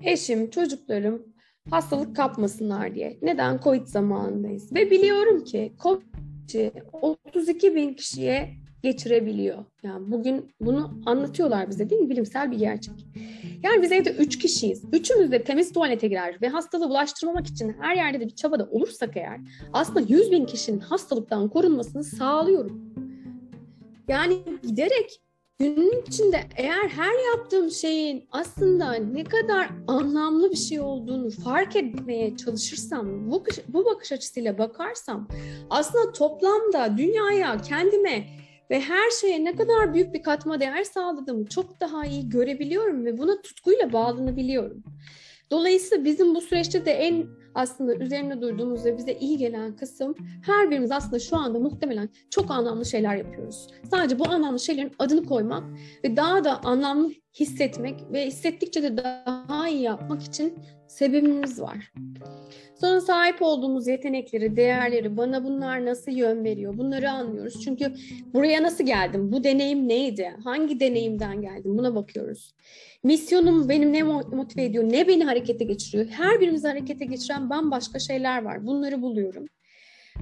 eşim, 0.00 0.50
çocuklarım 0.50 1.32
hastalık 1.70 2.16
kapmasınlar 2.16 2.94
diye. 2.94 3.18
Neden? 3.22 3.60
Covid 3.64 3.86
zamanındayız. 3.86 4.74
Ve 4.74 4.90
biliyorum 4.90 5.44
ki 5.44 5.72
Covid 5.82 6.02
32 6.92 7.74
bin 7.74 7.94
kişiye 7.94 8.54
geçirebiliyor. 8.82 9.64
Yani 9.82 10.10
bugün 10.12 10.54
bunu 10.60 11.00
anlatıyorlar 11.06 11.70
bize 11.70 11.90
değil 11.90 12.00
mi? 12.02 12.10
Bilimsel 12.10 12.50
bir 12.50 12.58
gerçek. 12.58 12.94
Yani 13.62 13.82
biz 13.82 13.92
evde 13.92 14.10
üç 14.10 14.38
kişiyiz. 14.38 14.84
Üçümüz 14.92 15.32
de 15.32 15.44
temiz 15.44 15.72
tuvalete 15.72 16.08
girer 16.08 16.38
ve 16.42 16.48
hastalığı 16.48 16.88
bulaştırmamak 16.88 17.46
için 17.46 17.76
her 17.80 17.96
yerde 17.96 18.20
de 18.20 18.26
bir 18.26 18.34
çabada 18.34 18.68
olursak 18.70 19.16
eğer 19.16 19.40
aslında 19.72 20.00
100 20.00 20.30
bin 20.30 20.44
kişinin 20.44 20.80
hastalıktan 20.80 21.48
korunmasını 21.48 22.04
sağlıyorum. 22.04 22.94
Yani 24.08 24.38
giderek 24.62 25.20
günün 25.58 26.02
içinde 26.06 26.40
eğer 26.56 26.88
her 26.88 27.36
yaptığım 27.36 27.70
şeyin 27.70 28.28
aslında 28.30 28.92
ne 28.92 29.24
kadar 29.24 29.70
anlamlı 29.86 30.50
bir 30.50 30.56
şey 30.56 30.80
olduğunu 30.80 31.30
fark 31.30 31.76
etmeye 31.76 32.36
çalışırsam, 32.36 33.30
bu, 33.30 33.44
bu 33.68 33.84
bakış 33.84 34.12
açısıyla 34.12 34.58
bakarsam 34.58 35.28
aslında 35.70 36.12
toplamda 36.12 36.98
dünyaya, 36.98 37.62
kendime 37.62 38.41
ve 38.72 38.80
her 38.80 39.10
şeye 39.20 39.44
ne 39.44 39.56
kadar 39.56 39.94
büyük 39.94 40.14
bir 40.14 40.22
katma 40.22 40.60
değer 40.60 40.84
sağladığımı 40.84 41.46
çok 41.46 41.80
daha 41.80 42.06
iyi 42.06 42.28
görebiliyorum 42.28 43.04
ve 43.04 43.18
buna 43.18 43.42
tutkuyla 43.42 43.92
bağlanabiliyorum. 43.92 44.82
Dolayısıyla 45.50 46.04
bizim 46.04 46.34
bu 46.34 46.40
süreçte 46.40 46.84
de 46.84 46.92
en 46.92 47.26
aslında 47.54 47.94
üzerine 47.94 48.40
durduğumuz 48.40 48.84
ve 48.84 48.98
bize 48.98 49.12
iyi 49.12 49.38
gelen 49.38 49.76
kısım 49.76 50.14
her 50.46 50.70
birimiz 50.70 50.92
aslında 50.92 51.18
şu 51.18 51.36
anda 51.36 51.58
muhtemelen 51.58 52.08
çok 52.30 52.50
anlamlı 52.50 52.86
şeyler 52.86 53.16
yapıyoruz. 53.16 53.66
Sadece 53.90 54.18
bu 54.18 54.28
anlamlı 54.28 54.60
şeylerin 54.60 54.92
adını 54.98 55.24
koymak 55.24 55.64
ve 56.04 56.16
daha 56.16 56.44
da 56.44 56.60
anlamlı 56.64 57.12
hissetmek 57.40 58.00
ve 58.12 58.26
hissettikçe 58.26 58.82
de 58.82 58.96
daha 58.96 59.68
iyi 59.68 59.82
yapmak 59.82 60.22
için 60.22 60.58
sebebimiz 60.92 61.60
var. 61.60 61.92
Sonra 62.80 63.00
sahip 63.00 63.42
olduğumuz 63.42 63.86
yetenekleri, 63.86 64.56
değerleri, 64.56 65.16
bana 65.16 65.44
bunlar 65.44 65.86
nasıl 65.86 66.12
yön 66.12 66.44
veriyor 66.44 66.78
bunları 66.78 67.10
anlıyoruz. 67.10 67.64
Çünkü 67.64 67.92
buraya 68.34 68.62
nasıl 68.62 68.86
geldim, 68.86 69.32
bu 69.32 69.44
deneyim 69.44 69.88
neydi, 69.88 70.36
hangi 70.44 70.80
deneyimden 70.80 71.40
geldim 71.40 71.78
buna 71.78 71.94
bakıyoruz. 71.94 72.54
Misyonum 73.04 73.68
benim 73.68 73.92
ne 73.92 74.02
motive 74.02 74.64
ediyor, 74.64 74.84
ne 74.84 75.08
beni 75.08 75.24
harekete 75.24 75.64
geçiriyor. 75.64 76.06
Her 76.06 76.40
birimizi 76.40 76.68
harekete 76.68 77.04
geçiren 77.04 77.50
bambaşka 77.50 77.98
şeyler 77.98 78.42
var. 78.42 78.66
Bunları 78.66 79.02
buluyorum. 79.02 79.46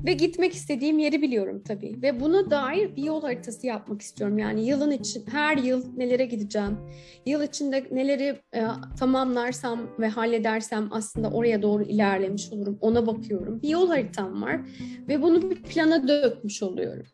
Ve 0.07 0.13
gitmek 0.13 0.53
istediğim 0.53 0.99
yeri 0.99 1.23
biliyorum 1.23 1.63
tabii. 1.69 2.03
Ve 2.03 2.21
buna 2.21 2.51
dair 2.51 2.97
bir 2.97 3.03
yol 3.03 3.23
haritası 3.23 3.67
yapmak 3.67 4.03
istiyorum. 4.03 4.39
Yani 4.39 4.67
yılın 4.67 4.91
için 4.91 5.25
her 5.31 5.57
yıl 5.57 5.97
nelere 5.97 6.25
gideceğim? 6.25 6.79
Yıl 7.27 7.43
içinde 7.43 7.87
neleri 7.91 8.41
e, 8.55 8.67
tamamlarsam 8.99 9.81
ve 9.99 10.09
halledersem 10.09 10.89
aslında 10.91 11.31
oraya 11.31 11.63
doğru 11.63 11.83
ilerlemiş 11.83 12.53
olurum. 12.53 12.79
Ona 12.81 13.07
bakıyorum. 13.07 13.63
Bir 13.63 13.69
yol 13.69 13.89
haritam 13.89 14.43
var 14.43 14.61
ve 15.09 15.23
bunu 15.23 15.51
bir 15.51 15.63
plana 15.63 16.09
dökmüş 16.09 16.63
oluyorum. 16.63 17.07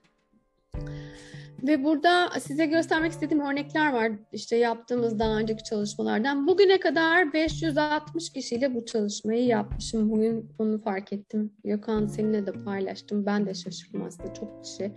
Ve 1.63 1.85
burada 1.85 2.31
size 2.41 2.67
göstermek 2.67 3.13
istediğim 3.13 3.45
örnekler 3.45 3.93
var. 3.93 4.13
İşte 4.33 4.57
yaptığımız 4.57 5.19
daha 5.19 5.39
önceki 5.39 5.65
çalışmalardan. 5.65 6.47
Bugüne 6.47 6.81
kadar 6.81 7.33
560 7.33 8.31
kişiyle 8.31 8.75
bu 8.75 8.85
çalışmayı 8.85 9.45
yapmışım. 9.45 10.11
Bugün 10.11 10.51
onu 10.59 10.79
fark 10.79 11.13
ettim. 11.13 11.53
Gökhan 11.65 12.07
seninle 12.07 12.47
de 12.47 12.53
paylaştım. 12.53 13.27
Ben 13.27 13.47
de 13.47 13.55
şaşırdım 13.55 14.03
aslında 14.03 14.35
çok 14.35 14.65
kişi. 14.65 14.93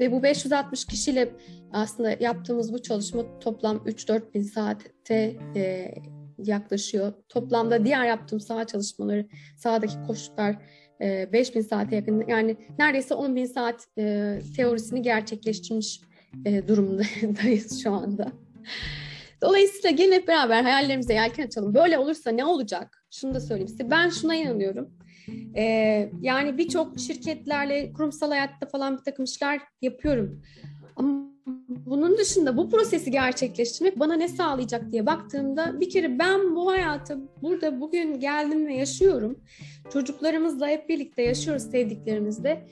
Ve 0.00 0.12
bu 0.12 0.22
560 0.22 0.84
kişiyle 0.84 1.32
aslında 1.72 2.16
yaptığımız 2.20 2.72
bu 2.72 2.82
çalışma 2.82 3.38
toplam 3.40 3.76
3-4 3.76 4.34
bin 4.34 4.42
saate 4.42 5.36
e, 5.56 5.94
yaklaşıyor. 6.38 7.12
Toplamda 7.28 7.84
diğer 7.84 8.04
yaptığım 8.04 8.40
saha 8.40 8.64
çalışmaları, 8.66 9.26
sahadaki 9.56 9.94
koşullar 10.06 10.56
5000 11.00 11.60
saate 11.60 11.96
yakın 11.96 12.24
yani 12.28 12.56
neredeyse 12.78 13.14
10 13.14 13.36
bin 13.36 13.44
saat 13.44 13.86
e, 13.98 14.38
teorisini 14.56 15.02
gerçekleştirmiş 15.02 16.00
e, 16.44 16.68
durumdayız 16.68 17.82
şu 17.82 17.92
anda. 17.92 18.32
Dolayısıyla 19.42 19.90
gelin 19.90 20.12
hep 20.12 20.28
beraber 20.28 20.62
hayallerimize 20.62 21.14
yelken 21.14 21.46
açalım. 21.46 21.74
Böyle 21.74 21.98
olursa 21.98 22.30
ne 22.30 22.44
olacak? 22.44 23.04
Şunu 23.10 23.34
da 23.34 23.40
söyleyeyim 23.40 23.68
size. 23.68 23.90
Ben 23.90 24.08
şuna 24.08 24.34
inanıyorum. 24.34 24.90
Ee, 25.56 26.10
yani 26.20 26.58
birçok 26.58 26.98
şirketlerle 26.98 27.92
kurumsal 27.92 28.28
hayatta 28.30 28.66
falan 28.66 28.98
bir 28.98 29.02
takım 29.02 29.24
işler 29.24 29.60
yapıyorum. 29.82 30.42
Ama 30.96 31.29
bunun 31.90 32.18
dışında 32.18 32.56
bu 32.56 32.70
prosesi 32.70 33.10
gerçekleştirmek 33.10 33.98
bana 33.98 34.14
ne 34.14 34.28
sağlayacak 34.28 34.92
diye 34.92 35.06
baktığımda 35.06 35.80
bir 35.80 35.90
kere 35.90 36.18
ben 36.18 36.56
bu 36.56 36.70
hayatı 36.70 37.18
burada 37.42 37.80
bugün 37.80 38.20
geldim 38.20 38.66
ve 38.66 38.74
yaşıyorum. 38.74 39.38
Çocuklarımızla 39.92 40.68
hep 40.68 40.88
birlikte 40.88 41.22
yaşıyoruz 41.22 41.62
sevdiklerimizle. 41.62 42.66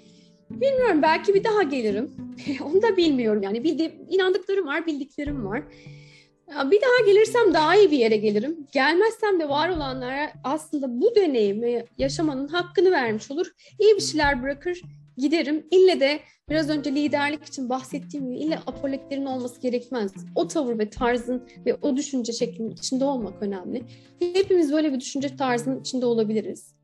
Bilmiyorum 0.50 1.02
belki 1.02 1.34
bir 1.34 1.44
daha 1.44 1.62
gelirim. 1.62 2.10
Onu 2.64 2.82
da 2.82 2.96
bilmiyorum 2.96 3.42
yani 3.42 3.64
bildiğim, 3.64 3.92
inandıklarım 4.08 4.66
var, 4.66 4.86
bildiklerim 4.86 5.46
var. 5.46 5.62
Bir 6.48 6.80
daha 6.80 7.06
gelirsem 7.06 7.54
daha 7.54 7.76
iyi 7.76 7.90
bir 7.90 7.98
yere 7.98 8.16
gelirim. 8.16 8.66
Gelmezsem 8.72 9.40
de 9.40 9.48
var 9.48 9.68
olanlara 9.68 10.30
aslında 10.44 11.00
bu 11.00 11.14
deneyimi 11.14 11.84
yaşamanın 11.98 12.48
hakkını 12.48 12.90
vermiş 12.90 13.30
olur. 13.30 13.46
İyi 13.78 13.96
bir 13.96 14.00
şeyler 14.00 14.42
bırakır, 14.42 14.82
giderim. 15.18 15.66
İlle 15.70 16.00
de 16.00 16.20
biraz 16.50 16.70
önce 16.70 16.94
liderlik 16.94 17.44
için 17.44 17.68
bahsettiğim 17.68 18.26
gibi 18.26 18.38
ille 18.38 18.58
apoletlerin 18.66 19.26
olması 19.26 19.60
gerekmez. 19.60 20.12
O 20.34 20.48
tavır 20.48 20.78
ve 20.78 20.90
tarzın 20.90 21.48
ve 21.66 21.74
o 21.74 21.96
düşünce 21.96 22.32
şeklinin 22.32 22.70
içinde 22.70 23.04
olmak 23.04 23.42
önemli. 23.42 23.82
Hepimiz 24.34 24.72
böyle 24.72 24.92
bir 24.92 25.00
düşünce 25.00 25.36
tarzının 25.36 25.80
içinde 25.80 26.06
olabiliriz. 26.06 26.74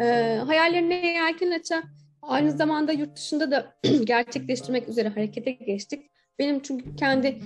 Ee, 0.00 0.40
hayallerine 0.46 1.06
yelken 1.06 1.50
aça 1.50 1.82
aynı 2.22 2.52
zamanda 2.52 2.92
yurt 2.92 3.16
dışında 3.16 3.50
da 3.50 3.74
gerçekleştirmek 4.04 4.88
üzere 4.88 5.08
harekete 5.08 5.50
geçtik. 5.50 6.10
Benim 6.38 6.60
çünkü 6.60 6.96
kendi 6.96 7.40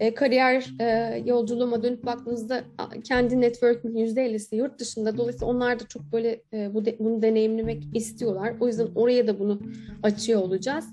e, 0.00 0.14
kariyer 0.14 0.70
e, 0.80 1.18
yolculuğuma 1.26 1.82
dönüp 1.82 2.06
baktığınızda 2.06 2.64
kendi 3.04 3.40
network'ün 3.40 3.94
%50'si 3.94 4.56
yurt 4.56 4.78
dışında. 4.78 5.16
Dolayısıyla 5.16 5.46
onlar 5.46 5.80
da 5.80 5.86
çok 5.88 6.02
böyle 6.12 6.42
e, 6.52 6.74
bu 6.74 6.84
de, 6.84 6.96
bunu 6.98 7.22
deneyimlemek 7.22 7.82
istiyorlar. 7.94 8.54
O 8.60 8.66
yüzden 8.66 8.88
oraya 8.94 9.26
da 9.26 9.38
bunu 9.38 9.60
açıyor 10.02 10.42
olacağız. 10.42 10.84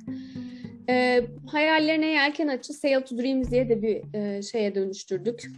E, 0.89 1.26
hayallerine 1.47 2.08
yelken 2.08 2.47
açı 2.47 2.74
Sail 2.74 3.02
to 3.02 3.18
Dreams 3.18 3.52
diye 3.52 3.70
de 3.70 3.82
bir 3.82 4.02
e, 4.14 4.41
şeye 4.41 4.76
dönüştürdük. 4.76 5.52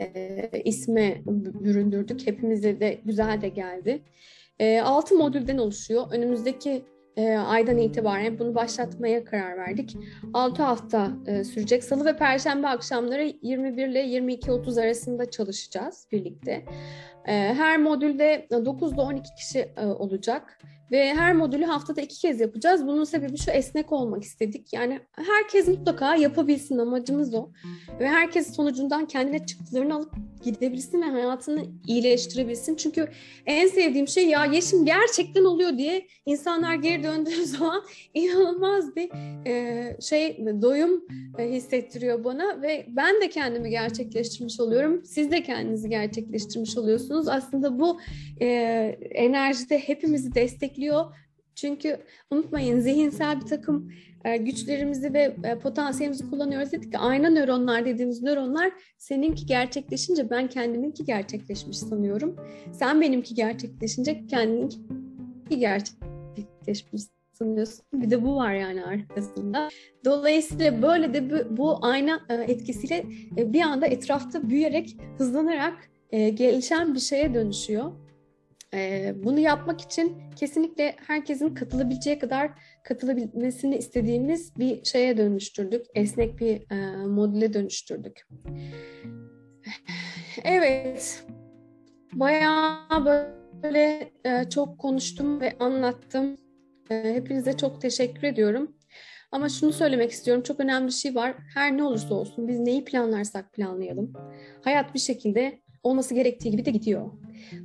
E, 0.00 0.62
isme 0.64 1.22
büründürdük. 1.64 2.26
Hepimize 2.26 2.80
de 2.80 2.98
güzel 3.04 3.40
de 3.40 3.48
geldi. 3.48 4.02
E, 4.58 4.80
altı 4.80 5.14
modülden 5.14 5.58
oluşuyor. 5.58 6.06
Önümüzdeki 6.12 6.84
e, 7.16 7.36
aydan 7.36 7.78
itibaren 7.78 8.38
bunu 8.38 8.54
başlatmaya 8.54 9.24
karar 9.24 9.56
verdik. 9.56 9.96
6 10.34 10.62
hafta 10.62 11.10
e, 11.26 11.44
sürecek. 11.44 11.84
Salı 11.84 12.04
ve 12.04 12.16
Perşembe 12.16 12.66
akşamları 12.66 13.32
21 13.42 13.88
ile 13.88 14.06
22.30 14.06 14.82
arasında 14.82 15.30
çalışacağız 15.30 16.06
birlikte. 16.12 16.64
E, 17.26 17.32
her 17.32 17.78
modülde 17.78 18.48
9 18.50 18.92
ile 18.92 19.00
12 19.00 19.34
kişi 19.34 19.58
e, 19.76 19.86
olacak. 19.86 20.58
Ve 20.94 21.14
her 21.14 21.32
modülü 21.32 21.64
haftada 21.64 22.00
iki 22.00 22.20
kez 22.20 22.40
yapacağız. 22.40 22.86
Bunun 22.86 23.04
sebebi 23.04 23.38
şu 23.38 23.50
esnek 23.50 23.92
olmak 23.92 24.22
istedik. 24.22 24.72
Yani 24.72 25.00
herkes 25.12 25.68
mutlaka 25.68 26.16
yapabilsin 26.16 26.78
amacımız 26.78 27.34
o. 27.34 27.48
Ve 28.00 28.08
herkes 28.08 28.56
sonucundan 28.56 29.06
kendine 29.06 29.46
çıktılarını 29.46 29.94
alıp 29.94 30.12
gidebilsin 30.44 31.02
ve 31.02 31.06
hayatını 31.06 31.64
iyileştirebilsin. 31.86 32.76
Çünkü 32.76 33.08
en 33.46 33.68
sevdiğim 33.68 34.08
şey 34.08 34.28
ya 34.28 34.44
yeşim 34.44 34.84
gerçekten 34.84 35.44
oluyor 35.44 35.78
diye 35.78 36.06
insanlar 36.26 36.74
geri 36.74 37.02
döndüğü 37.02 37.44
zaman 37.44 37.82
inanılmaz 38.14 38.96
bir 38.96 39.10
e, 39.46 39.96
şey 40.00 40.38
doyum 40.62 41.04
e, 41.38 41.50
hissettiriyor 41.50 42.24
bana 42.24 42.62
ve 42.62 42.86
ben 42.88 43.20
de 43.20 43.28
kendimi 43.28 43.70
gerçekleştirmiş 43.70 44.60
oluyorum. 44.60 45.04
Siz 45.04 45.30
de 45.30 45.42
kendinizi 45.42 45.88
gerçekleştirmiş 45.88 46.76
oluyorsunuz. 46.76 47.28
Aslında 47.28 47.78
bu 47.78 48.00
e, 48.40 48.46
enerjide 49.10 49.78
hepimizi 49.78 50.34
destekliyor. 50.34 50.83
Çünkü 51.54 51.98
unutmayın 52.30 52.80
zihinsel 52.80 53.40
bir 53.40 53.46
takım 53.46 53.92
e, 54.24 54.36
güçlerimizi 54.36 55.14
ve 55.14 55.36
e, 55.44 55.58
potansiyelimizi 55.58 56.30
kullanıyoruz 56.30 56.72
dedik 56.72 56.92
ki 56.92 56.98
ayna 56.98 57.30
nöronlar 57.30 57.84
dediğimiz 57.84 58.22
nöronlar 58.22 58.72
seninki 58.98 59.46
gerçekleşince 59.46 60.30
ben 60.30 60.48
kendiminki 60.48 61.04
gerçekleşmiş 61.04 61.78
sanıyorum. 61.78 62.36
Sen 62.72 63.00
benimki 63.00 63.34
gerçekleşince 63.34 64.26
kendininki 64.26 64.78
gerçekleşmiş 65.58 67.02
sanıyorsun. 67.32 67.84
Bir 67.92 68.10
de 68.10 68.24
bu 68.24 68.36
var 68.36 68.54
yani 68.54 68.84
arkasında. 68.84 69.68
Dolayısıyla 70.04 70.82
böyle 70.82 71.14
de 71.14 71.30
bu, 71.30 71.56
bu 71.56 71.78
ayna 71.86 72.20
e, 72.28 72.34
etkisiyle 72.34 73.04
bir 73.36 73.60
anda 73.60 73.86
etrafta 73.86 74.48
büyüyerek, 74.48 74.96
hızlanarak 75.18 75.90
gelişen 76.10 76.94
bir 76.94 77.00
şeye 77.00 77.34
dönüşüyor. 77.34 77.92
Bunu 79.14 79.38
yapmak 79.38 79.80
için 79.80 80.16
kesinlikle 80.36 80.96
herkesin 81.06 81.54
katılabileceği 81.54 82.18
kadar 82.18 82.50
katılabilmesini 82.84 83.76
istediğimiz 83.76 84.56
bir 84.58 84.84
şeye 84.84 85.16
dönüştürdük. 85.16 85.86
Esnek 85.94 86.40
bir 86.40 86.70
e, 86.70 87.06
modüle 87.06 87.52
dönüştürdük. 87.52 88.26
Evet, 90.44 91.24
bayağı 92.12 93.04
böyle 93.62 94.10
e, 94.24 94.50
çok 94.50 94.78
konuştum 94.78 95.40
ve 95.40 95.52
anlattım. 95.58 96.36
E, 96.90 97.14
hepinize 97.14 97.56
çok 97.56 97.80
teşekkür 97.80 98.22
ediyorum. 98.22 98.76
Ama 99.32 99.48
şunu 99.48 99.72
söylemek 99.72 100.10
istiyorum. 100.10 100.42
Çok 100.42 100.60
önemli 100.60 100.86
bir 100.86 100.92
şey 100.92 101.14
var. 101.14 101.34
Her 101.54 101.76
ne 101.76 101.82
olursa 101.82 102.14
olsun 102.14 102.48
biz 102.48 102.58
neyi 102.58 102.84
planlarsak 102.84 103.52
planlayalım. 103.52 104.12
Hayat 104.64 104.94
bir 104.94 104.98
şekilde 104.98 105.60
olması 105.82 106.14
gerektiği 106.14 106.50
gibi 106.50 106.64
de 106.64 106.70
gidiyor. 106.70 107.10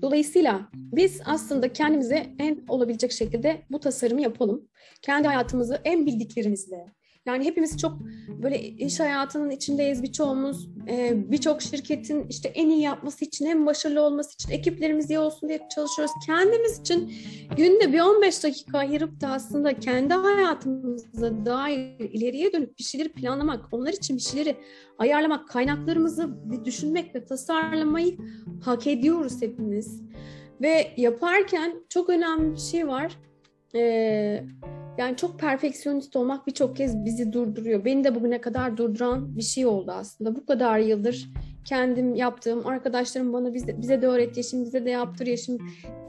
Dolayısıyla 0.01 0.69
biz 0.73 1.21
aslında 1.25 1.73
kendimize 1.73 2.27
en 2.39 2.65
olabilecek 2.67 3.11
şekilde 3.11 3.61
bu 3.71 3.79
tasarımı 3.79 4.21
yapalım. 4.21 4.67
Kendi 5.01 5.27
hayatımızı 5.27 5.81
en 5.83 6.05
bildiklerimizle, 6.05 6.85
yani 7.25 7.45
hepimiz 7.45 7.77
çok 7.77 7.99
böyle 8.43 8.61
iş 8.61 8.99
hayatının 8.99 9.49
içindeyiz 9.49 10.03
birçoğumuz. 10.03 10.69
Ee, 10.89 11.31
Birçok 11.31 11.61
şirketin 11.61 12.27
işte 12.29 12.49
en 12.49 12.69
iyi 12.69 12.81
yapması 12.81 13.25
için, 13.25 13.45
en 13.45 13.65
başarılı 13.65 14.01
olması 14.01 14.33
için, 14.33 14.51
ekiplerimiz 14.51 15.09
iyi 15.09 15.19
olsun 15.19 15.49
diye 15.49 15.59
çalışıyoruz. 15.75 16.13
Kendimiz 16.25 16.79
için 16.79 17.13
günde 17.57 17.93
bir 17.93 17.99
15 17.99 18.43
dakika 18.43 18.77
ayırıp 18.77 19.21
da 19.21 19.27
aslında 19.27 19.79
kendi 19.79 20.13
hayatımıza 20.13 21.45
dair 21.45 21.99
ileriye 21.99 22.53
dönüp 22.53 22.79
bir 22.79 22.83
şeyleri 22.83 23.11
planlamak, 23.11 23.65
onlar 23.71 23.93
için 23.93 24.17
bir 24.17 24.21
şeyleri 24.21 24.57
ayarlamak, 24.97 25.49
kaynaklarımızı 25.49 26.29
düşünmek 26.65 27.15
ve 27.15 27.25
tasarlamayı 27.25 28.17
hak 28.63 28.87
ediyoruz 28.87 29.41
hepimiz. 29.41 30.01
Ve 30.61 30.91
yaparken 30.97 31.75
çok 31.89 32.09
önemli 32.09 32.53
bir 32.53 32.59
şey 32.59 32.87
var. 32.87 33.17
Ee, 33.75 34.43
yani 34.99 35.17
çok 35.17 35.39
perfeksiyonist 35.39 36.15
olmak 36.15 36.47
birçok 36.47 36.75
kez 36.75 37.05
bizi 37.05 37.33
durduruyor. 37.33 37.85
Beni 37.85 38.03
de 38.03 38.15
bugüne 38.15 38.41
kadar 38.41 38.77
durduran 38.77 39.37
bir 39.37 39.41
şey 39.41 39.65
oldu 39.65 39.91
aslında. 39.91 40.35
Bu 40.35 40.45
kadar 40.45 40.79
yıldır 40.79 41.29
kendim 41.65 42.15
yaptığım, 42.15 42.67
arkadaşlarım 42.67 43.33
bana 43.33 43.53
bize, 43.53 43.81
bize 43.81 44.01
de 44.01 44.07
öğretti, 44.07 44.43
şimdi 44.43 44.65
bize 44.65 44.85
de 44.85 44.89
yaptır 44.89 45.27
yaşım 45.27 45.57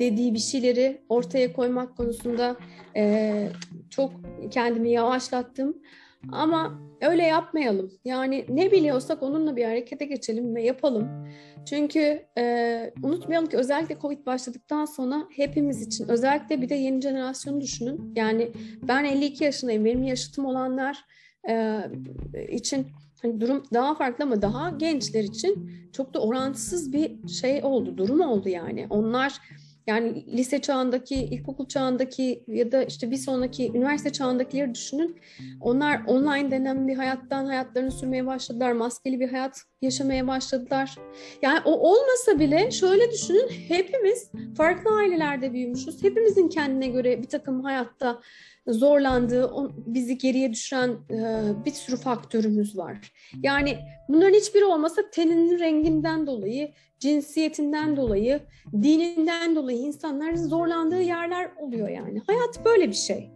dediği 0.00 0.34
bir 0.34 0.38
şeyleri 0.38 1.00
ortaya 1.08 1.52
koymak 1.52 1.96
konusunda 1.96 2.56
e, 2.96 3.48
çok 3.90 4.12
kendimi 4.50 4.90
yavaşlattım. 4.90 5.76
Ama 6.32 6.80
öyle 7.00 7.22
yapmayalım. 7.22 7.92
Yani 8.04 8.44
ne 8.48 8.72
biliyorsak 8.72 9.22
onunla 9.22 9.56
bir 9.56 9.64
harekete 9.64 10.04
geçelim 10.04 10.54
ve 10.54 10.62
yapalım. 10.62 11.08
Çünkü 11.68 12.26
e, 12.38 12.92
unutmayalım 13.02 13.48
ki 13.48 13.56
özellikle 13.56 13.98
Covid 13.98 14.26
başladıktan 14.26 14.84
sonra 14.84 15.26
hepimiz 15.36 15.82
için 15.82 16.08
özellikle 16.08 16.62
bir 16.62 16.68
de 16.68 16.74
yeni 16.74 17.00
jenerasyonu 17.00 17.60
düşünün. 17.60 18.12
Yani 18.16 18.52
ben 18.82 19.04
52 19.04 19.44
yaşındayım. 19.44 19.84
Benim 19.84 20.02
yaşıtım 20.02 20.44
olanlar 20.44 21.04
e, 21.48 21.82
için 22.48 22.86
hani 23.22 23.40
durum 23.40 23.62
daha 23.74 23.94
farklı 23.94 24.24
ama 24.24 24.42
daha 24.42 24.70
gençler 24.70 25.24
için 25.24 25.70
çok 25.92 26.14
da 26.14 26.22
orantısız 26.22 26.92
bir 26.92 27.28
şey 27.28 27.64
oldu, 27.64 27.98
durum 27.98 28.20
oldu 28.20 28.48
yani. 28.48 28.86
Onlar 28.90 29.40
yani 29.86 30.26
lise 30.36 30.60
çağındaki, 30.60 31.14
ilkokul 31.14 31.68
çağındaki 31.68 32.44
ya 32.46 32.72
da 32.72 32.82
işte 32.82 33.10
bir 33.10 33.16
sonraki 33.16 33.70
üniversite 33.74 34.12
çağındakileri 34.12 34.74
düşünün. 34.74 35.20
Onlar 35.60 36.02
online 36.06 36.50
denen 36.50 36.88
bir 36.88 36.96
hayattan 36.96 37.46
hayatlarını 37.46 37.90
sürmeye 37.90 38.26
başladılar. 38.26 38.72
Maskeli 38.72 39.20
bir 39.20 39.28
hayat 39.28 39.62
yaşamaya 39.82 40.26
başladılar. 40.26 40.96
Yani 41.42 41.60
o 41.64 41.72
olmasa 41.72 42.38
bile 42.38 42.70
şöyle 42.70 43.10
düşünün 43.10 43.48
hepimiz 43.68 44.30
farklı 44.56 44.96
ailelerde 44.96 45.52
büyümüşüz. 45.52 46.02
Hepimizin 46.02 46.48
kendine 46.48 46.86
göre 46.86 47.22
bir 47.22 47.28
takım 47.28 47.64
hayatta 47.64 48.20
zorlandığı, 48.72 49.50
bizi 49.86 50.18
geriye 50.18 50.52
düşüren 50.52 50.90
bir 51.64 51.70
sürü 51.72 51.96
faktörümüz 51.96 52.78
var. 52.78 53.12
Yani 53.42 53.78
bunların 54.08 54.34
hiçbiri 54.34 54.64
olmasa 54.64 55.02
teninin 55.10 55.58
renginden 55.58 56.26
dolayı, 56.26 56.72
cinsiyetinden 56.98 57.96
dolayı, 57.96 58.40
dininden 58.72 59.56
dolayı 59.56 59.78
insanların 59.78 60.36
zorlandığı 60.36 61.02
yerler 61.02 61.50
oluyor 61.60 61.88
yani. 61.88 62.22
Hayat 62.26 62.64
böyle 62.64 62.88
bir 62.88 62.94
şey. 62.94 63.30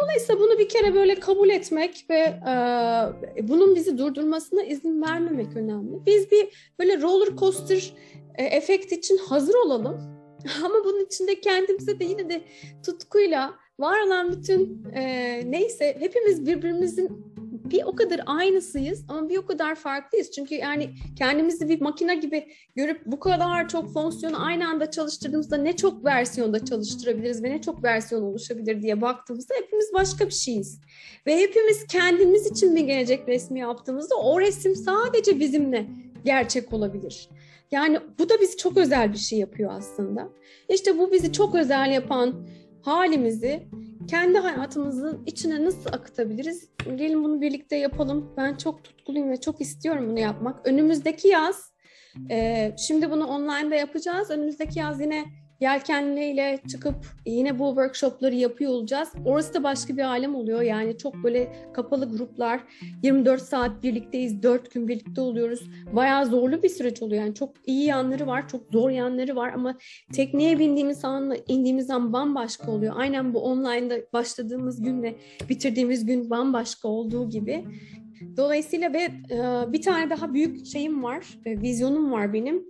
Dolayısıyla 0.00 0.40
bunu 0.40 0.58
bir 0.58 0.68
kere 0.68 0.94
böyle 0.94 1.14
kabul 1.14 1.48
etmek 1.48 2.06
ve 2.10 2.18
e, 2.18 3.48
bunun 3.48 3.74
bizi 3.74 3.98
durdurmasına 3.98 4.62
izin 4.62 5.02
vermemek 5.02 5.56
önemli. 5.56 6.06
Biz 6.06 6.30
bir 6.30 6.72
böyle 6.78 7.00
roller 7.00 7.36
coaster 7.36 7.94
e, 8.34 8.44
efekt 8.44 8.92
için 8.92 9.16
hazır 9.16 9.54
olalım. 9.54 10.00
Ama 10.64 10.74
bunun 10.84 11.04
içinde 11.04 11.40
kendimize 11.40 12.00
de 12.00 12.04
yine 12.04 12.30
de 12.30 12.40
tutkuyla 12.86 13.54
var 13.78 14.06
olan 14.06 14.32
bütün 14.32 14.84
e, 14.94 15.42
neyse 15.50 15.96
hepimiz 15.98 16.46
birbirimizin 16.46 17.32
bir 17.72 17.82
o 17.84 17.96
kadar 17.96 18.20
aynısıyız 18.26 19.04
ama 19.08 19.28
bir 19.28 19.36
o 19.36 19.46
kadar 19.46 19.74
farklıyız. 19.74 20.30
Çünkü 20.30 20.54
yani 20.54 20.90
kendimizi 21.18 21.68
bir 21.68 21.80
makine 21.80 22.14
gibi 22.14 22.46
görüp 22.76 23.06
bu 23.06 23.20
kadar 23.20 23.68
çok 23.68 23.92
fonksiyonu 23.92 24.44
aynı 24.44 24.68
anda 24.68 24.90
çalıştırdığımızda 24.90 25.56
ne 25.56 25.76
çok 25.76 26.04
versiyonda 26.04 26.64
çalıştırabiliriz 26.64 27.42
ve 27.42 27.50
ne 27.50 27.60
çok 27.60 27.84
versiyon 27.84 28.22
oluşabilir 28.22 28.82
diye 28.82 29.00
baktığımızda 29.00 29.54
hepimiz 29.54 29.90
başka 29.94 30.26
bir 30.26 30.32
şeyiz. 30.32 30.80
Ve 31.26 31.36
hepimiz 31.36 31.86
kendimiz 31.86 32.46
için 32.46 32.76
bir 32.76 32.80
gelecek 32.80 33.28
resmi 33.28 33.60
yaptığımızda 33.60 34.14
o 34.14 34.40
resim 34.40 34.76
sadece 34.76 35.40
bizimle 35.40 35.86
gerçek 36.24 36.72
olabilir. 36.72 37.28
Yani 37.70 37.98
bu 38.18 38.28
da 38.28 38.40
bizi 38.40 38.56
çok 38.56 38.76
özel 38.76 39.12
bir 39.12 39.18
şey 39.18 39.38
yapıyor 39.38 39.72
aslında. 39.74 40.28
İşte 40.68 40.98
bu 40.98 41.12
bizi 41.12 41.32
çok 41.32 41.54
özel 41.54 41.90
yapan 41.92 42.46
halimizi 42.82 43.68
kendi 44.08 44.38
hayatımızın 44.38 45.22
içine 45.26 45.64
nasıl 45.64 45.92
akıtabiliriz? 45.92 46.68
Gelin 46.96 47.24
bunu 47.24 47.40
birlikte 47.40 47.76
yapalım. 47.76 48.32
Ben 48.36 48.56
çok 48.56 48.84
tutkuluyum 48.84 49.30
ve 49.30 49.40
çok 49.40 49.60
istiyorum 49.60 50.10
bunu 50.10 50.18
yapmak. 50.18 50.66
Önümüzdeki 50.66 51.28
yaz, 51.28 51.72
e, 52.30 52.70
şimdi 52.78 53.10
bunu 53.10 53.26
online'da 53.26 53.74
yapacağız. 53.74 54.30
Önümüzdeki 54.30 54.78
yaz 54.78 55.00
yine 55.00 55.24
yelkenliyle 55.62 56.58
çıkıp 56.70 56.94
yine 57.26 57.58
bu 57.58 57.68
workshopları 57.68 58.34
yapıyor 58.34 58.70
olacağız. 58.70 59.08
Orası 59.24 59.54
da 59.54 59.62
başka 59.62 59.96
bir 59.96 60.02
alem 60.02 60.34
oluyor. 60.34 60.62
Yani 60.62 60.98
çok 60.98 61.14
böyle 61.14 61.52
kapalı 61.74 62.10
gruplar. 62.10 62.60
24 63.02 63.42
saat 63.42 63.82
birlikteyiz. 63.82 64.42
4 64.42 64.74
gün 64.74 64.88
birlikte 64.88 65.20
oluyoruz. 65.20 65.60
Bayağı 65.92 66.26
zorlu 66.26 66.62
bir 66.62 66.68
süreç 66.68 67.02
oluyor. 67.02 67.22
Yani 67.22 67.34
çok 67.34 67.50
iyi 67.66 67.84
yanları 67.84 68.26
var. 68.26 68.48
Çok 68.48 68.60
zor 68.72 68.90
yanları 68.90 69.36
var 69.36 69.52
ama 69.54 69.78
tekneye 70.12 70.58
bindiğimiz 70.58 71.04
anla 71.04 71.36
indiğimiz 71.48 71.90
an 71.90 72.12
bambaşka 72.12 72.70
oluyor. 72.70 72.94
Aynen 72.96 73.34
bu 73.34 73.40
online'da 73.40 73.96
başladığımız 74.12 74.82
günle 74.82 75.14
bitirdiğimiz 75.48 76.06
gün 76.06 76.30
bambaşka 76.30 76.88
olduğu 76.88 77.28
gibi. 77.28 77.64
Dolayısıyla 78.36 78.92
ve 78.92 79.08
bir 79.72 79.82
tane 79.82 80.10
daha 80.10 80.34
büyük 80.34 80.66
şeyim 80.66 81.02
var, 81.02 81.26
vizyonum 81.46 82.12
var 82.12 82.32
benim 82.32 82.64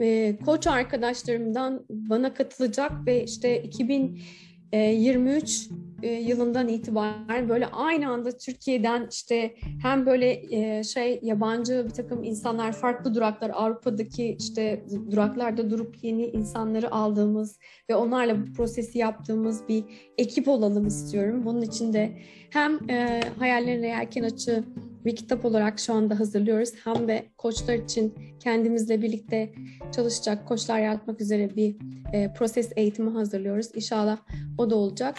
e, 0.00 0.36
koç 0.44 0.66
arkadaşlarımdan 0.66 1.86
bana 1.90 2.34
katılacak 2.34 2.92
ve 3.06 3.24
işte 3.24 3.62
2023 3.62 5.68
e, 6.02 6.12
yılından 6.12 6.68
itibaren 6.68 7.48
böyle 7.48 7.66
aynı 7.66 8.10
anda 8.10 8.36
Türkiye'den 8.36 9.08
işte 9.10 9.54
hem 9.82 10.06
böyle 10.06 10.42
e, 10.50 10.84
şey 10.84 11.20
yabancı 11.22 11.84
bir 11.84 11.94
takım 11.94 12.24
insanlar 12.24 12.72
farklı 12.72 13.14
duraklar 13.14 13.50
Avrupa'daki 13.54 14.36
işte 14.38 14.84
duraklarda 15.10 15.70
durup 15.70 15.96
yeni 16.02 16.26
insanları 16.26 16.92
aldığımız 16.92 17.58
ve 17.90 17.96
onlarla 17.96 18.46
bu 18.46 18.52
prosesi 18.52 18.98
yaptığımız 18.98 19.68
bir 19.68 19.84
ekip 20.18 20.48
olalım 20.48 20.86
istiyorum. 20.86 21.42
Bunun 21.44 21.62
için 21.62 21.92
de 21.92 22.18
hem 22.50 22.90
e, 22.90 23.20
hayallerine 23.38 23.88
yelken 23.88 24.22
açı 24.22 24.64
bir 25.04 25.16
kitap 25.16 25.44
olarak 25.44 25.78
şu 25.78 25.94
anda 25.94 26.20
hazırlıyoruz. 26.20 26.70
Hem 26.84 27.08
de 27.08 27.26
koçlar 27.38 27.74
için 27.74 28.14
kendimizle 28.40 29.02
birlikte 29.02 29.52
çalışacak, 29.94 30.48
koçlar 30.48 30.78
yaratmak 30.78 31.20
üzere 31.20 31.56
bir 31.56 31.76
e, 32.12 32.32
proses 32.32 32.72
eğitimi 32.76 33.10
hazırlıyoruz. 33.10 33.66
İnşallah 33.74 34.18
o 34.58 34.70
da 34.70 34.76
olacak. 34.76 35.14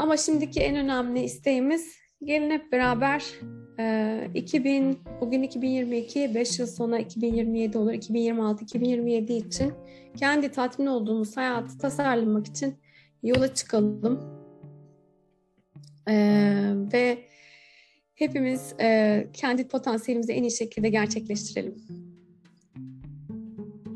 Ama 0.00 0.16
şimdiki 0.16 0.60
en 0.60 0.76
önemli 0.76 1.22
isteğimiz 1.22 1.96
gelin 2.24 2.50
hep 2.50 2.72
beraber 2.72 3.24
e, 3.78 4.30
2000, 4.34 4.98
bugün 5.20 5.42
2022, 5.42 6.34
5 6.34 6.58
yıl 6.58 6.66
sonra 6.66 6.98
2027 6.98 7.78
olur, 7.78 7.92
2026, 7.92 8.64
2027 8.64 9.32
için 9.32 9.72
kendi 10.16 10.48
tatmin 10.50 10.86
olduğumuz 10.86 11.36
hayatı 11.36 11.78
tasarlamak 11.78 12.46
için 12.46 12.74
yola 13.22 13.54
çıkalım. 13.54 14.20
Ee, 16.08 16.72
ve 16.92 17.18
hepimiz 18.14 18.74
e, 18.80 19.26
kendi 19.32 19.68
potansiyelimizi 19.68 20.32
en 20.32 20.42
iyi 20.42 20.50
şekilde 20.50 20.88
gerçekleştirelim. 20.88 21.74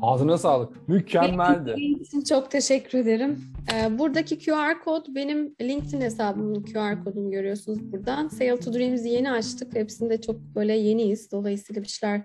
Ağzına 0.05 0.37
sağlık. 0.37 0.87
Mükemmeldi. 0.87 1.73
için 2.01 2.21
çok 2.21 2.51
teşekkür 2.51 2.99
ederim. 2.99 3.39
Ee, 3.73 3.99
buradaki 3.99 4.39
QR 4.39 4.83
kod 4.83 5.05
benim 5.15 5.55
LinkedIn 5.61 6.01
hesabımın 6.01 6.63
QR 6.63 7.03
kodunu 7.03 7.31
görüyorsunuz 7.31 7.91
buradan. 7.91 8.27
Sail 8.27 8.57
to 8.57 8.73
Dreams'i 8.73 9.09
yeni 9.09 9.31
açtık. 9.31 9.75
Hepsinde 9.75 10.21
çok 10.21 10.35
böyle 10.35 10.73
yeniyiz. 10.73 11.31
Dolayısıyla 11.31 11.81
bir 11.81 11.87
şeyler 11.87 12.21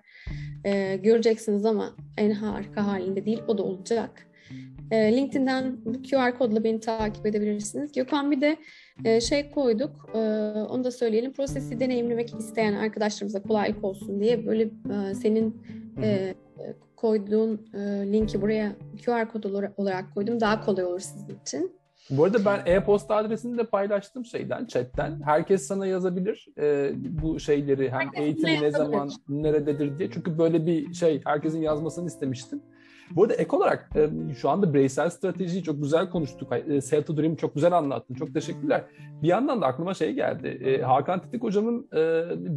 e, 0.65 0.97
göreceksiniz 0.97 1.65
ama 1.65 1.97
en 2.19 2.31
harika 2.31 2.87
halinde 2.87 3.27
değil. 3.27 3.43
O 3.49 3.59
da 3.59 3.63
olacak. 3.63 4.27
E, 4.91 5.17
LinkedIn'den 5.17 5.85
bu 5.85 5.93
QR 5.93 6.39
kodla 6.39 6.65
beni 6.65 6.81
takip 6.81 7.27
edebilirsiniz. 7.27 7.93
Gökhan 7.93 8.31
bir 8.31 8.41
de 8.41 8.57
e, 9.05 9.21
şey 9.21 9.51
koyduk, 9.51 10.11
onu 10.71 10.85
da 10.85 10.91
söyleyelim. 10.91 11.33
Prosesi 11.33 11.81
deneyimlemek 11.81 12.35
isteyen 12.39 12.73
arkadaşlarımıza 12.73 13.43
kolaylık 13.43 13.85
olsun 13.85 14.21
diye 14.21 14.47
böyle 14.47 14.71
senin 15.15 15.63
e, 16.03 16.35
koyduğun 17.01 17.69
e, 17.75 17.79
linki 18.13 18.43
buraya 18.43 18.73
QR 19.05 19.29
kod 19.29 19.45
olarak 19.77 20.15
koydum. 20.15 20.41
Daha 20.41 20.61
kolay 20.61 20.85
olur 20.85 21.01
sizin 21.01 21.39
için. 21.43 21.81
Bu 22.11 22.25
arada 22.25 22.45
ben 22.45 22.63
e-posta 22.67 23.17
adresini 23.17 23.59
de 23.59 23.65
paylaştım 23.65 24.25
şeyden, 24.25 24.67
chatten. 24.67 25.21
Herkes 25.25 25.67
sana 25.67 25.87
yazabilir 25.87 26.49
e, 26.59 26.93
bu 26.95 27.41
şeyleri 27.41 27.91
hem 27.91 28.01
Herkes 28.01 28.21
eğitim 28.21 28.49
ne 28.49 28.63
ne 28.63 28.71
zaman, 28.71 29.11
nerededir 29.29 29.99
diye. 29.99 30.11
Çünkü 30.11 30.39
böyle 30.39 30.67
bir 30.67 30.95
şey 30.95 31.21
herkesin 31.25 31.63
yazmasını 31.63 32.07
istemiştim. 32.07 32.63
Bu 33.17 33.23
arada 33.23 33.35
ek 33.35 33.57
olarak 33.57 33.91
e, 33.97 34.11
şu 34.35 34.51
anda 34.51 34.75
bireysel 34.75 35.11
stratejiyi 35.11 35.63
çok 35.63 35.83
güzel 35.83 36.11
konuştuk. 36.11 36.53
E, 36.53 36.81
Sale 36.81 37.05
to 37.05 37.17
Dream 37.17 37.37
çok 37.37 37.55
güzel 37.55 37.73
anlattın. 37.73 38.15
Çok 38.15 38.35
teşekkürler. 38.35 38.85
Bir 39.23 39.29
yandan 39.29 39.63
da 39.63 39.67
aklıma 39.67 39.95
şey 39.95 40.13
geldi. 40.13 40.49
E, 40.49 40.83
Hakan 40.83 41.23
Titik 41.23 41.43
hocamın 41.43 41.89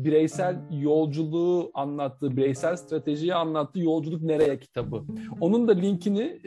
bireysel 0.03 0.55
yolculuğu 0.71 1.71
anlattığı, 1.73 2.37
bireysel 2.37 2.75
stratejiyi 2.75 3.35
anlattığı 3.35 3.79
Yolculuk 3.79 4.21
Nereye 4.21 4.59
kitabı. 4.59 5.03
Onun 5.41 5.67
da 5.67 5.71
linkini 5.71 6.39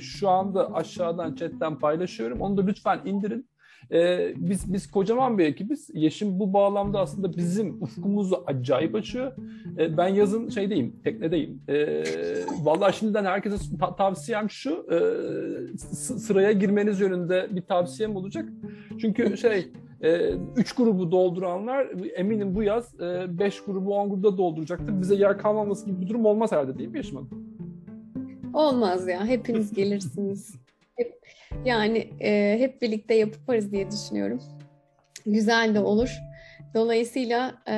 şu 0.00 0.28
anda 0.28 0.74
aşağıdan 0.74 1.34
chatten 1.34 1.78
paylaşıyorum. 1.78 2.40
Onu 2.40 2.56
da 2.56 2.62
lütfen 2.62 3.00
indirin. 3.04 3.49
Ee, 3.92 4.32
biz 4.36 4.72
biz 4.72 4.90
kocaman 4.90 5.38
bir 5.38 5.44
ekibiz. 5.46 5.90
Yeşim 5.94 6.40
bu 6.40 6.52
bağlamda 6.52 7.00
aslında 7.00 7.36
bizim 7.36 7.82
ufkumuzu 7.82 8.44
acayip 8.46 8.94
açıyor. 8.94 9.32
Ee, 9.78 9.96
ben 9.96 10.08
yazın 10.08 10.48
şeydeyim, 10.48 10.96
teknedeyim. 11.04 11.62
Ee, 11.68 12.04
vallahi 12.62 12.96
şimdiden 12.96 13.24
herkese 13.24 13.76
ta- 13.80 13.96
tavsiyem 13.96 14.50
şu, 14.50 14.86
e, 14.92 14.98
sıraya 15.96 16.52
girmeniz 16.52 17.00
yönünde 17.00 17.48
bir 17.50 17.62
tavsiyem 17.62 18.16
olacak. 18.16 18.48
Çünkü 19.00 19.36
şey, 19.36 19.68
e, 20.02 20.30
üç 20.56 20.72
grubu 20.72 21.10
dolduranlar 21.12 21.88
eminim 22.16 22.54
bu 22.54 22.62
yaz 22.62 23.00
e, 23.00 23.38
beş 23.38 23.60
grubu 23.64 23.96
on 23.98 24.10
grubu 24.10 24.22
da 24.22 24.38
dolduracaktır. 24.38 25.00
Bize 25.00 25.14
yer 25.14 25.38
kalmaması 25.38 25.86
gibi 25.86 26.00
bir 26.00 26.08
durum 26.08 26.24
olmaz 26.24 26.52
herhalde 26.52 26.78
değil 26.78 26.88
mi 26.88 26.96
Yeşim 26.96 27.16
Hanım? 27.16 27.30
Olmaz 28.54 29.08
ya. 29.08 29.26
Hepiniz 29.26 29.72
gelirsiniz. 29.74 30.54
Hep, 30.96 31.20
yani 31.64 31.98
e, 32.20 32.56
hep 32.58 32.82
birlikte 32.82 33.14
yaparız 33.14 33.72
diye 33.72 33.90
düşünüyorum. 33.90 34.42
Güzel 35.26 35.74
de 35.74 35.80
olur. 35.80 36.18
Dolayısıyla 36.74 37.62
e, 37.68 37.76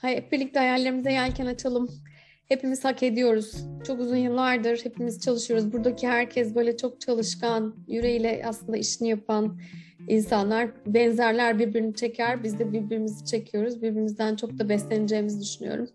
hep 0.00 0.32
birlikte 0.32 0.58
hayallerimize 0.58 1.12
yelken 1.12 1.46
açalım. 1.46 1.88
Hepimiz 2.48 2.84
hak 2.84 3.02
ediyoruz. 3.02 3.64
Çok 3.86 4.00
uzun 4.00 4.16
yıllardır 4.16 4.80
hepimiz 4.84 5.20
çalışıyoruz. 5.20 5.72
Buradaki 5.72 6.08
herkes 6.08 6.54
böyle 6.54 6.76
çok 6.76 7.00
çalışkan, 7.00 7.74
yüreğiyle 7.88 8.42
aslında 8.46 8.76
işini 8.76 9.08
yapan 9.08 9.60
insanlar. 10.08 10.70
Benzerler 10.86 11.58
birbirini 11.58 11.94
çeker. 11.94 12.44
Biz 12.44 12.58
de 12.58 12.72
birbirimizi 12.72 13.24
çekiyoruz. 13.24 13.82
Birbirimizden 13.82 14.36
çok 14.36 14.58
da 14.58 14.68
besleneceğimizi 14.68 15.40
düşünüyorum. 15.40 15.88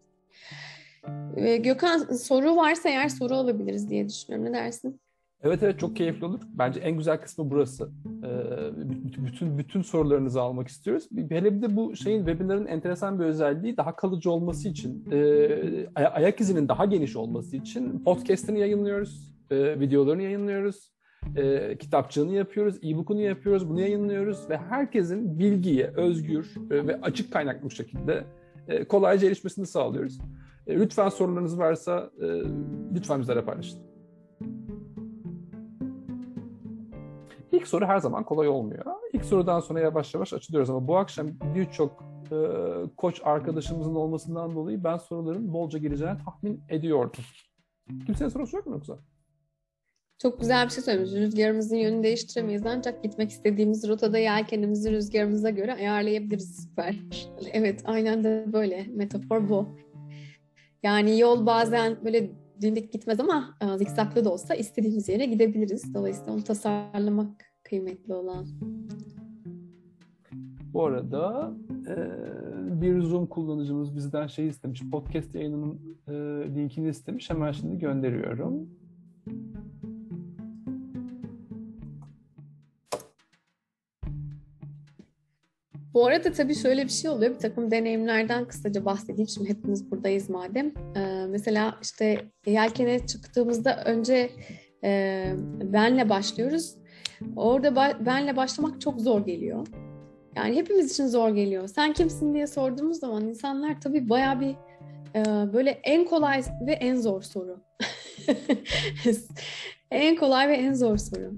Ee, 1.38 1.58
Gökhan 1.58 2.00
soru 2.00 2.56
varsa 2.56 2.90
eğer 2.90 3.10
soru 3.10 3.36
alabiliriz 3.36 3.90
diye 3.90 4.10
düşünüyorum. 4.10 4.52
Ne 4.52 4.58
dersin? 4.58 5.00
Evet 5.46 5.64
evet 5.64 5.80
çok 5.80 5.96
keyifli 5.96 6.26
olur. 6.26 6.40
Bence 6.54 6.80
en 6.80 6.98
güzel 6.98 7.22
kısmı 7.22 7.52
burası. 7.52 7.90
Ee, 8.24 9.26
bütün 9.26 9.58
bütün 9.58 9.82
sorularınızı 9.82 10.42
almak 10.42 10.68
istiyoruz. 10.68 11.08
Hele 11.30 11.56
bir 11.56 11.62
de 11.62 11.76
bu 11.76 11.96
şeyin 11.96 12.26
webinarın 12.26 12.66
enteresan 12.66 13.20
bir 13.20 13.26
özelliği 13.26 13.78
daha 13.78 13.96
kalıcı 13.96 14.32
olması 14.32 14.70
için, 14.70 15.12
e, 15.12 15.88
ayak 15.96 16.42
izinin 16.42 16.68
daha 16.68 16.86
geniş 16.86 17.16
olması 17.16 17.58
için 17.58 18.04
podcast'ini 18.04 18.60
yayınlıyoruz, 18.60 19.34
e, 19.52 19.80
videolarını 19.80 20.22
yayınlıyoruz, 20.22 20.92
e, 21.36 21.78
kitapçığını 21.78 22.34
yapıyoruz, 22.34 22.78
e-book'unu 22.84 23.22
yapıyoruz, 23.22 23.70
bunu 23.70 23.82
yayınlıyoruz 23.82 24.50
ve 24.50 24.58
herkesin 24.58 25.40
bilgiye 25.40 25.88
özgür 25.88 26.56
ve 26.70 27.02
açık 27.02 27.34
kaynaklı 27.34 27.70
bir 27.70 27.76
şekilde 27.76 28.24
kolayca 28.90 29.28
erişmesini 29.28 29.66
sağlıyoruz. 29.66 30.20
Lütfen 30.68 31.10
sorularınız 31.10 31.60
varsa 31.60 32.12
lütfen 32.96 33.22
bizlere 33.22 33.42
paylaşın. 33.42 33.95
İlk 37.56 37.68
soru 37.68 37.86
her 37.86 37.98
zaman 37.98 38.24
kolay 38.24 38.48
olmuyor. 38.48 38.86
İlk 39.14 39.26
sorudan 39.26 39.60
sonra 39.60 39.80
yavaş 39.80 40.14
yavaş 40.14 40.34
açılıyoruz 40.34 40.70
ama 40.70 40.88
bu 40.88 40.98
akşam 40.98 41.28
birçok 41.56 42.04
e, 42.32 42.38
koç 42.98 43.22
arkadaşımızın 43.24 43.96
olmasından 43.96 44.56
dolayı 44.56 44.84
ben 44.84 44.98
soruların 44.98 45.54
bolca 45.54 45.80
gireceğini 45.80 46.18
tahmin 46.26 46.64
ediyordum. 46.70 47.24
Kimsenin 48.06 48.30
sorusu 48.30 48.58
yok 48.58 48.66
mu 48.66 48.74
yoksa? 48.74 48.98
Çok 50.18 50.40
güzel 50.40 50.66
bir 50.66 50.72
şey 50.72 50.84
söylemiş. 50.84 51.12
Rüzgarımızın 51.12 51.76
yönünü 51.76 52.04
değiştiremeyiz 52.04 52.66
ancak 52.66 53.04
gitmek 53.04 53.30
istediğimiz 53.30 53.88
rotada 53.88 54.18
yelkenimizi 54.18 54.92
rüzgarımıza 54.92 55.50
göre 55.50 55.74
ayarlayabiliriz. 55.74 56.70
Süper. 56.70 56.96
Evet 57.52 57.82
aynen 57.86 58.24
de 58.24 58.46
böyle. 58.54 58.86
Metafor 58.90 59.50
bu. 59.50 59.68
Yani 60.84 61.20
yol 61.20 61.46
bazen 61.46 61.98
böyle 62.06 62.32
dimdik 62.62 62.94
gitmez 62.94 63.20
ama 63.20 63.56
e, 63.62 63.78
zikzaklı 63.78 64.26
da 64.26 64.34
olsa 64.34 64.56
istediğimiz 64.56 65.10
yere 65.10 65.26
gidebiliriz. 65.26 65.94
Dolayısıyla 65.94 66.34
onu 66.34 66.44
tasarlamak 66.44 67.46
kıymetli 67.64 68.14
olan. 68.14 68.46
Bu 70.74 70.86
arada 70.86 71.54
e, 71.88 71.96
bir 72.82 73.02
Zoom 73.02 73.28
kullanıcımız 73.28 73.96
bizden 73.96 74.28
şey 74.28 74.48
istemiş. 74.48 74.90
Podcast 74.92 75.36
yayınının 75.36 75.98
e, 76.08 76.14
linkini 76.56 76.90
istemiş. 76.90 77.30
Hemen 77.30 77.52
şimdi 77.52 77.80
gönderiyorum. 77.80 78.70
Bu 85.96 86.06
arada 86.06 86.32
tabii 86.32 86.56
şöyle 86.56 86.84
bir 86.84 86.90
şey 86.90 87.12
oluyor. 87.12 87.34
Bir 87.34 87.40
takım 87.40 87.72
deneyimlerden 87.72 88.46
kısaca 88.46 88.86
bahsedeyim. 88.86 89.28
Şimdi 89.28 89.50
hepimiz 89.50 89.92
buradayız 89.92 90.30
madem. 90.30 90.74
Ee, 90.96 91.26
mesela 91.30 91.76
işte 91.82 92.26
yelkene 92.46 93.08
çıktığımızda 93.08 93.84
önce 93.86 94.30
e, 94.84 95.34
benle 95.64 96.10
başlıyoruz. 96.10 96.76
Orada 97.36 97.68
ba- 97.68 98.06
benle 98.06 98.36
başlamak 98.36 98.82
çok 98.82 99.02
zor 99.02 99.26
geliyor. 99.26 99.68
Yani 100.36 100.56
hepimiz 100.56 100.92
için 100.92 101.08
zor 101.08 101.30
geliyor. 101.30 101.68
Sen 101.68 101.94
kimsin 101.94 102.34
diye 102.34 102.48
sorduğumuz 102.48 103.00
zaman 103.00 103.28
insanlar 103.28 103.82
tabii 103.82 104.10
baya 104.10 104.42
bir 104.42 104.56
e, 105.16 105.54
böyle 105.54 105.70
en 105.70 106.06
kolay 106.06 106.44
ve 106.68 106.74
en 106.74 106.96
zor 106.96 107.22
soru. 107.22 107.60
en 109.92 110.16
kolay 110.16 110.50
ve 110.50 110.54
en 110.54 110.74
zor 110.74 110.98
soru. 110.98 111.34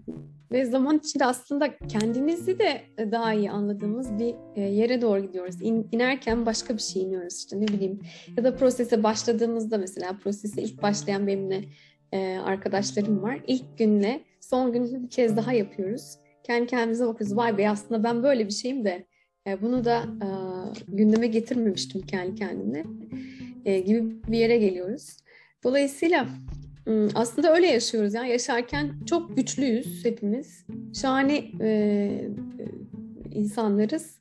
Ve 0.51 0.65
zaman 0.65 0.97
içinde 0.97 1.25
aslında 1.25 1.77
kendimizi 1.77 2.59
de 2.59 2.81
daha 3.11 3.33
iyi 3.33 3.51
anladığımız 3.51 4.19
bir 4.19 4.35
e, 4.55 4.61
yere 4.61 5.01
doğru 5.01 5.21
gidiyoruz. 5.21 5.61
İn, 5.61 5.87
inerken 5.91 6.45
başka 6.45 6.73
bir 6.73 6.81
şey 6.81 7.01
iniyoruz 7.01 7.37
işte 7.37 7.61
ne 7.61 7.67
bileyim. 7.67 7.99
Ya 8.37 8.43
da 8.43 8.55
prosese 8.55 9.03
başladığımızda 9.03 9.77
mesela 9.77 10.17
prosese 10.23 10.61
ilk 10.61 10.81
başlayan 10.81 11.27
benimle 11.27 11.63
e, 12.11 12.37
arkadaşlarım 12.37 13.23
var. 13.23 13.39
İlk 13.47 13.77
günle 13.77 14.21
son 14.41 14.73
günü 14.73 15.03
bir 15.03 15.09
kez 15.09 15.37
daha 15.37 15.53
yapıyoruz. 15.53 16.17
Kendi 16.43 16.67
kendimize 16.67 17.07
bakıyoruz. 17.07 17.37
Vay 17.37 17.57
be 17.57 17.69
aslında 17.69 18.03
ben 18.03 18.23
böyle 18.23 18.47
bir 18.47 18.53
şeyim 18.53 18.85
de 18.85 19.05
e, 19.47 19.61
bunu 19.61 19.85
da 19.85 19.97
e, 19.97 20.27
gündeme 20.87 21.27
getirmemiştim 21.27 22.01
kendi 22.01 22.35
kendime 22.35 22.83
e, 23.65 23.79
gibi 23.79 24.23
bir 24.27 24.37
yere 24.37 24.57
geliyoruz. 24.57 25.17
Dolayısıyla 25.63 26.27
aslında 27.15 27.53
öyle 27.53 27.67
yaşıyoruz 27.67 28.13
ya. 28.13 28.25
Yaşarken 28.25 28.93
çok 29.05 29.37
güçlüyüz 29.37 30.05
hepimiz. 30.05 30.65
Şahane 31.01 31.43
e, 31.61 32.29
insanlarız. 33.31 34.17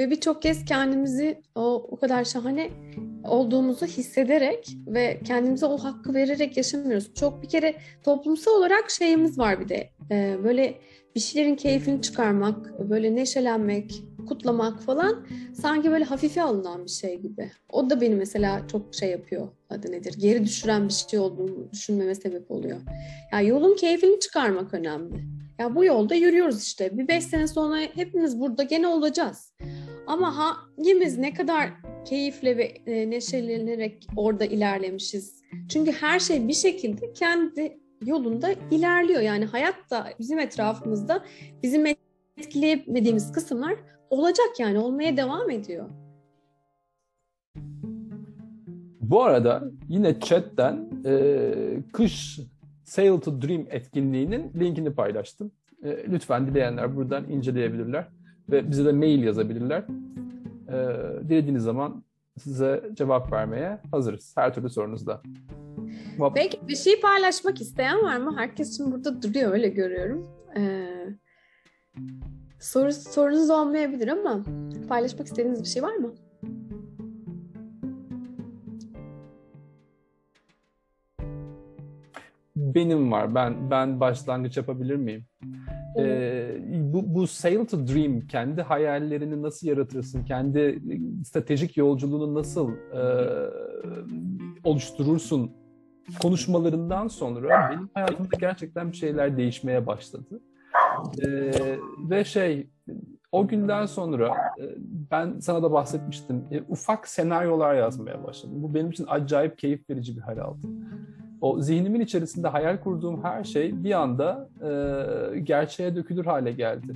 Ve 0.00 0.10
birçok 0.10 0.42
kez 0.42 0.64
kendimizi 0.64 1.42
o, 1.54 1.86
o 1.90 1.96
kadar 1.96 2.24
şahane 2.24 2.70
olduğumuzu 3.24 3.86
hissederek 3.86 4.68
ve 4.86 5.20
kendimize 5.24 5.66
o 5.66 5.78
hakkı 5.78 6.14
vererek 6.14 6.56
yaşamıyoruz. 6.56 7.14
Çok 7.14 7.42
bir 7.42 7.48
kere 7.48 7.74
toplumsal 8.04 8.52
olarak 8.52 8.90
şeyimiz 8.90 9.38
var 9.38 9.60
bir 9.60 9.68
de. 9.68 9.90
E, 10.10 10.36
böyle 10.44 10.74
bir 11.14 11.20
şeylerin 11.20 11.54
keyfini 11.54 12.02
çıkarmak, 12.02 12.78
böyle 12.90 13.14
neşelenmek, 13.14 14.02
kutlamak 14.26 14.82
falan 14.82 15.26
sanki 15.54 15.90
böyle 15.90 16.04
hafife 16.04 16.42
alınan 16.42 16.84
bir 16.84 16.90
şey 16.90 17.20
gibi. 17.20 17.50
O 17.70 17.90
da 17.90 18.00
beni 18.00 18.14
mesela 18.14 18.68
çok 18.68 18.94
şey 18.94 19.10
yapıyor. 19.10 19.48
Adı 19.70 19.92
nedir? 19.92 20.14
Geri 20.18 20.44
düşüren 20.44 20.88
bir 20.88 20.92
şey 20.92 21.18
olduğunu 21.18 21.72
düşünmeme 21.72 22.14
sebep 22.14 22.50
oluyor. 22.50 22.76
Ya 22.76 22.82
yani 23.32 23.48
yolun 23.48 23.76
keyfini 23.76 24.20
çıkarmak 24.20 24.74
önemli. 24.74 25.24
Ya 25.58 25.74
bu 25.74 25.84
yolda 25.84 26.14
yürüyoruz 26.14 26.62
işte. 26.62 26.98
Bir 26.98 27.08
beş 27.08 27.24
sene 27.24 27.46
sonra 27.46 27.76
hepimiz 27.94 28.40
burada 28.40 28.62
gene 28.62 28.88
olacağız. 28.88 29.52
Ama 30.06 30.36
hangimiz 30.36 31.18
ne 31.18 31.34
kadar 31.34 31.70
keyifle 32.04 32.56
ve 32.56 32.64
e, 32.86 33.10
neşelenerek 33.10 34.06
orada 34.16 34.44
ilerlemişiz. 34.44 35.42
Çünkü 35.68 35.92
her 35.92 36.20
şey 36.20 36.48
bir 36.48 36.52
şekilde 36.52 37.12
kendi 37.12 37.78
yolunda 38.04 38.54
ilerliyor. 38.70 39.20
Yani 39.20 39.44
hayat 39.44 39.90
da 39.90 40.06
bizim 40.18 40.38
etrafımızda 40.38 41.24
bizim 41.62 41.86
etkileyemediğimiz 42.36 43.32
kısımlar 43.32 43.74
olacak 44.10 44.48
yani 44.58 44.78
olmaya 44.78 45.16
devam 45.16 45.50
ediyor. 45.50 45.88
Bu 49.00 49.22
arada 49.22 49.64
yine 49.88 50.20
chatten 50.20 50.88
e, 51.06 51.52
kış 51.92 52.40
Sail 52.84 53.20
to 53.20 53.42
Dream 53.42 53.66
etkinliğinin 53.70 54.52
linkini 54.60 54.94
paylaştım. 54.94 55.52
E, 55.82 56.10
lütfen 56.10 56.46
dileyenler 56.46 56.96
buradan 56.96 57.30
inceleyebilirler 57.30 58.08
ve 58.50 58.70
bize 58.70 58.84
de 58.84 58.92
mail 58.92 59.22
yazabilirler. 59.22 59.84
E, 60.68 60.74
dilediğiniz 61.28 61.62
zaman 61.62 62.04
size 62.38 62.90
cevap 62.94 63.32
vermeye 63.32 63.78
hazırız 63.90 64.32
her 64.36 64.54
türlü 64.54 64.70
sorunuzda. 64.70 65.22
Peki 66.34 66.60
bir 66.68 66.76
şey 66.76 67.00
paylaşmak 67.00 67.60
isteyen 67.60 68.02
var 68.02 68.16
mı? 68.16 68.34
Herkes 68.36 68.76
şimdi 68.76 68.92
burada 68.92 69.22
duruyor 69.22 69.52
öyle 69.52 69.68
görüyorum. 69.68 70.28
Ee, 70.56 70.86
soru, 72.60 72.92
sorunuz 72.92 73.50
olmayabilir 73.50 74.08
ama 74.08 74.44
paylaşmak 74.88 75.26
istediğiniz 75.26 75.62
bir 75.62 75.68
şey 75.68 75.82
var 75.82 75.94
mı? 75.94 76.14
Benim 82.56 83.12
var. 83.12 83.34
Ben 83.34 83.70
ben 83.70 84.00
başlangıç 84.00 84.56
yapabilir 84.56 84.96
miyim? 84.96 85.24
Ee, 85.98 86.56
bu, 86.68 87.14
bu 87.14 87.26
Sail 87.26 87.66
to 87.66 87.86
Dream, 87.86 88.20
kendi 88.20 88.62
hayallerini 88.62 89.42
nasıl 89.42 89.66
yaratırsın, 89.66 90.24
kendi 90.24 90.82
stratejik 91.24 91.76
yolculuğunu 91.76 92.34
nasıl 92.34 92.72
e, 92.72 93.02
oluşturursun 94.64 95.50
konuşmalarından 96.22 97.08
sonra 97.08 97.70
benim 97.70 97.90
hayatımda 97.94 98.36
gerçekten 98.40 98.92
bir 98.92 98.96
şeyler 98.96 99.36
değişmeye 99.36 99.86
başladı. 99.86 100.40
Ee, 101.26 101.78
ve 102.10 102.24
şey, 102.24 102.66
o 103.32 103.48
günden 103.48 103.86
sonra 103.86 104.28
e, 104.60 104.64
ben 105.10 105.38
sana 105.40 105.62
da 105.62 105.72
bahsetmiştim, 105.72 106.44
e, 106.50 106.62
ufak 106.68 107.08
senaryolar 107.08 107.74
yazmaya 107.74 108.24
başladım. 108.24 108.62
Bu 108.62 108.74
benim 108.74 108.90
için 108.90 109.06
acayip 109.08 109.58
keyif 109.58 109.90
verici 109.90 110.16
bir 110.16 110.22
hal 110.22 110.38
aldı 110.38 110.66
o 111.40 111.60
zihnimin 111.60 112.00
içerisinde 112.00 112.48
hayal 112.48 112.80
kurduğum 112.80 113.24
her 113.24 113.44
şey 113.44 113.84
bir 113.84 113.92
anda 113.92 114.48
e, 114.60 115.38
gerçeğe 115.40 115.96
dökülür 115.96 116.24
hale 116.24 116.52
geldi. 116.52 116.92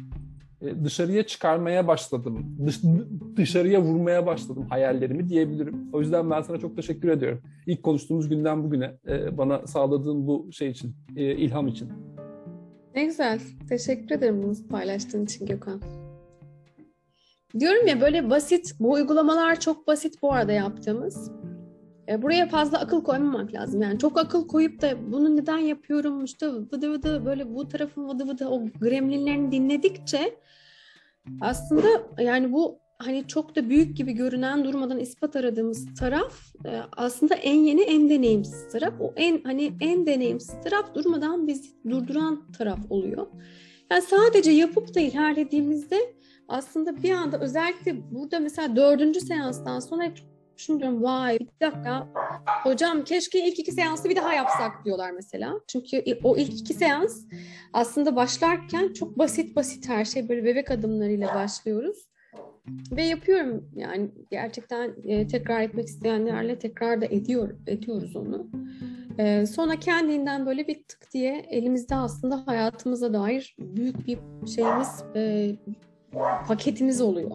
E, 0.63 0.85
dışarıya 0.85 1.27
çıkarmaya 1.27 1.87
başladım. 1.87 2.57
Dış, 2.67 2.81
dışarıya 3.37 3.83
vurmaya 3.83 4.27
başladım 4.27 4.67
hayallerimi 4.71 5.29
diyebilirim. 5.29 5.77
O 5.93 6.01
yüzden 6.01 6.31
ben 6.31 6.43
sana 6.43 6.59
çok 6.59 6.77
teşekkür 6.77 7.09
ediyorum. 7.09 7.41
İlk 7.67 7.83
konuştuğumuz 7.83 8.29
günden 8.29 8.65
bugüne 8.65 8.93
e, 9.09 9.39
bana 9.39 9.67
sağladığın 9.67 10.27
bu 10.27 10.49
şey 10.53 10.71
için, 10.71 10.95
e, 11.17 11.37
ilham 11.37 11.69
için. 11.69 11.89
Ne 12.95 13.05
güzel. 13.05 13.41
Teşekkür 13.69 14.15
ederim 14.15 14.43
bunu 14.43 14.69
paylaştığın 14.69 15.25
için 15.25 15.47
Gökhan. 15.47 15.83
Diyorum 17.59 17.87
ya 17.87 18.01
böyle 18.01 18.31
basit, 18.31 18.75
bu 18.81 18.93
uygulamalar 18.93 19.61
çok 19.61 19.87
basit 19.87 20.23
bu 20.23 20.33
arada 20.33 20.53
yaptığımız. 20.53 21.31
E, 22.09 22.23
buraya 22.23 22.49
fazla 22.49 22.79
akıl 22.79 23.05
koymamak 23.05 23.55
lazım. 23.55 23.83
Yani 23.83 23.99
çok 23.99 24.19
akıl 24.19 24.49
koyup 24.49 24.83
da 24.83 25.13
bunu 25.13 25.37
neden 25.37 25.59
yapıyorum 25.59 26.25
işte 26.25 26.47
vıdı 26.49 26.93
vıdı 26.93 27.25
böyle 27.25 27.55
bu 27.55 27.69
tarafın 27.69 28.09
vıdı 28.09 28.29
vıdı 28.29 28.49
o 28.49 28.65
gremlinlerini 28.81 29.53
dinledikçe 29.53 30.35
aslında 31.41 31.89
yani 32.19 32.53
bu 32.53 32.80
hani 33.01 33.27
çok 33.27 33.57
da 33.57 33.69
büyük 33.71 33.97
gibi 33.97 34.13
görünen 34.13 34.65
durmadan 34.65 34.99
ispat 34.99 35.37
aradığımız 35.37 35.95
taraf 35.95 36.35
e, 36.65 36.81
aslında 36.97 37.35
en 37.35 37.55
yeni 37.55 37.83
en 37.83 38.11
deneyimsiz 38.11 38.69
taraf. 38.73 38.95
O 39.01 39.13
en 39.17 39.43
hani 39.43 39.73
en 39.81 40.07
deneyimsiz 40.07 40.61
taraf 40.65 40.95
durmadan 40.95 41.47
bizi 41.47 41.71
durduran 41.91 42.53
taraf 42.53 42.79
oluyor. 42.91 43.27
Yani 43.91 44.03
sadece 44.03 44.51
yapıp 44.51 44.95
da 44.95 45.01
ilerlediğimizde 45.01 46.15
aslında 46.49 47.03
bir 47.03 47.11
anda 47.11 47.41
özellikle 47.41 48.13
burada 48.13 48.41
mesela 48.41 48.77
dördüncü 48.77 49.21
seanstan 49.21 49.81
sonra 49.81 50.13
şunu 50.57 50.81
diyorum 50.81 51.03
vay 51.03 51.39
bir 51.39 51.67
dakika 51.67 52.09
hocam 52.63 53.05
keşke 53.05 53.49
ilk 53.49 53.59
iki 53.59 53.73
seansı 53.73 54.09
bir 54.09 54.17
daha 54.17 54.35
yapsak 54.35 54.85
diyorlar 54.85 55.11
mesela. 55.11 55.61
Çünkü 55.67 56.05
o 56.25 56.37
ilk 56.37 56.61
iki 56.61 56.75
seans 56.75 57.25
aslında 57.73 58.17
başlarken 58.17 58.93
çok 58.93 59.19
basit 59.19 59.57
basit 59.57 59.89
her 59.89 60.05
şey 60.05 60.29
böyle 60.29 60.45
bebek 60.45 60.71
adımlarıyla 60.71 61.35
başlıyoruz. 61.35 62.10
Ve 62.93 63.03
yapıyorum 63.03 63.65
yani 63.77 64.11
gerçekten 64.31 64.95
e, 65.05 65.27
tekrar 65.27 65.61
etmek 65.61 65.87
isteyenlerle 65.87 66.59
tekrar 66.59 67.01
da 67.01 67.07
ediyor, 67.07 67.55
ediyoruz 67.67 68.17
onu. 68.17 68.47
E, 69.19 69.47
sonra 69.47 69.77
kendinden 69.77 70.47
böyle 70.47 70.67
bir 70.67 70.83
tık 70.89 71.13
diye 71.13 71.39
elimizde 71.39 71.95
aslında 71.95 72.47
hayatımıza 72.47 73.13
dair 73.13 73.57
büyük 73.59 74.07
bir 74.07 74.19
şeyimiz, 74.55 75.05
e, 75.17 75.51
paketimiz 76.47 77.01
oluyor. 77.01 77.31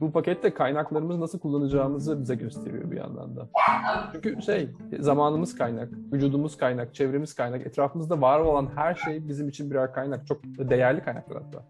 Bu 0.00 0.12
pakette 0.12 0.54
kaynaklarımızı 0.54 1.20
nasıl 1.20 1.38
kullanacağımızı 1.38 2.20
bize 2.20 2.34
gösteriyor 2.34 2.90
bir 2.90 2.96
yandan 2.96 3.36
da. 3.36 3.48
Çünkü 4.12 4.42
şey, 4.42 4.68
zamanımız 4.98 5.54
kaynak, 5.54 5.88
vücudumuz 6.12 6.56
kaynak, 6.56 6.94
çevremiz 6.94 7.34
kaynak, 7.34 7.66
etrafımızda 7.66 8.20
var 8.20 8.40
olan 8.40 8.70
her 8.76 8.94
şey 8.94 9.28
bizim 9.28 9.48
için 9.48 9.70
birer 9.70 9.92
kaynak. 9.92 10.26
Çok 10.26 10.44
değerli 10.44 11.02
kaynaklar 11.02 11.42
hatta. 11.42 11.64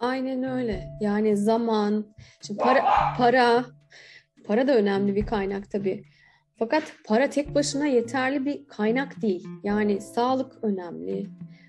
Aynen 0.00 0.42
öyle. 0.42 0.88
Yani 1.00 1.36
zaman, 1.36 2.04
şimdi 2.46 2.60
para, 2.60 2.84
para, 3.18 3.64
para 4.46 4.68
da 4.68 4.76
önemli 4.76 5.16
bir 5.16 5.26
kaynak 5.26 5.70
tabii. 5.70 6.04
Fakat 6.58 6.82
para 7.06 7.30
tek 7.30 7.54
başına 7.54 7.86
yeterli 7.86 8.46
bir 8.46 8.68
kaynak 8.68 9.22
değil. 9.22 9.48
Yani 9.64 10.00
sağlık 10.00 10.64
önemli, 10.64 11.26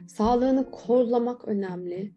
sağlığını 0.08 0.72
kollamak 0.72 1.48
önemli 1.48 2.12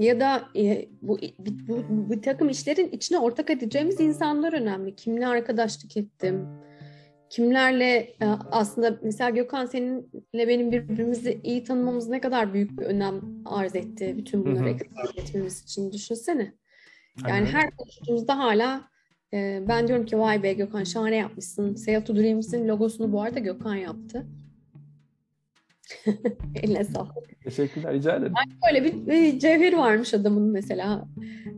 ya 0.00 0.20
da 0.20 0.48
e, 0.56 0.88
bu, 1.02 1.18
bu, 1.38 1.68
bu, 1.68 2.08
bu 2.08 2.20
takım 2.20 2.48
işlerin 2.48 2.88
içine 2.88 3.18
ortak 3.18 3.50
edeceğimiz 3.50 4.00
insanlar 4.00 4.52
önemli. 4.52 4.96
Kimle 4.96 5.26
arkadaşlık 5.26 5.96
ettim? 5.96 6.48
Kimlerle 7.30 7.96
e, 7.96 8.26
aslında 8.50 8.98
mesela 9.02 9.30
Gökhan 9.30 9.66
seninle 9.66 10.48
benim 10.48 10.72
birbirimizi 10.72 11.40
iyi 11.44 11.64
tanımamız 11.64 12.08
ne 12.08 12.20
kadar 12.20 12.54
büyük 12.54 12.80
bir 12.80 12.84
önem 12.84 13.20
arz 13.44 13.76
etti 13.76 14.14
bütün 14.16 14.44
bunları 14.44 14.76
etmemiz 15.16 15.62
için 15.62 15.92
düşünsene. 15.92 16.52
Yani 17.22 17.32
Aynen. 17.32 17.46
her 17.46 17.70
konuştuğumuzda 17.76 18.38
hala 18.38 18.88
e, 19.34 19.62
ben 19.68 19.88
diyorum 19.88 20.06
ki 20.06 20.18
vay 20.18 20.42
be 20.42 20.52
Gökhan 20.52 20.84
şahane 20.84 21.16
yapmışsın. 21.16 21.74
Sail 21.74 22.00
to 22.00 22.16
Dreams'in 22.16 22.68
logosunu 22.68 23.12
bu 23.12 23.22
arada 23.22 23.38
Gökhan 23.38 23.74
yaptı. 23.74 24.26
Eline 26.62 26.84
sağlık. 26.84 27.42
Teşekkürler, 27.44 27.94
rica 27.94 28.16
ederim. 28.16 28.32
Yani 28.36 28.58
böyle 28.68 28.84
bir, 28.84 29.06
bir 29.06 29.38
cevher 29.38 29.72
varmış 29.72 30.14
adamın 30.14 30.52
mesela 30.52 31.08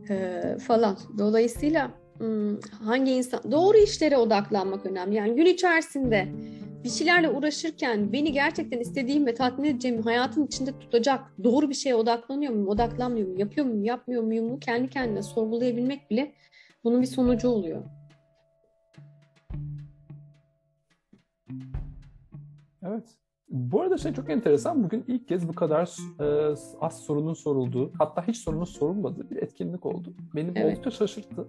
e, 0.09 0.41
falan. 0.67 0.97
Dolayısıyla 1.17 1.91
hangi 2.83 3.11
insan 3.11 3.51
doğru 3.51 3.77
işlere 3.77 4.17
odaklanmak 4.17 4.85
önemli. 4.85 5.15
Yani 5.15 5.35
gün 5.35 5.45
içerisinde 5.45 6.27
bir 6.83 6.89
şeylerle 6.89 7.29
uğraşırken 7.29 8.13
beni 8.13 8.31
gerçekten 8.31 8.79
istediğim 8.79 9.25
ve 9.25 9.33
tatmin 9.33 9.69
edeceğim 9.69 10.01
hayatın 10.01 10.45
içinde 10.45 10.79
tutacak 10.79 11.21
doğru 11.43 11.69
bir 11.69 11.75
şeye 11.75 11.95
odaklanıyor 11.95 12.53
muyum, 12.53 12.67
odaklanmıyor 12.67 13.27
muyum, 13.27 13.39
yapıyor 13.39 13.65
muyum, 13.65 13.83
yapmıyor 13.83 14.23
muyum 14.23 14.59
kendi 14.59 14.89
kendine 14.89 15.21
sorgulayabilmek 15.21 16.09
bile 16.09 16.33
bunun 16.83 17.01
bir 17.01 17.07
sonucu 17.07 17.49
oluyor. 17.49 17.83
Evet. 22.83 23.22
Bu 23.53 23.81
arada 23.81 23.97
şey 23.97 24.13
çok 24.13 24.29
enteresan. 24.29 24.83
Bugün 24.83 25.05
ilk 25.07 25.27
kez 25.27 25.47
bu 25.47 25.53
kadar 25.53 25.97
e, 26.19 26.55
az 26.81 27.03
sorunun 27.03 27.33
sorulduğu, 27.33 27.91
hatta 27.97 28.27
hiç 28.27 28.37
sorunun 28.37 28.65
sorulmadığı 28.65 29.29
bir 29.29 29.37
etkinlik 29.37 29.85
oldu. 29.85 30.13
Beni 30.35 30.51
evet. 30.55 30.71
oldukça 30.71 30.91
şaşırttı. 30.91 31.47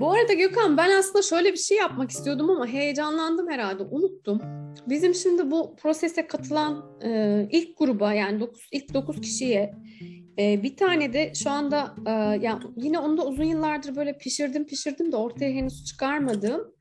Bu 0.00 0.10
arada 0.12 0.32
Gökhan 0.32 0.76
ben 0.76 0.98
aslında 0.98 1.22
şöyle 1.22 1.52
bir 1.52 1.58
şey 1.58 1.78
yapmak 1.78 2.10
istiyordum 2.10 2.50
ama 2.50 2.66
heyecanlandım 2.66 3.48
herhalde. 3.48 3.82
Unuttum. 3.82 4.42
Bizim 4.86 5.14
şimdi 5.14 5.50
bu 5.50 5.76
prosese 5.76 6.26
katılan 6.26 6.84
e, 7.04 7.48
ilk 7.52 7.78
gruba 7.78 8.12
yani 8.12 8.40
dokuz, 8.40 8.68
ilk 8.72 8.94
9 8.94 9.20
kişiye 9.20 9.74
e, 10.38 10.62
bir 10.62 10.76
tane 10.76 11.12
de 11.12 11.32
şu 11.34 11.50
anda 11.50 11.94
e, 12.06 12.10
yani 12.44 12.62
yine 12.76 12.98
onu 12.98 13.16
da 13.16 13.26
uzun 13.26 13.44
yıllardır 13.44 13.96
böyle 13.96 14.18
pişirdim 14.18 14.66
pişirdim 14.66 15.12
de 15.12 15.16
ortaya 15.16 15.50
henüz 15.50 15.84
çıkarmadığım 15.84 16.77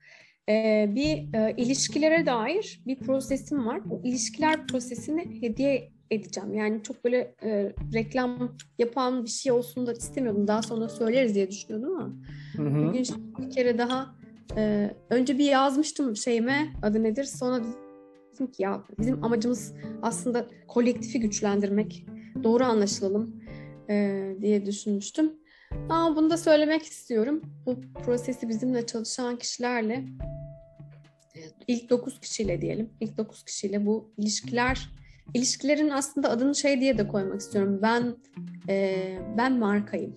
e, 0.50 0.90
bir 0.96 1.34
e, 1.34 1.54
ilişkilere 1.58 2.26
dair 2.26 2.82
bir 2.88 3.00
prosesim 3.00 3.68
var. 3.68 3.82
O 3.92 4.02
ilişkiler 4.04 4.68
prosesini 4.68 5.42
hediye 5.42 5.92
edeceğim. 6.12 6.54
Yani 6.54 6.84
çok 6.84 7.06
böyle 7.06 7.36
e, 7.44 7.74
reklam 7.94 8.56
yapan 8.80 9.24
bir 9.24 9.30
şey 9.30 9.52
olsun 9.52 9.88
da 9.88 9.94
istemiyordum. 9.94 10.48
Daha 10.48 10.62
sonra 10.62 10.90
söyleriz 10.90 11.36
diye 11.36 11.52
düşünüyordum 11.52 11.96
ama 11.96 12.14
hı 12.56 12.64
hı. 12.64 12.88
bugün 12.88 13.06
bir 13.40 13.52
kere 13.52 13.78
daha 13.78 14.16
e, 14.58 14.92
önce 15.10 15.38
bir 15.38 15.46
yazmıştım 15.46 16.16
şeyime 16.16 16.74
adı 16.82 17.04
nedir. 17.04 17.24
Sonra 17.24 17.64
dedim 18.34 18.52
ki 18.52 18.64
ya 18.64 18.84
bizim 19.00 19.24
amacımız 19.24 19.74
aslında 20.02 20.48
kolektifi 20.68 21.20
güçlendirmek. 21.20 22.06
Doğru 22.44 22.64
anlaşılalım 22.64 23.44
e, 23.90 24.26
diye 24.42 24.66
düşünmüştüm. 24.66 25.34
Ama 25.90 26.16
bunu 26.16 26.30
da 26.30 26.38
söylemek 26.38 26.84
istiyorum. 26.84 27.42
Bu 27.66 27.82
prosesi 28.06 28.50
bizimle 28.50 28.86
çalışan 28.86 29.38
kişilerle 29.38 30.06
ilk 31.68 31.90
9 31.90 32.20
kişiyle 32.20 32.62
diyelim. 32.62 32.90
İlk 33.00 33.18
9 33.18 33.44
kişiyle 33.44 33.86
bu 33.86 34.12
ilişkiler 34.18 34.90
ilişkilerin 35.34 35.90
aslında 35.90 36.30
adını 36.30 36.56
şey 36.56 36.82
diye 36.82 36.98
de 36.98 37.08
koymak 37.08 37.42
istiyorum. 37.42 37.80
Ben 37.82 38.16
e, 38.70 39.20
ben 39.38 39.60
markayım. 39.60 40.16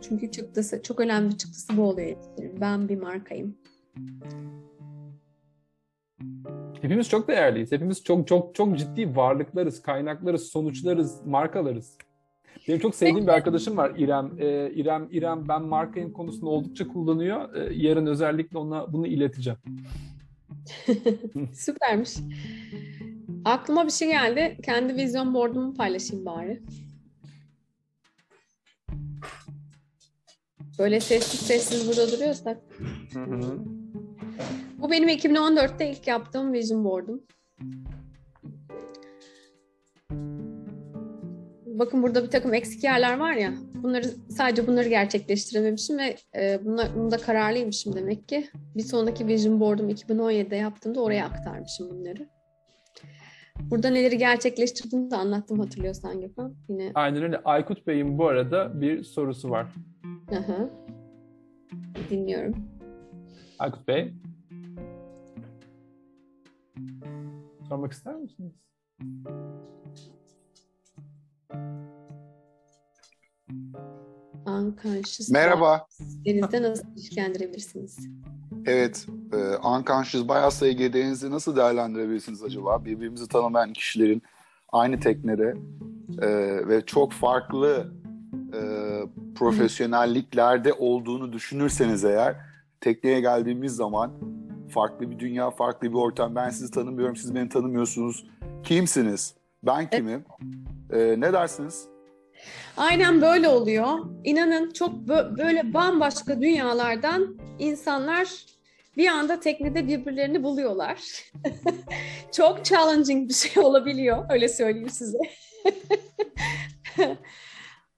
Çünkü 0.00 0.30
çıktısı 0.30 0.82
çok 0.82 1.00
önemli 1.00 1.30
bir 1.30 1.36
çıktısı 1.36 1.76
bu 1.76 1.82
oluyor. 1.82 2.16
Ben 2.60 2.88
bir 2.88 2.96
markayım. 2.96 3.56
Hepimiz 6.82 7.08
çok 7.08 7.28
değerliyiz. 7.28 7.72
Hepimiz 7.72 8.04
çok 8.04 8.28
çok 8.28 8.54
çok 8.54 8.78
ciddi 8.78 9.16
varlıklarız, 9.16 9.82
kaynaklarız, 9.82 10.42
sonuçlarız, 10.42 11.26
markalarız. 11.26 11.98
Benim 12.68 12.80
çok 12.80 12.94
sevdiğim 12.94 13.26
bir 13.26 13.32
arkadaşım 13.32 13.76
var 13.76 13.92
İrem. 13.96 14.32
Ee, 14.38 14.70
İrem 14.74 15.08
İrem 15.10 15.48
ben 15.48 15.62
markayım 15.62 16.12
konusunda 16.12 16.50
oldukça 16.50 16.88
kullanıyor. 16.88 17.54
Ee, 17.54 17.72
yarın 17.74 18.06
özellikle 18.06 18.58
ona 18.58 18.92
bunu 18.92 19.06
ileteceğim. 19.06 19.58
Süpermiş. 21.54 22.14
Aklıma 23.44 23.86
bir 23.86 23.90
şey 23.90 24.08
geldi. 24.08 24.58
Kendi 24.64 24.96
vizyon 24.96 25.34
board'umu 25.34 25.74
paylaşayım 25.74 26.26
bari. 26.26 26.62
Böyle 30.78 31.00
sessiz 31.00 31.40
sessiz 31.40 31.88
burada 31.88 32.12
duruyorsak. 32.12 32.58
Hı 33.12 33.20
hı. 33.20 33.58
Bu 34.78 34.90
benim 34.90 35.08
2014'te 35.08 35.90
ilk 35.90 36.06
yaptığım 36.06 36.52
vision 36.52 36.84
board'um. 36.84 37.22
Bakın 41.78 42.02
burada 42.02 42.22
bir 42.24 42.30
takım 42.30 42.54
eksik 42.54 42.84
yerler 42.84 43.18
var 43.18 43.32
ya. 43.32 43.52
Bunları 43.74 44.04
sadece 44.30 44.66
bunları 44.66 44.88
gerçekleştirememişim 44.88 45.98
ve 45.98 46.16
e, 46.36 46.64
buna, 46.64 46.94
bunda 46.96 47.16
kararlıymışım 47.16 47.96
demek 47.96 48.28
ki. 48.28 48.48
Bir 48.76 48.82
sonraki 48.82 49.26
vision 49.26 49.60
board'um 49.60 49.90
2017'de 49.90 50.56
yaptığımda 50.56 51.00
oraya 51.00 51.26
aktarmışım 51.26 51.90
bunları. 51.90 52.28
Burada 53.60 53.90
neleri 53.90 54.18
gerçekleştirdiğimi 54.18 55.10
de 55.10 55.16
anlattım 55.16 55.58
hatırlıyorsan 55.58 56.20
Gökhan. 56.20 56.54
Yine 56.68 56.92
Aynen 56.94 57.22
öyle. 57.22 57.40
Aykut 57.44 57.86
Bey'in 57.86 58.18
bu 58.18 58.28
arada 58.28 58.80
bir 58.80 59.04
sorusu 59.04 59.50
var. 59.50 59.66
aha. 60.32 60.70
dinliyorum. 62.10 62.54
Aykut 63.58 63.88
Bey. 63.88 64.12
Sormak 67.68 67.92
ister 67.92 68.14
misiniz? 68.14 68.52
Unconscious 74.46 75.30
Merhaba. 75.30 75.86
denizde 76.24 76.62
nasıl 76.62 76.88
ilişkilendirebilirsiniz? 76.92 77.98
Evet, 78.66 79.06
e, 79.32 79.36
Unconscious 79.56 80.28
Bias'la 80.28 80.68
ilgili 80.68 80.92
denizi 80.92 81.30
nasıl 81.30 81.56
değerlendirebilirsiniz 81.56 82.42
acaba? 82.42 82.84
Birbirimizi 82.84 83.28
tanımayan 83.28 83.72
kişilerin 83.72 84.22
aynı 84.72 85.00
teknede 85.00 85.56
e, 86.22 86.28
ve 86.68 86.86
çok 86.86 87.12
farklı 87.12 87.92
e, 88.54 88.60
profesyonelliklerde 89.34 90.72
olduğunu 90.72 91.32
düşünürseniz 91.32 92.04
eğer 92.04 92.36
tekneye 92.80 93.20
geldiğimiz 93.20 93.76
zaman 93.76 94.12
farklı 94.70 95.10
bir 95.10 95.18
dünya, 95.18 95.50
farklı 95.50 95.88
bir 95.88 95.94
ortam. 95.94 96.34
Ben 96.34 96.50
sizi 96.50 96.70
tanımıyorum, 96.70 97.16
siz 97.16 97.34
beni 97.34 97.48
tanımıyorsunuz. 97.48 98.26
Kimsiniz? 98.62 99.37
Ben 99.62 99.90
kimim? 99.90 100.24
E, 100.92 101.20
ne 101.20 101.32
dersiniz? 101.32 101.88
Aynen 102.76 103.22
böyle 103.22 103.48
oluyor. 103.48 103.98
İnanın 104.24 104.70
çok 104.70 104.92
bö- 104.94 105.38
böyle 105.38 105.74
bambaşka 105.74 106.40
dünyalardan 106.40 107.38
insanlar 107.58 108.28
bir 108.96 109.08
anda 109.08 109.40
teknede 109.40 109.88
birbirlerini 109.88 110.42
buluyorlar. 110.42 110.98
çok 112.32 112.64
challenging 112.64 113.28
bir 113.28 113.34
şey 113.34 113.62
olabiliyor. 113.62 114.24
Öyle 114.30 114.48
söyleyeyim 114.48 114.90
size. 114.90 115.18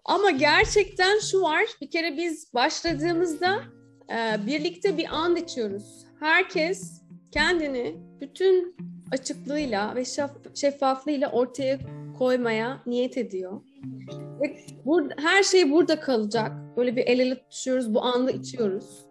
Ama 0.05 0.31
gerçekten 0.31 1.19
şu 1.19 1.41
var. 1.43 1.65
Bir 1.81 1.91
kere 1.91 2.17
biz 2.17 2.55
başladığımızda 2.55 3.63
e, 4.11 4.47
birlikte 4.47 4.97
bir 4.97 5.09
and 5.13 5.37
içiyoruz. 5.37 6.07
Herkes 6.21 7.03
kendini 7.33 7.97
bütün 8.21 8.77
açıklığıyla 9.13 9.97
ve 9.97 10.05
şeffaflığıyla 10.55 11.31
ortaya 11.31 11.79
koymaya 12.19 12.83
niyet 12.87 13.19
ediyor. 13.19 13.61
Ve 14.41 14.57
bur- 14.87 15.23
her 15.23 15.43
şey 15.43 15.71
burada 15.71 16.01
kalacak. 16.01 16.53
Böyle 16.77 16.97
bir 16.97 17.07
el 17.07 17.19
ele 17.19 17.39
tutuşuyoruz, 17.39 17.95
bu 17.95 18.03
anda 18.03 18.31
içiyoruz. 18.31 19.07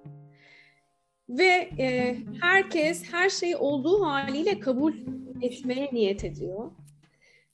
Ve 1.29 1.69
e, 1.79 2.17
herkes 2.41 3.03
her 3.13 3.29
şeyi 3.29 3.55
olduğu 3.55 4.05
haliyle 4.05 4.59
kabul 4.59 4.93
etmeye 5.41 5.89
niyet 5.93 6.23
ediyor. 6.23 6.71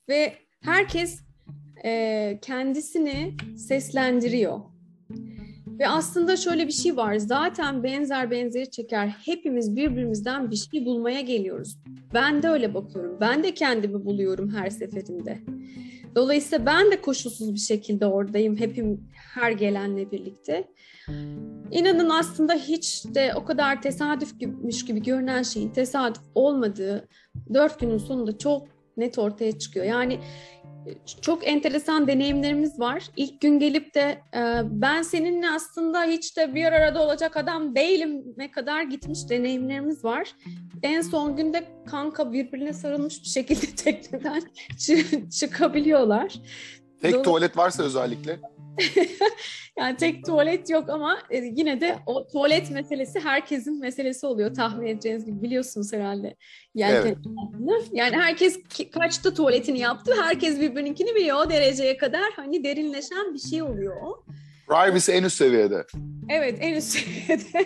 Ve 0.09 0.33
herkes 0.61 1.21
e, 1.85 2.39
kendisini 2.41 3.33
seslendiriyor. 3.57 4.59
Ve 5.79 5.87
aslında 5.87 6.37
şöyle 6.37 6.67
bir 6.67 6.71
şey 6.71 6.97
var. 6.97 7.15
Zaten 7.15 7.83
benzer 7.83 8.31
benzeri 8.31 8.71
çeker. 8.71 9.07
Hepimiz 9.07 9.75
birbirimizden 9.75 10.51
bir 10.51 10.55
şey 10.55 10.85
bulmaya 10.85 11.21
geliyoruz. 11.21 11.77
Ben 12.13 12.43
de 12.43 12.49
öyle 12.49 12.73
bakıyorum. 12.73 13.17
Ben 13.21 13.43
de 13.43 13.53
kendimi 13.53 14.05
buluyorum 14.05 14.49
her 14.49 14.69
seferinde. 14.69 15.39
Dolayısıyla 16.15 16.65
ben 16.65 16.91
de 16.91 17.01
koşulsuz 17.01 17.53
bir 17.53 17.59
şekilde 17.59 18.05
oradayım 18.05 18.57
hepim 18.57 19.09
her 19.33 19.51
gelenle 19.51 20.11
birlikte. 20.11 20.67
İnanın 21.71 22.09
aslında 22.09 22.53
hiç 22.53 23.05
de 23.05 23.33
o 23.35 23.45
kadar 23.45 23.81
tesadüfmüş 23.81 24.85
gibi 24.85 25.03
görünen 25.03 25.43
şeyin 25.43 25.69
tesadüf 25.69 26.21
olmadığı 26.35 27.07
dört 27.53 27.79
günün 27.79 27.97
sonunda 27.97 28.37
çok 28.37 28.74
net 28.97 29.19
ortaya 29.19 29.59
çıkıyor. 29.59 29.85
Yani 29.85 30.19
çok 31.21 31.47
enteresan 31.47 32.07
deneyimlerimiz 32.07 32.79
var. 32.79 33.03
İlk 33.15 33.41
gün 33.41 33.59
gelip 33.59 33.95
de 33.95 34.21
e, 34.35 34.61
ben 34.63 35.01
seninle 35.01 35.49
aslında 35.49 36.03
hiç 36.03 36.37
de 36.37 36.55
bir 36.55 36.65
arada 36.65 37.03
olacak 37.03 37.37
adam 37.37 37.75
değilim 37.75 38.23
kadar 38.51 38.83
gitmiş 38.83 39.29
deneyimlerimiz 39.29 40.03
var. 40.03 40.35
En 40.83 41.01
son 41.01 41.35
günde 41.35 41.63
kanka 41.87 42.33
birbirine 42.33 42.73
sarılmış 42.73 43.23
bir 43.23 43.29
şekilde 43.29 43.65
tekneden 43.75 44.41
çı- 44.71 45.39
çıkabiliyorlar. 45.39 46.33
Tek 47.05 47.13
Dolu- 47.13 47.23
tuvalet 47.23 47.57
varsa 47.57 47.83
özellikle. 47.83 48.39
Yani 49.79 49.97
tek 49.97 50.25
tuvalet 50.25 50.69
yok 50.69 50.89
ama 50.89 51.17
e, 51.29 51.37
yine 51.37 51.81
de 51.81 51.95
o 52.05 52.27
tuvalet 52.27 52.71
meselesi 52.71 53.19
herkesin 53.19 53.79
meselesi 53.79 54.25
oluyor 54.25 54.53
tahmin 54.53 54.87
edeceğiniz 54.87 55.25
gibi 55.25 55.41
biliyorsunuz 55.41 55.93
herhalde. 55.93 56.35
Yelken 56.75 57.17
Yani 57.91 58.15
herkes 58.15 58.59
kaçta 58.93 59.33
tuvaletini 59.33 59.79
yaptı, 59.79 60.13
herkes 60.21 60.59
birbirininkini 60.59 61.15
biliyor. 61.15 61.45
O 61.45 61.49
dereceye 61.49 61.97
kadar 61.97 62.33
hani 62.35 62.63
derinleşen 62.63 63.33
bir 63.33 63.39
şey 63.39 63.61
oluyor 63.61 63.95
o. 64.01 64.23
Privacy 64.67 65.11
en 65.11 65.23
üst 65.23 65.37
seviyede. 65.37 65.85
Evet 66.29 66.57
en 66.61 66.73
üst 66.73 66.87
seviyede. 66.97 67.65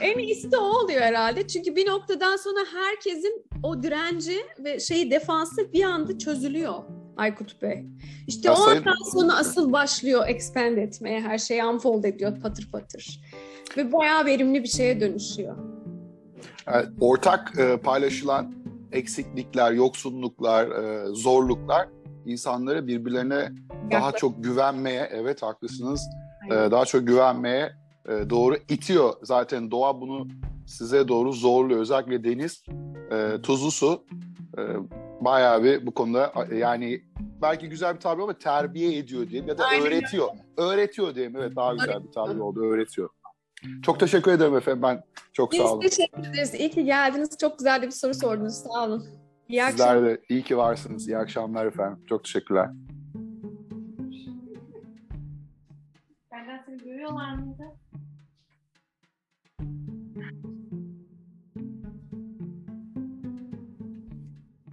en 0.00 0.18
iyisi 0.18 0.52
de 0.52 0.56
o 0.56 0.84
oluyor 0.84 1.00
herhalde. 1.00 1.46
Çünkü 1.46 1.76
bir 1.76 1.86
noktadan 1.88 2.36
sonra 2.36 2.60
herkesin 2.72 3.44
o 3.62 3.82
direnci 3.82 4.36
ve 4.58 4.80
şeyi 4.80 5.10
defansı 5.10 5.72
bir 5.72 5.82
anda 5.84 6.18
çözülüyor 6.18 6.99
Aykut 7.20 7.62
Bey. 7.62 7.84
İşte 8.26 8.48
Ya 8.48 8.52
o 8.54 8.56
sayın- 8.56 8.78
andan 8.78 9.10
sonra 9.12 9.36
asıl 9.38 9.72
başlıyor 9.72 10.24
expand 10.28 10.76
etmeye. 10.76 11.20
Her 11.20 11.38
şey 11.38 11.60
unfold 11.60 12.04
ediyor 12.04 12.40
patır 12.42 12.68
patır. 12.72 13.20
Ve 13.76 13.92
bayağı 13.92 14.24
verimli 14.24 14.62
bir 14.62 14.68
şeye 14.68 15.00
dönüşüyor. 15.00 15.56
Yani 16.66 16.86
ortak 17.00 17.58
e, 17.58 17.76
paylaşılan 17.76 18.54
eksiklikler, 18.92 19.72
yoksunluklar, 19.72 20.66
e, 20.70 21.06
zorluklar 21.14 21.88
insanları 22.26 22.86
birbirlerine 22.86 23.52
daha 23.90 24.00
Yaklaş- 24.06 24.20
çok 24.20 24.44
güvenmeye, 24.44 25.08
evet 25.12 25.42
haklısınız, 25.42 26.00
e, 26.46 26.50
daha 26.50 26.84
çok 26.84 27.06
güvenmeye 27.06 27.72
e, 28.08 28.30
doğru 28.30 28.56
itiyor. 28.68 29.12
Zaten 29.22 29.70
doğa 29.70 30.00
bunu 30.00 30.28
size 30.66 31.08
doğru 31.08 31.32
zorluyor. 31.32 31.80
Özellikle 31.80 32.24
deniz, 32.24 32.64
e, 33.12 33.42
tuzlu 33.42 33.70
su 33.70 34.04
e, 34.58 34.62
bayağı 35.20 35.64
bir 35.64 35.86
bu 35.86 35.94
konuda 35.94 36.32
yani 36.52 37.02
belki 37.42 37.68
güzel 37.68 37.94
bir 37.94 38.00
tabir 38.00 38.22
ama 38.22 38.38
terbiye 38.38 38.98
ediyor 38.98 39.28
diyeyim 39.28 39.48
ya 39.48 39.58
da 39.58 39.64
Aynen 39.64 39.86
öğretiyor. 39.86 40.28
Öğretiyor 40.56 41.14
diyeyim. 41.14 41.36
Evet 41.36 41.56
daha 41.56 41.74
güzel 41.74 42.04
bir 42.04 42.12
tabir 42.12 42.38
oldu. 42.40 42.64
Öğretiyor. 42.64 43.08
Çok 43.82 44.00
teşekkür 44.00 44.32
ederim 44.32 44.56
efendim. 44.56 44.82
Ben 44.82 45.02
çok 45.32 45.54
sağ 45.54 45.72
olun. 45.72 45.82
Biz 45.82 45.96
teşekkür 45.96 46.20
ederiz. 46.20 46.54
İyi 46.54 46.70
ki 46.70 46.84
geldiniz. 46.84 47.38
Çok 47.40 47.58
güzel 47.58 47.82
de 47.82 47.86
bir 47.86 47.90
soru 47.90 48.14
sordunuz. 48.14 48.54
Sağ 48.54 48.84
olun. 48.86 49.04
İyi 49.48 49.62
Sizler 49.62 49.86
akşamlar. 49.86 50.04
de 50.04 50.20
iyi 50.28 50.42
ki 50.42 50.56
varsınız. 50.56 51.08
İyi 51.08 51.18
akşamlar 51.18 51.66
efendim. 51.66 51.98
Çok 52.08 52.24
teşekkürler. 52.24 52.68
Benden 56.32 56.62
seni 56.66 56.78
görüyorlar 56.78 57.34
mıydı? 57.34 57.64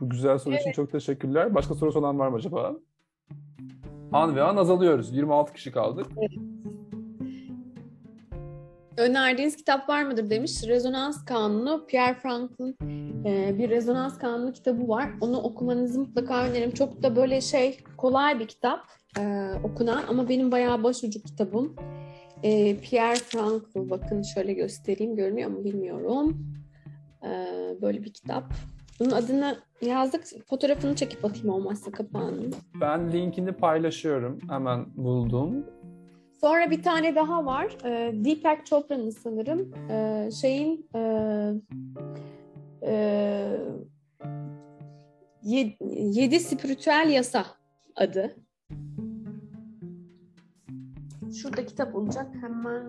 Bu 0.08 0.12
güzel 0.12 0.38
soru 0.38 0.56
için 0.56 0.72
çok 0.72 0.92
teşekkürler. 0.92 1.56
Başka 1.56 1.76
sorusu 1.76 2.00
olan 2.00 2.20
var 2.20 2.28
mı 2.28 2.36
acaba? 2.36 2.76
An 4.12 4.36
ve 4.36 4.44
an 4.44 4.58
azalıyoruz. 4.58 5.16
26 5.16 5.54
kişi 5.54 5.72
kaldık. 5.72 6.08
Önerdiğiniz 8.98 9.56
kitap 9.56 9.90
var 9.90 10.04
mıdır 10.04 10.30
demiş. 10.30 10.64
Rezonans 10.68 11.26
Kanunu, 11.26 11.86
Pierre 11.88 12.14
Frank'ın 12.14 12.78
e, 13.26 13.58
bir 13.58 13.70
rezonans 13.70 14.18
kanunu 14.18 14.54
kitabı 14.54 14.88
var. 14.88 15.10
Onu 15.22 15.38
okumanızı 15.38 16.00
mutlaka 16.00 16.44
öneririm. 16.44 16.72
Çok 16.72 17.04
da 17.04 17.16
böyle 17.16 17.42
şey 17.42 17.78
kolay 17.98 18.40
bir 18.40 18.48
kitap 18.48 18.80
e, 19.20 19.52
okunan 19.64 20.04
ama 20.10 20.30
benim 20.30 20.52
bayağı 20.52 20.84
başucu 20.84 21.22
kitabım. 21.22 21.76
E, 22.44 22.78
Pierre 22.78 23.20
Frankl 23.20 23.90
bakın 23.90 24.22
şöyle 24.22 24.54
göstereyim 24.54 25.16
görünüyor 25.16 25.50
mu 25.50 25.64
bilmiyorum. 25.64 26.38
E, 27.24 27.30
böyle 27.82 28.04
bir 28.04 28.14
kitap. 28.14 28.54
Bunun 29.00 29.12
adını 29.12 29.67
yazdık. 29.82 30.24
Fotoğrafını 30.50 30.96
çekip 30.96 31.26
atayım 31.26 31.50
olmazsa 31.50 31.92
kapağını. 31.92 32.50
Ben 32.82 33.12
linkini 33.12 33.52
paylaşıyorum. 33.52 34.40
Hemen 34.50 34.86
buldum. 34.96 35.66
Sonra 36.42 36.72
bir 36.72 36.84
tane 36.84 37.16
daha 37.16 37.46
var. 37.46 37.78
Ee, 37.86 38.12
Deepak 38.26 38.66
Chopra'nın 38.66 39.10
sanırım. 39.10 39.74
Ee, 39.90 40.30
şeyin 40.42 40.90
e, 40.96 41.02
e, 42.84 43.58
Ye- 45.44 45.78
Yedi 45.96 46.40
Spiritüel 46.40 47.10
Yasa 47.10 47.46
adı. 47.96 48.36
Şurada 51.42 51.66
kitap 51.66 51.96
olacak. 51.96 52.28
Hemen 52.42 52.86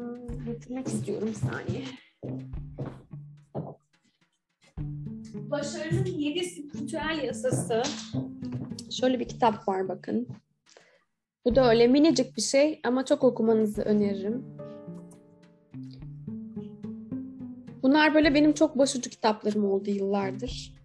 getirmek 0.47 0.87
istiyorum 0.87 1.29
bir 1.29 1.35
saniye. 1.35 1.85
Başarının 5.35 6.07
Yedi 6.07 6.45
Spiritüel 6.45 7.21
Yasası. 7.25 7.83
Şöyle 8.91 9.21
bir 9.21 9.29
kitap 9.29 9.69
var 9.69 9.89
bakın. 9.89 10.29
Bu 11.45 11.55
da 11.55 11.71
öyle 11.71 11.87
minicik 11.87 12.37
bir 12.37 12.43
şey 12.43 12.81
ama 12.85 13.05
çok 13.05 13.25
okumanızı 13.25 13.83
öneririm. 13.83 14.45
Bunlar 17.83 18.15
böyle 18.15 18.35
benim 18.35 18.53
çok 18.53 18.79
başucu 18.79 19.11
kitaplarım 19.11 19.65
oldu 19.65 19.91
yıllardır. 19.91 20.78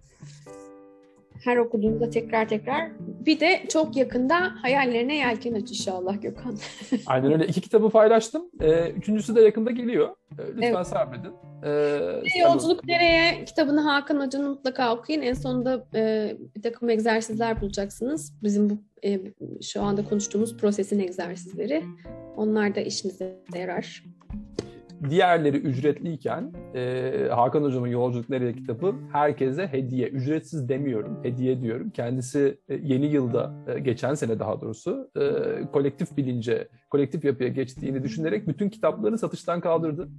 Her 1.43 1.57
okuduğumda 1.57 2.09
tekrar 2.09 2.49
tekrar. 2.49 2.91
Bir 2.99 3.39
de 3.39 3.61
çok 3.69 3.95
yakında 3.95 4.35
hayallerine 4.61 5.15
yelken 5.15 5.53
aç 5.53 5.69
inşallah 5.69 6.21
Gökhan. 6.21 6.57
Aynen 7.05 7.33
öyle. 7.33 7.47
İki 7.47 7.61
kitabı 7.61 7.89
paylaştım. 7.89 8.43
Ee, 8.61 8.89
üçüncüsü 8.89 9.35
de 9.35 9.41
yakında 9.41 9.71
geliyor. 9.71 10.09
Ee, 10.39 10.43
lütfen 10.55 10.73
Evet. 10.73 10.87
sabredin. 10.87 11.31
Ee, 11.65 12.39
Yolculuk 12.41 12.85
Nereye 12.85 13.45
kitabını 13.45 13.81
Hakan 13.81 14.19
Hoca'nın 14.19 14.49
mutlaka 14.49 14.95
okuyun. 14.95 15.21
En 15.21 15.33
sonunda 15.33 15.87
e, 15.95 16.33
bir 16.55 16.61
takım 16.61 16.89
egzersizler 16.89 17.61
bulacaksınız. 17.61 18.33
Bizim 18.43 18.69
bu 18.69 18.77
e, 19.05 19.19
şu 19.61 19.81
anda 19.81 20.05
konuştuğumuz 20.05 20.57
prosesin 20.57 20.99
egzersizleri. 20.99 21.83
Onlar 22.37 22.75
da 22.75 22.79
işinize 22.79 23.39
yarar. 23.55 24.03
Diğerleri 25.09 25.57
ücretliyken 25.57 26.53
e, 26.75 27.27
Hakan 27.31 27.63
Hocam'ın 27.63 27.87
Yolculuk 27.87 28.29
Nereye 28.29 28.53
kitabı 28.53 28.95
herkese 29.11 29.67
hediye. 29.67 30.07
Ücretsiz 30.07 30.69
demiyorum, 30.69 31.19
hediye 31.23 31.61
diyorum. 31.61 31.89
Kendisi 31.89 32.57
e, 32.69 32.75
yeni 32.75 33.05
yılda, 33.05 33.53
e, 33.67 33.79
geçen 33.79 34.13
sene 34.13 34.39
daha 34.39 34.61
doğrusu 34.61 35.11
e, 35.15 35.21
kolektif 35.71 36.17
bilince, 36.17 36.67
kolektif 36.89 37.25
yapıya 37.25 37.49
geçtiğini 37.49 38.03
düşünerek 38.03 38.47
bütün 38.47 38.69
kitaplarını 38.69 39.17
satıştan 39.17 39.61
kaldırdı. 39.61 40.09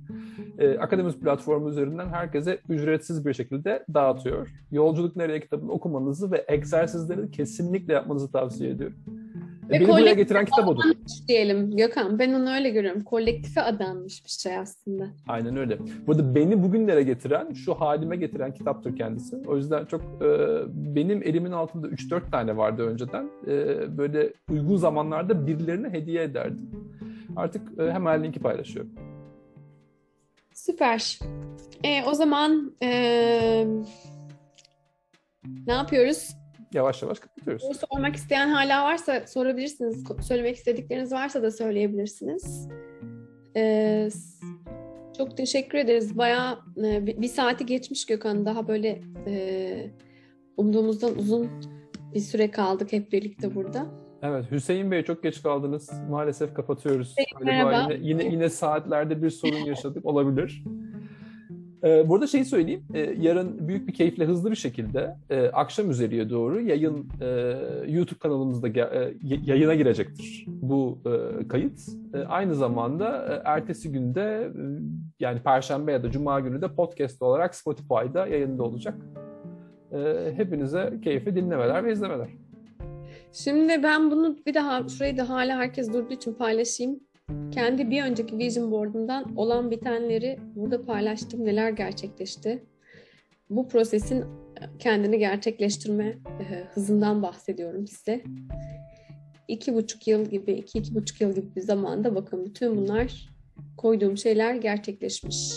E, 0.59 0.79
Akademimiz 0.79 1.21
platformu 1.21 1.71
üzerinden 1.71 2.09
herkese 2.09 2.59
ücretsiz 2.69 3.27
bir 3.27 3.33
şekilde 3.33 3.85
dağıtıyor. 3.95 4.49
Yolculuk 4.71 5.17
Nereye 5.17 5.41
kitabını 5.41 5.73
okumanızı 5.73 6.33
ve 6.33 6.45
egzersizleri 6.49 7.31
kesinlikle 7.31 7.93
yapmanızı 7.93 8.33
tavsiye 8.33 8.71
ediyorum. 8.71 8.97
Ve 9.71 9.81
Beni 9.81 9.89
buraya 9.89 10.13
getiren 10.13 10.45
kitap 10.45 10.69
odur. 10.69 10.83
Diyelim 11.29 11.77
Gökhan. 11.77 12.19
Ben 12.19 12.33
onu 12.33 12.55
öyle 12.55 12.71
görüyorum. 12.71 13.05
Kolektife 13.05 13.63
adanmış 13.63 14.25
bir 14.25 14.31
şey 14.31 14.57
aslında. 14.57 15.07
Aynen 15.29 15.57
öyle. 15.57 15.79
Burada 16.07 16.35
beni 16.35 16.63
bugünlere 16.63 17.03
getiren, 17.03 17.53
şu 17.53 17.75
halime 17.75 18.17
getiren 18.17 18.55
kitaptır 18.55 18.97
kendisi. 18.97 19.37
O 19.47 19.57
yüzden 19.57 19.85
çok 19.85 20.01
e, 20.01 20.61
benim 20.69 21.23
elimin 21.23 21.53
altında 21.53 21.87
3-4 21.89 22.31
tane 22.31 22.57
vardı 22.57 22.83
önceden. 22.83 23.31
E, 23.47 23.57
böyle 23.99 24.33
uygun 24.51 24.77
zamanlarda 24.77 25.47
birilerine 25.47 25.89
hediye 25.89 26.23
ederdim. 26.23 26.71
Artık 27.37 27.79
e, 27.79 27.93
hemen 27.93 28.25
linki 28.25 28.41
paylaşıyorum. 28.41 28.91
Süper. 30.55 31.19
E, 31.85 32.05
o 32.05 32.15
zaman 32.15 32.73
e, 32.83 32.91
ne 35.67 35.73
yapıyoruz? 35.73 36.37
Yavaş 36.75 37.03
yavaş 37.03 37.19
kapatıyoruz. 37.19 37.63
Soru 37.63 37.75
sormak 37.91 38.17
isteyen 38.17 38.49
hala 38.49 38.85
varsa 38.85 39.27
sorabilirsiniz. 39.27 40.05
Söylemek 40.21 40.57
istedikleriniz 40.57 41.13
varsa 41.13 41.43
da 41.43 41.51
söyleyebilirsiniz. 41.51 42.69
Ee, 43.57 44.09
çok 45.19 45.37
teşekkür 45.37 45.79
ederiz. 45.79 46.19
Bayağı 46.19 46.59
e, 46.85 47.07
bir 47.07 47.29
saati 47.29 47.67
geçmiş 47.67 48.07
Gökhan. 48.07 48.47
Daha 48.47 48.69
böyle 48.69 49.03
e, 49.27 49.91
umduğumuzdan 50.57 51.19
uzun 51.19 51.51
bir 52.15 52.21
süre 52.21 52.51
kaldık 52.51 52.93
hep 52.93 53.13
birlikte 53.13 53.55
burada. 53.55 53.87
Evet 54.23 54.51
Hüseyin 54.51 54.91
Bey 54.91 55.03
çok 55.03 55.23
geç 55.23 55.43
kaldınız. 55.43 55.91
Maalesef 56.11 56.55
kapatıyoruz. 56.55 57.11
Hüseyin, 57.11 57.45
merhaba. 57.45 57.93
Yine, 57.93 58.09
yine, 58.09 58.33
yine 58.33 58.49
saatlerde 58.49 59.23
bir 59.23 59.31
sorun 59.31 59.65
yaşadık. 59.67 60.07
Olabilir. 60.07 60.65
Ee, 61.85 62.09
burada 62.09 62.27
şeyi 62.27 62.45
söyleyeyim. 62.45 62.85
Ee, 62.95 63.15
yarın 63.21 63.69
büyük 63.69 63.89
bir 63.89 63.95
keyifle 63.95 64.25
hızlı 64.25 64.51
bir 64.51 64.57
şekilde 64.57 65.17
e, 65.31 65.47
akşam 65.49 65.91
üzeriye 65.91 66.31
doğru 66.31 66.61
yayın 66.61 67.09
e, 67.21 67.27
YouTube 67.89 68.19
kanalımızda 68.19 68.69
e, 68.69 69.15
yayına 69.23 69.75
girecektir 69.75 70.45
bu 70.49 70.99
e, 71.07 71.49
kayıt. 71.49 71.81
E, 72.15 72.19
aynı 72.19 72.55
zamanda 72.55 73.27
e, 73.27 73.43
ertesi 73.45 73.93
günde 73.93 74.21
e, 74.21 74.63
yani 75.21 75.41
Perşembe 75.43 75.93
ya 75.93 76.03
da 76.03 76.11
Cuma 76.11 76.41
günü 76.41 76.63
de 76.63 76.69
podcast 76.75 77.23
olarak 77.23 77.55
Spotify'da 77.55 78.27
yayında 78.27 78.63
olacak. 78.63 78.95
E, 79.93 80.33
hepinize 80.37 80.95
keyifli 81.05 81.37
dinlemeler 81.37 81.85
ve 81.85 81.93
izlemeler. 81.93 82.29
Şimdi 83.33 83.83
ben 83.83 84.11
bunu 84.11 84.37
bir 84.47 84.55
daha 84.55 84.89
şurayı 84.89 85.19
da 85.19 85.29
hala 85.29 85.57
herkes 85.57 85.93
durduğu 85.93 86.15
için 86.15 86.35
paylaşayım. 86.35 87.01
Kendi 87.55 87.91
bir 87.91 88.03
önceki 88.03 88.39
vision 88.39 88.71
board'umdan 88.71 89.37
olan 89.37 89.71
bitenleri 89.71 90.39
burada 90.55 90.83
paylaştım. 90.83 91.45
Neler 91.45 91.71
gerçekleşti? 91.71 92.65
Bu 93.51 93.69
prosesin 93.69 94.25
kendini 94.79 95.19
gerçekleştirme 95.19 96.05
e, 96.07 96.65
hızından 96.75 97.23
bahsediyorum 97.23 97.87
size. 97.87 98.25
İki 99.49 99.75
buçuk 99.75 100.09
yıl 100.09 100.25
gibi, 100.25 100.53
iki, 100.53 100.79
iki 100.79 100.95
buçuk 100.95 101.21
yıl 101.21 101.35
gibi 101.35 101.57
bir 101.57 101.61
zamanda 101.61 102.15
bakın 102.15 102.47
bütün 102.47 102.77
bunlar 102.77 103.29
koyduğum 103.77 104.17
şeyler 104.17 104.55
gerçekleşmiş. 104.55 105.53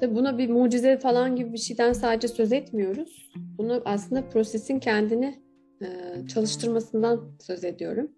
Tabii 0.00 0.14
buna 0.14 0.38
bir 0.38 0.50
mucize 0.50 0.98
falan 0.98 1.36
gibi 1.36 1.52
bir 1.52 1.58
şeyden 1.58 1.92
sadece 1.92 2.28
söz 2.28 2.52
etmiyoruz. 2.52 3.30
Bunu 3.58 3.82
aslında 3.84 4.28
prosesin 4.28 4.78
kendini 4.78 5.42
e, 5.82 5.86
çalıştırmasından 6.28 7.30
söz 7.40 7.64
ediyorum. 7.64 8.10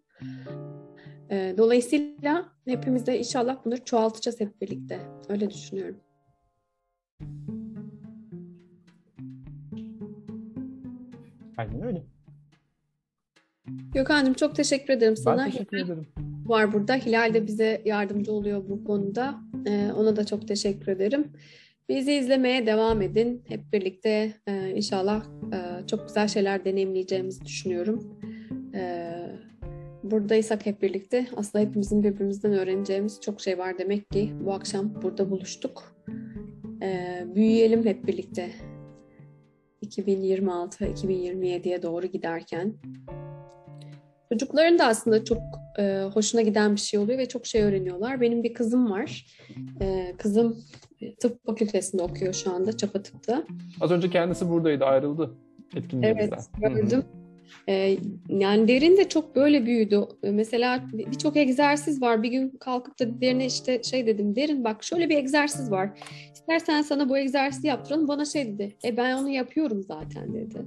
E, 1.30 1.54
dolayısıyla 1.58 2.52
hepimiz 2.64 3.06
de 3.06 3.18
inşallah 3.18 3.64
bunları 3.64 3.84
çoğaltacağız 3.84 4.40
hep 4.40 4.60
birlikte. 4.60 5.00
Öyle 5.28 5.50
düşünüyorum. 5.50 6.00
Aynen 11.56 11.82
öyle. 11.82 12.02
Gökhan'cığım 13.94 14.34
çok 14.34 14.56
teşekkür 14.56 14.94
ederim 14.94 15.16
sana. 15.16 15.44
Ben 15.44 15.50
teşekkür 15.50 15.76
ederim. 15.76 16.06
var 16.46 16.72
burada. 16.72 16.94
Hilal 16.94 17.34
de 17.34 17.46
bize 17.46 17.82
yardımcı 17.84 18.32
oluyor 18.32 18.68
bu 18.68 18.84
konuda. 18.84 19.34
Ee, 19.66 19.92
ona 19.96 20.16
da 20.16 20.26
çok 20.26 20.48
teşekkür 20.48 20.92
ederim. 20.92 21.32
Bizi 21.88 22.12
izlemeye 22.12 22.66
devam 22.66 23.02
edin. 23.02 23.42
Hep 23.48 23.72
birlikte 23.72 24.32
e, 24.46 24.70
inşallah 24.70 25.24
e, 25.52 25.86
çok 25.86 26.08
güzel 26.08 26.28
şeyler 26.28 26.64
deneyimleyeceğimizi 26.64 27.44
düşünüyorum. 27.44 28.20
E, 28.74 29.12
buradaysak 30.10 30.66
hep 30.66 30.82
birlikte 30.82 31.26
aslında 31.36 31.64
hepimizin 31.64 32.02
birbirimizden 32.02 32.52
öğreneceğimiz 32.52 33.20
çok 33.20 33.40
şey 33.40 33.58
var 33.58 33.78
demek 33.78 34.10
ki 34.10 34.32
bu 34.40 34.52
akşam 34.52 35.02
burada 35.02 35.30
buluştuk. 35.30 35.96
E, 36.82 37.22
büyüyelim 37.34 37.84
hep 37.84 38.06
birlikte. 38.06 38.50
2026-2027'ye 39.82 41.82
doğru 41.82 42.06
giderken. 42.06 42.74
Çocukların 44.32 44.78
da 44.78 44.86
aslında 44.86 45.24
çok 45.24 45.38
e, 45.78 46.02
hoşuna 46.14 46.42
giden 46.42 46.72
bir 46.72 46.80
şey 46.80 47.00
oluyor 47.00 47.18
ve 47.18 47.28
çok 47.28 47.46
şey 47.46 47.62
öğreniyorlar. 47.62 48.20
Benim 48.20 48.42
bir 48.42 48.54
kızım 48.54 48.90
var. 48.90 49.26
E, 49.80 50.14
kızım 50.18 50.58
tıp 51.20 51.46
fakültesinde 51.46 52.02
okuyor 52.02 52.32
şu 52.32 52.52
anda, 52.52 52.76
Çapa 52.76 53.02
Tıp'ta. 53.02 53.44
Az 53.80 53.90
önce 53.90 54.10
kendisi 54.10 54.48
buradaydı, 54.48 54.84
ayrıldı 54.84 55.34
etkinliğimizden. 55.76 56.38
Evet, 56.62 56.76
gördüm. 56.76 57.04
E, 57.68 57.96
yani 58.28 58.68
derin 58.68 58.96
de 58.96 59.08
çok 59.08 59.36
böyle 59.36 59.66
büyüdü. 59.66 60.00
E, 60.22 60.30
Mesela 60.30 60.84
bir- 60.92 61.06
birçok 61.10 61.36
egzersiz 61.36 62.02
var. 62.02 62.22
Bir 62.22 62.28
gün 62.30 62.48
kalkıp 62.60 63.00
da 63.00 63.20
derine 63.20 63.46
işte 63.46 63.82
şey 63.82 64.06
dedim. 64.06 64.36
Derin 64.36 64.64
bak 64.64 64.84
şöyle 64.84 65.08
bir 65.08 65.16
egzersiz 65.16 65.70
var. 65.70 65.90
İstersen 66.34 66.82
sana 66.82 67.08
bu 67.08 67.18
egzersizi 67.18 67.66
yaptıralım. 67.66 68.08
Bana 68.08 68.24
şey 68.24 68.46
dedi. 68.46 68.76
E 68.84 68.96
ben 68.96 69.16
onu 69.16 69.28
yapıyorum 69.28 69.82
zaten 69.82 70.34
dedi. 70.34 70.58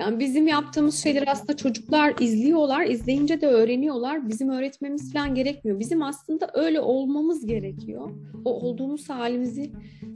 Yani 0.00 0.18
bizim 0.20 0.46
yaptığımız 0.48 1.02
şeyler 1.02 1.24
aslında 1.26 1.56
çocuklar 1.56 2.14
izliyorlar, 2.20 2.86
izleyince 2.86 3.40
de 3.40 3.46
öğreniyorlar. 3.46 4.28
Bizim 4.28 4.48
öğretmemiz 4.48 5.12
falan 5.12 5.34
gerekmiyor. 5.34 5.80
Bizim 5.80 6.02
aslında 6.02 6.50
öyle 6.54 6.80
olmamız 6.80 7.46
gerekiyor. 7.46 8.10
O 8.44 8.50
olduğumuz 8.60 9.10
halimizi 9.10 9.70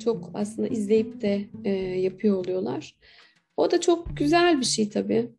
çok 0.04 0.30
aslında 0.34 0.68
izleyip 0.68 1.20
de 1.20 1.40
e, 1.64 1.70
yapıyor 2.00 2.36
oluyorlar. 2.36 2.96
O 3.56 3.70
da 3.70 3.80
çok 3.80 4.16
güzel 4.16 4.60
bir 4.60 4.64
şey 4.64 4.88
tabii. 4.88 5.30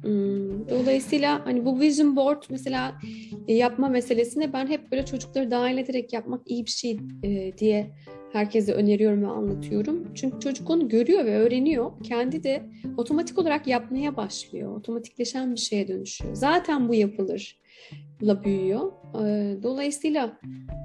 Hmm, 0.00 0.68
Dolayısıyla 0.70 1.46
hani 1.46 1.64
bu 1.64 1.80
vision 1.80 2.16
board 2.16 2.42
mesela 2.50 2.94
e, 3.48 3.54
yapma 3.54 3.88
meselesine 3.88 4.52
ben 4.52 4.66
hep 4.66 4.92
böyle 4.92 5.04
çocukları 5.04 5.50
dahil 5.50 5.78
ederek 5.78 6.12
yapmak 6.12 6.40
iyi 6.46 6.64
bir 6.66 6.70
şey 6.70 6.98
e, 7.22 7.58
diye 7.58 7.90
herkese 8.32 8.72
öneriyorum 8.72 9.22
ve 9.22 9.26
anlatıyorum. 9.26 10.14
Çünkü 10.14 10.40
çocuk 10.40 10.70
onu 10.70 10.88
görüyor 10.88 11.24
ve 11.24 11.36
öğreniyor. 11.36 11.92
Kendi 12.02 12.44
de 12.44 12.62
otomatik 12.96 13.38
olarak 13.38 13.66
yapmaya 13.66 14.16
başlıyor. 14.16 14.76
Otomatikleşen 14.76 15.54
bir 15.54 15.60
şeye 15.60 15.88
dönüşüyor. 15.88 16.34
Zaten 16.34 16.88
bu 16.88 16.94
yapılır 16.94 17.61
la 18.22 18.44
büyüyor. 18.44 18.92
Ee, 19.14 19.62
Dolayısıyla 19.62 20.38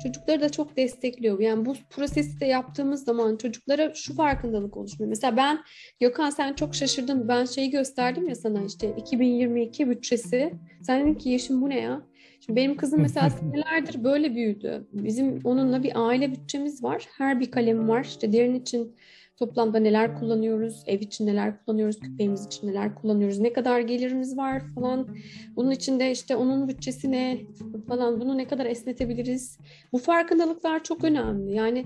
çocukları 0.04 0.42
da 0.42 0.50
çok 0.50 0.78
destekliyor. 0.78 1.40
Yani 1.40 1.66
bu 1.66 1.76
prosesi 1.90 2.40
de 2.40 2.46
yaptığımız 2.46 3.04
zaman 3.04 3.38
çocuklara 3.38 3.94
şu 3.94 4.16
farkındalık 4.16 4.78
oluşmuyor. 4.78 5.10
Mesela 5.10 5.38
ben 5.38 5.60
Gökhan 6.00 6.30
sen 6.30 6.54
çok 6.54 6.76
şaşırdın. 6.76 7.28
Ben 7.28 7.46
şeyi 7.46 7.70
gösterdim 7.70 8.30
ya 8.30 8.36
sana 8.36 8.64
işte 8.64 8.94
2022 8.98 9.90
bütçesi. 9.90 10.54
Sen 10.82 11.02
dedin 11.02 11.16
ki 11.16 11.30
yaşım 11.30 11.62
bu 11.62 11.70
ne 11.70 11.80
ya? 11.80 12.02
Şimdi 12.46 12.60
benim 12.60 12.78
kızım 12.78 13.02
mesela 13.02 13.30
senelerdir 13.40 14.04
böyle 14.04 14.36
büyüdü. 14.36 14.88
Bizim 14.94 15.40
onunla 15.44 15.84
bir 15.84 15.92
aile 15.96 16.32
bütçemiz 16.32 16.84
var. 16.84 17.08
Her 17.18 17.40
bir 17.40 17.52
kalem 17.52 17.90
var. 17.90 18.04
İşte 18.04 18.34
derin 18.34 18.56
için 18.56 18.96
toplamda 19.38 19.80
neler 19.80 20.20
kullanıyoruz, 20.20 20.84
ev 20.86 21.00
için 21.00 21.28
neler 21.28 21.66
kullanıyoruz, 21.66 22.00
köpeğimiz 22.00 22.46
için 22.46 22.68
neler 22.68 22.96
kullanıyoruz, 22.96 23.40
ne 23.40 23.54
kadar 23.54 23.80
gelirimiz 23.80 24.38
var 24.38 24.62
falan. 24.76 25.08
Bunun 25.56 25.72
içinde 25.72 26.12
işte 26.12 26.36
onun 26.36 26.68
bütçesi 26.68 27.12
ne 27.12 27.42
falan, 27.88 28.22
bunu 28.22 28.38
ne 28.38 28.48
kadar 28.48 28.66
esnetebiliriz. 28.66 29.60
Bu 29.94 29.98
farkındalıklar 29.98 30.84
çok 30.84 31.04
önemli. 31.04 31.54
Yani 31.54 31.86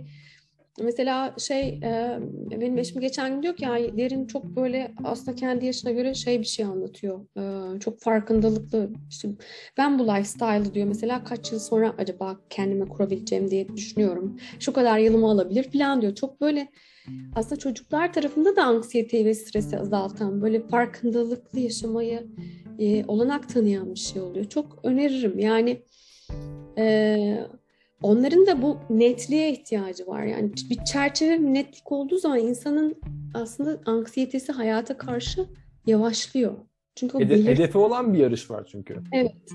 mesela 0.81 1.35
şey 1.37 1.67
e, 1.69 2.19
benim 2.51 2.77
eşim 2.77 3.01
geçen 3.01 3.33
gün 3.33 3.43
diyor 3.43 3.55
ki 3.55 3.63
ya 3.63 3.97
derin 3.97 4.27
çok 4.27 4.45
böyle 4.45 4.91
aslında 5.03 5.35
kendi 5.35 5.65
yaşına 5.65 5.91
göre 5.91 6.13
şey 6.13 6.39
bir 6.39 6.45
şey 6.45 6.65
anlatıyor. 6.65 7.25
E, 7.37 7.79
çok 7.79 7.99
farkındalıklı. 7.99 8.89
İşte 9.09 9.29
ben 9.77 9.99
bu 9.99 10.07
lifestyle'ı 10.07 10.73
diyor 10.73 10.87
mesela 10.87 11.23
kaç 11.23 11.51
yıl 11.51 11.59
sonra 11.59 11.95
acaba 11.97 12.39
kendime 12.49 12.85
kurabileceğim 12.85 13.51
diye 13.51 13.67
düşünüyorum. 13.75 14.37
Şu 14.59 14.73
kadar 14.73 14.99
yılımı 14.99 15.27
alabilir 15.27 15.71
falan 15.71 16.01
diyor. 16.01 16.15
Çok 16.15 16.41
böyle 16.41 16.67
aslında 17.35 17.55
çocuklar 17.55 18.13
tarafında 18.13 18.55
da 18.55 18.63
anksiyeteyi 18.63 19.25
ve 19.25 19.33
stresi 19.33 19.79
azaltan, 19.79 20.41
böyle 20.41 20.67
farkındalıklı 20.67 21.59
yaşamayı 21.59 22.27
e, 22.79 23.05
olanak 23.05 23.49
tanıyan 23.53 23.93
bir 23.93 23.99
şey 23.99 24.21
oluyor. 24.21 24.45
Çok 24.45 24.79
öneririm. 24.83 25.39
Yani 25.39 25.81
e, 26.77 27.45
onların 28.01 28.47
da 28.47 28.61
bu 28.61 28.77
netliğe 28.89 29.51
ihtiyacı 29.51 30.07
var. 30.07 30.23
Yani 30.23 30.51
bir 30.69 30.85
çerçeve 30.85 31.39
bir 31.39 31.53
netlik 31.53 31.91
olduğu 31.91 32.17
zaman 32.17 32.39
insanın 32.39 32.95
aslında 33.33 33.79
anksiyetesi 33.85 34.51
hayata 34.51 34.97
karşı 34.97 35.45
yavaşlıyor. 35.85 36.53
Çünkü 36.95 37.17
o 37.17 37.19
Hede- 37.19 37.29
belir 37.29 37.45
hedefi 37.47 37.77
olan 37.77 38.13
bir 38.13 38.19
yarış 38.19 38.51
var 38.51 38.67
çünkü. 38.71 38.95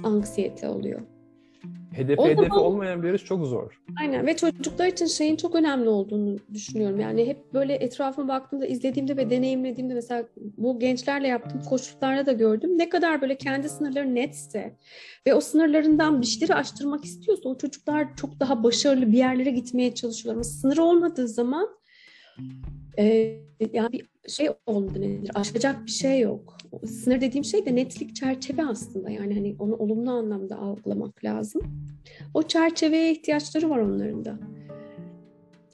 anksiyete 0.04 0.68
oluyor. 0.68 1.00
Hedefi 1.96 2.20
O 2.20 2.26
hedefi 2.26 2.48
zaman- 2.48 2.62
olmayan 2.64 3.02
bir 3.02 3.06
yarış 3.08 3.24
çok 3.24 3.46
zor. 3.46 3.80
Aynen 4.00 4.26
ve 4.26 4.36
çocuklar 4.36 4.86
için 4.86 5.06
şeyin 5.06 5.36
çok 5.36 5.54
önemli 5.54 5.88
olduğunu 5.88 6.36
düşünüyorum. 6.54 7.00
Yani 7.00 7.26
hep 7.26 7.54
böyle 7.54 7.74
etrafıma 7.74 8.28
baktığımda, 8.28 8.66
izlediğimde 8.66 9.16
ve 9.16 9.30
deneyimlediğimde 9.30 9.94
mesela 9.94 10.24
bu 10.56 10.78
gençlerle 10.78 11.28
yaptığım 11.28 11.62
koçluklarda 11.62 12.26
da 12.26 12.32
gördüm. 12.32 12.78
Ne 12.78 12.88
kadar 12.88 13.20
böyle 13.22 13.36
kendi 13.38 13.68
sınırları 13.68 14.14
netse 14.14 14.76
ve 15.26 15.34
o 15.34 15.40
sınırlarından 15.40 16.20
bir 16.20 16.26
şeyleri 16.26 16.54
aştırmak 16.54 17.04
istiyorsa 17.04 17.48
o 17.48 17.58
çocuklar 17.58 18.16
çok 18.16 18.40
daha 18.40 18.64
başarılı 18.64 19.12
bir 19.12 19.18
yerlere 19.18 19.50
gitmeye 19.50 19.94
çalışıyorlar. 19.94 20.36
Ama 20.36 20.44
sınır 20.44 20.78
olmadığı 20.78 21.28
zaman 21.28 21.68
e, 22.98 23.04
yani 23.72 23.92
bir 23.92 24.30
şey 24.30 24.48
olmadı 24.66 25.00
nedir? 25.00 25.30
Aşacak 25.34 25.86
bir 25.86 25.90
şey 25.90 26.20
yok. 26.20 26.56
Sınır 26.86 27.20
dediğim 27.20 27.44
şey 27.44 27.66
de 27.66 27.74
netlik 27.74 28.16
çerçeve 28.16 28.64
aslında. 28.64 29.10
Yani 29.10 29.34
hani 29.34 29.56
onu 29.58 29.76
olumlu 29.76 30.10
anlamda 30.10 30.58
algılamak 30.58 31.24
lazım. 31.24 31.62
O 32.34 32.42
çerçeveye 32.42 33.12
ihtiyaçları 33.12 33.70
var 33.70 33.78
onların 33.78 34.24
da. 34.24 34.38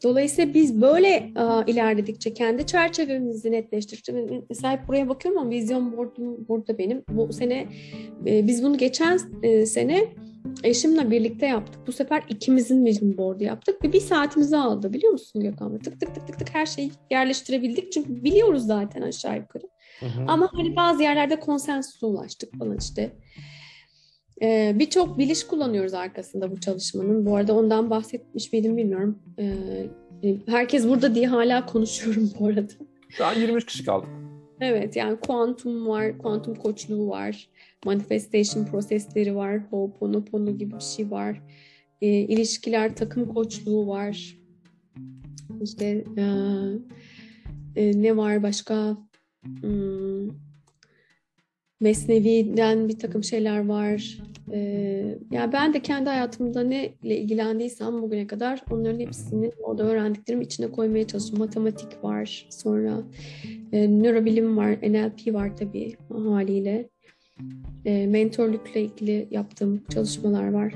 Dolayısıyla 0.02 0.54
biz 0.54 0.80
böyle 0.80 1.30
aa, 1.36 1.62
ilerledikçe, 1.66 2.34
kendi 2.34 2.66
çerçevemizi 2.66 3.52
netleştirdikçe, 3.52 4.12
mesela 4.48 4.80
buraya 4.88 5.08
bakıyorum 5.08 5.40
ama 5.40 5.50
vizyon 5.50 5.96
board'um 5.96 6.48
burada 6.48 6.78
benim. 6.78 7.02
Bu 7.08 7.32
sene, 7.32 7.66
e, 8.26 8.46
biz 8.46 8.64
bunu 8.64 8.78
geçen 8.78 9.20
e, 9.42 9.66
sene 9.66 10.04
eşimle 10.64 11.10
birlikte 11.10 11.46
yaptık. 11.46 11.86
Bu 11.86 11.92
sefer 11.92 12.22
ikimizin 12.28 12.84
vision 12.84 13.16
board'u 13.16 13.44
yaptık 13.44 13.84
ve 13.84 13.92
bir 13.92 14.00
saatimizi 14.00 14.56
aldı 14.56 14.92
biliyor 14.92 15.12
musun 15.12 15.42
Gökhan? 15.42 15.78
Tık 15.78 16.00
tık 16.00 16.14
tık 16.14 16.26
tık 16.26 16.38
tık 16.38 16.54
her 16.54 16.66
şeyi 16.66 16.90
yerleştirebildik. 17.10 17.92
Çünkü 17.92 18.24
biliyoruz 18.24 18.66
zaten 18.66 19.02
aşağı 19.02 19.36
yukarı. 19.36 19.64
Ama 20.26 20.50
hani 20.52 20.76
bazı 20.76 21.02
yerlerde 21.02 21.40
konsensüse 21.40 22.06
ulaştık 22.06 22.58
falan 22.58 22.78
işte. 22.78 23.12
Ee, 24.42 24.72
Birçok 24.78 25.18
biliş 25.18 25.44
kullanıyoruz 25.46 25.94
arkasında 25.94 26.50
bu 26.50 26.60
çalışmanın. 26.60 27.26
Bu 27.26 27.36
arada 27.36 27.54
ondan 27.54 27.90
bahsetmiş 27.90 28.52
miydim 28.52 28.76
bilmiyorum. 28.76 29.18
Ee, 29.38 30.36
herkes 30.46 30.88
burada 30.88 31.14
diye 31.14 31.26
hala 31.26 31.66
konuşuyorum 31.66 32.30
bu 32.40 32.46
arada. 32.46 32.72
Şu 33.08 33.26
an 33.26 33.34
23 33.34 33.66
kişi 33.66 33.84
kaldık. 33.84 34.08
Evet 34.60 34.96
yani 34.96 35.20
kuantum 35.20 35.88
var, 35.88 36.18
kuantum 36.18 36.54
koçluğu 36.54 37.08
var, 37.08 37.48
manifestation 37.84 38.64
prosesleri 38.64 39.36
var, 39.36 39.60
Ho'oponopono 39.70 40.50
gibi 40.50 40.74
bir 40.74 40.80
şey 40.80 41.10
var. 41.10 41.42
Ee, 42.02 42.06
ilişkiler 42.08 42.96
takım 42.96 43.34
koçluğu 43.34 43.86
var. 43.86 44.36
İşte 45.62 46.04
e, 46.16 46.24
e, 47.76 48.02
ne 48.02 48.16
var 48.16 48.42
başka? 48.42 48.96
Hmm, 49.42 50.28
Mesnevi'den 51.80 52.88
bir 52.88 52.98
takım 52.98 53.24
şeyler 53.24 53.66
var. 53.66 54.18
Ee, 54.52 55.18
ya 55.30 55.52
ben 55.52 55.74
de 55.74 55.80
kendi 55.82 56.08
hayatımda 56.08 56.62
ne 56.62 56.92
ile 57.02 57.16
ilgilendiysem 57.18 58.02
bugüne 58.02 58.26
kadar 58.26 58.62
onların 58.70 59.00
hepsini 59.00 59.50
orada 59.62 59.82
öğrendiklerimi 59.82 60.44
içine 60.44 60.70
koymaya 60.70 61.06
çalışıyorum. 61.06 61.38
Matematik 61.46 62.04
var, 62.04 62.46
sonra 62.50 63.02
e, 63.72 63.88
nörobilim 63.88 64.56
var, 64.56 64.70
NLP 64.82 65.34
var 65.34 65.56
tabii 65.56 65.96
haliyle. 66.08 66.88
E, 67.84 68.06
mentörlükle 68.06 68.82
ilgili 68.82 69.28
yaptığım 69.30 69.82
çalışmalar 69.94 70.52
var. 70.52 70.74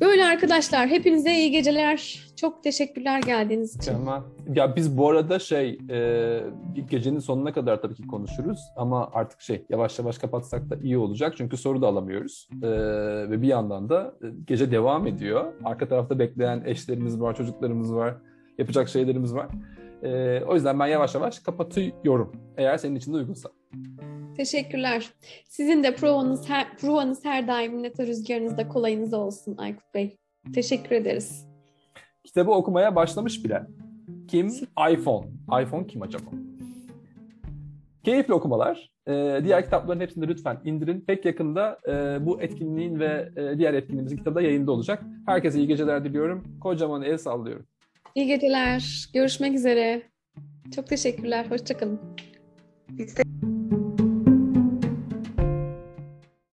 Böyle 0.00 0.24
arkadaşlar, 0.24 0.88
hepinize 0.88 1.34
iyi 1.34 1.50
geceler. 1.50 2.29
Çok 2.40 2.62
teşekkürler 2.62 3.22
geldiğiniz 3.22 3.76
için. 3.76 3.92
Tamam. 3.92 4.24
Ya 4.54 4.76
biz 4.76 4.98
bu 4.98 5.08
arada 5.10 5.38
şey 5.38 5.78
e, 5.90 6.40
gecenin 6.90 7.18
sonuna 7.18 7.52
kadar 7.52 7.82
tabii 7.82 7.94
ki 7.94 8.06
konuşuruz 8.06 8.60
ama 8.76 9.10
artık 9.12 9.40
şey 9.40 9.66
yavaş 9.68 9.98
yavaş 9.98 10.18
kapatsak 10.18 10.70
da 10.70 10.76
iyi 10.82 10.98
olacak 10.98 11.34
çünkü 11.36 11.56
soru 11.56 11.82
da 11.82 11.86
alamıyoruz 11.86 12.48
E, 12.62 12.68
ve 13.30 13.42
bir 13.42 13.48
yandan 13.48 13.88
da 13.88 14.14
e, 14.22 14.26
gece 14.46 14.70
devam 14.70 15.06
ediyor. 15.06 15.52
Arka 15.64 15.88
tarafta 15.88 16.18
bekleyen 16.18 16.62
eşlerimiz 16.66 17.20
var, 17.20 17.36
çocuklarımız 17.36 17.94
var, 17.94 18.16
yapacak 18.58 18.88
şeylerimiz 18.88 19.34
var. 19.34 19.48
E, 20.02 20.42
o 20.44 20.54
yüzden 20.54 20.80
ben 20.80 20.86
yavaş 20.86 21.14
yavaş 21.14 21.38
kapatıyorum 21.38 22.32
eğer 22.56 22.76
senin 22.76 22.96
için 22.96 23.12
de 23.12 23.16
uygunsa. 23.16 23.48
Teşekkürler. 24.36 25.10
Sizin 25.48 25.82
de 25.82 25.94
provanız 25.94 26.48
her, 26.48 26.76
provanız 26.76 27.24
her 27.24 27.48
daim 27.48 27.82
neta 27.82 28.06
rüzgarınızda 28.06 28.68
kolayınız 28.68 29.14
olsun 29.14 29.56
Aykut 29.56 29.94
Bey. 29.94 30.16
Teşekkür 30.54 30.96
ederiz. 30.96 31.49
Kitabı 32.24 32.50
okumaya 32.50 32.96
başlamış 32.96 33.44
bile. 33.44 33.62
Kim? 34.28 34.48
iPhone. 34.92 35.26
iPhone 35.62 35.86
kim 35.86 36.02
acaba? 36.02 36.30
Keyifli 38.04 38.34
okumalar. 38.34 38.90
Ee, 39.08 39.40
diğer 39.44 39.64
kitapların 39.64 40.00
hepsini 40.00 40.24
de 40.24 40.28
lütfen 40.28 40.60
indirin. 40.64 41.00
Pek 41.00 41.24
yakında 41.24 41.78
e, 41.88 42.26
bu 42.26 42.42
etkinliğin 42.42 43.00
ve 43.00 43.28
e, 43.36 43.58
diğer 43.58 43.74
etkinliğimizin 43.74 44.16
kitabı 44.16 44.34
da 44.34 44.42
yayında 44.42 44.72
olacak. 44.72 45.02
Herkese 45.26 45.58
iyi 45.58 45.66
geceler 45.66 46.04
diliyorum. 46.04 46.44
Kocaman 46.60 47.02
el 47.02 47.18
sallıyorum. 47.18 47.66
İyi 48.14 48.26
geceler. 48.26 49.08
Görüşmek 49.14 49.54
üzere. 49.54 50.02
Çok 50.74 50.86
teşekkürler. 50.86 51.46
Hoşçakalın. 51.50 52.00
Biz 52.88 53.16
de 53.16 53.22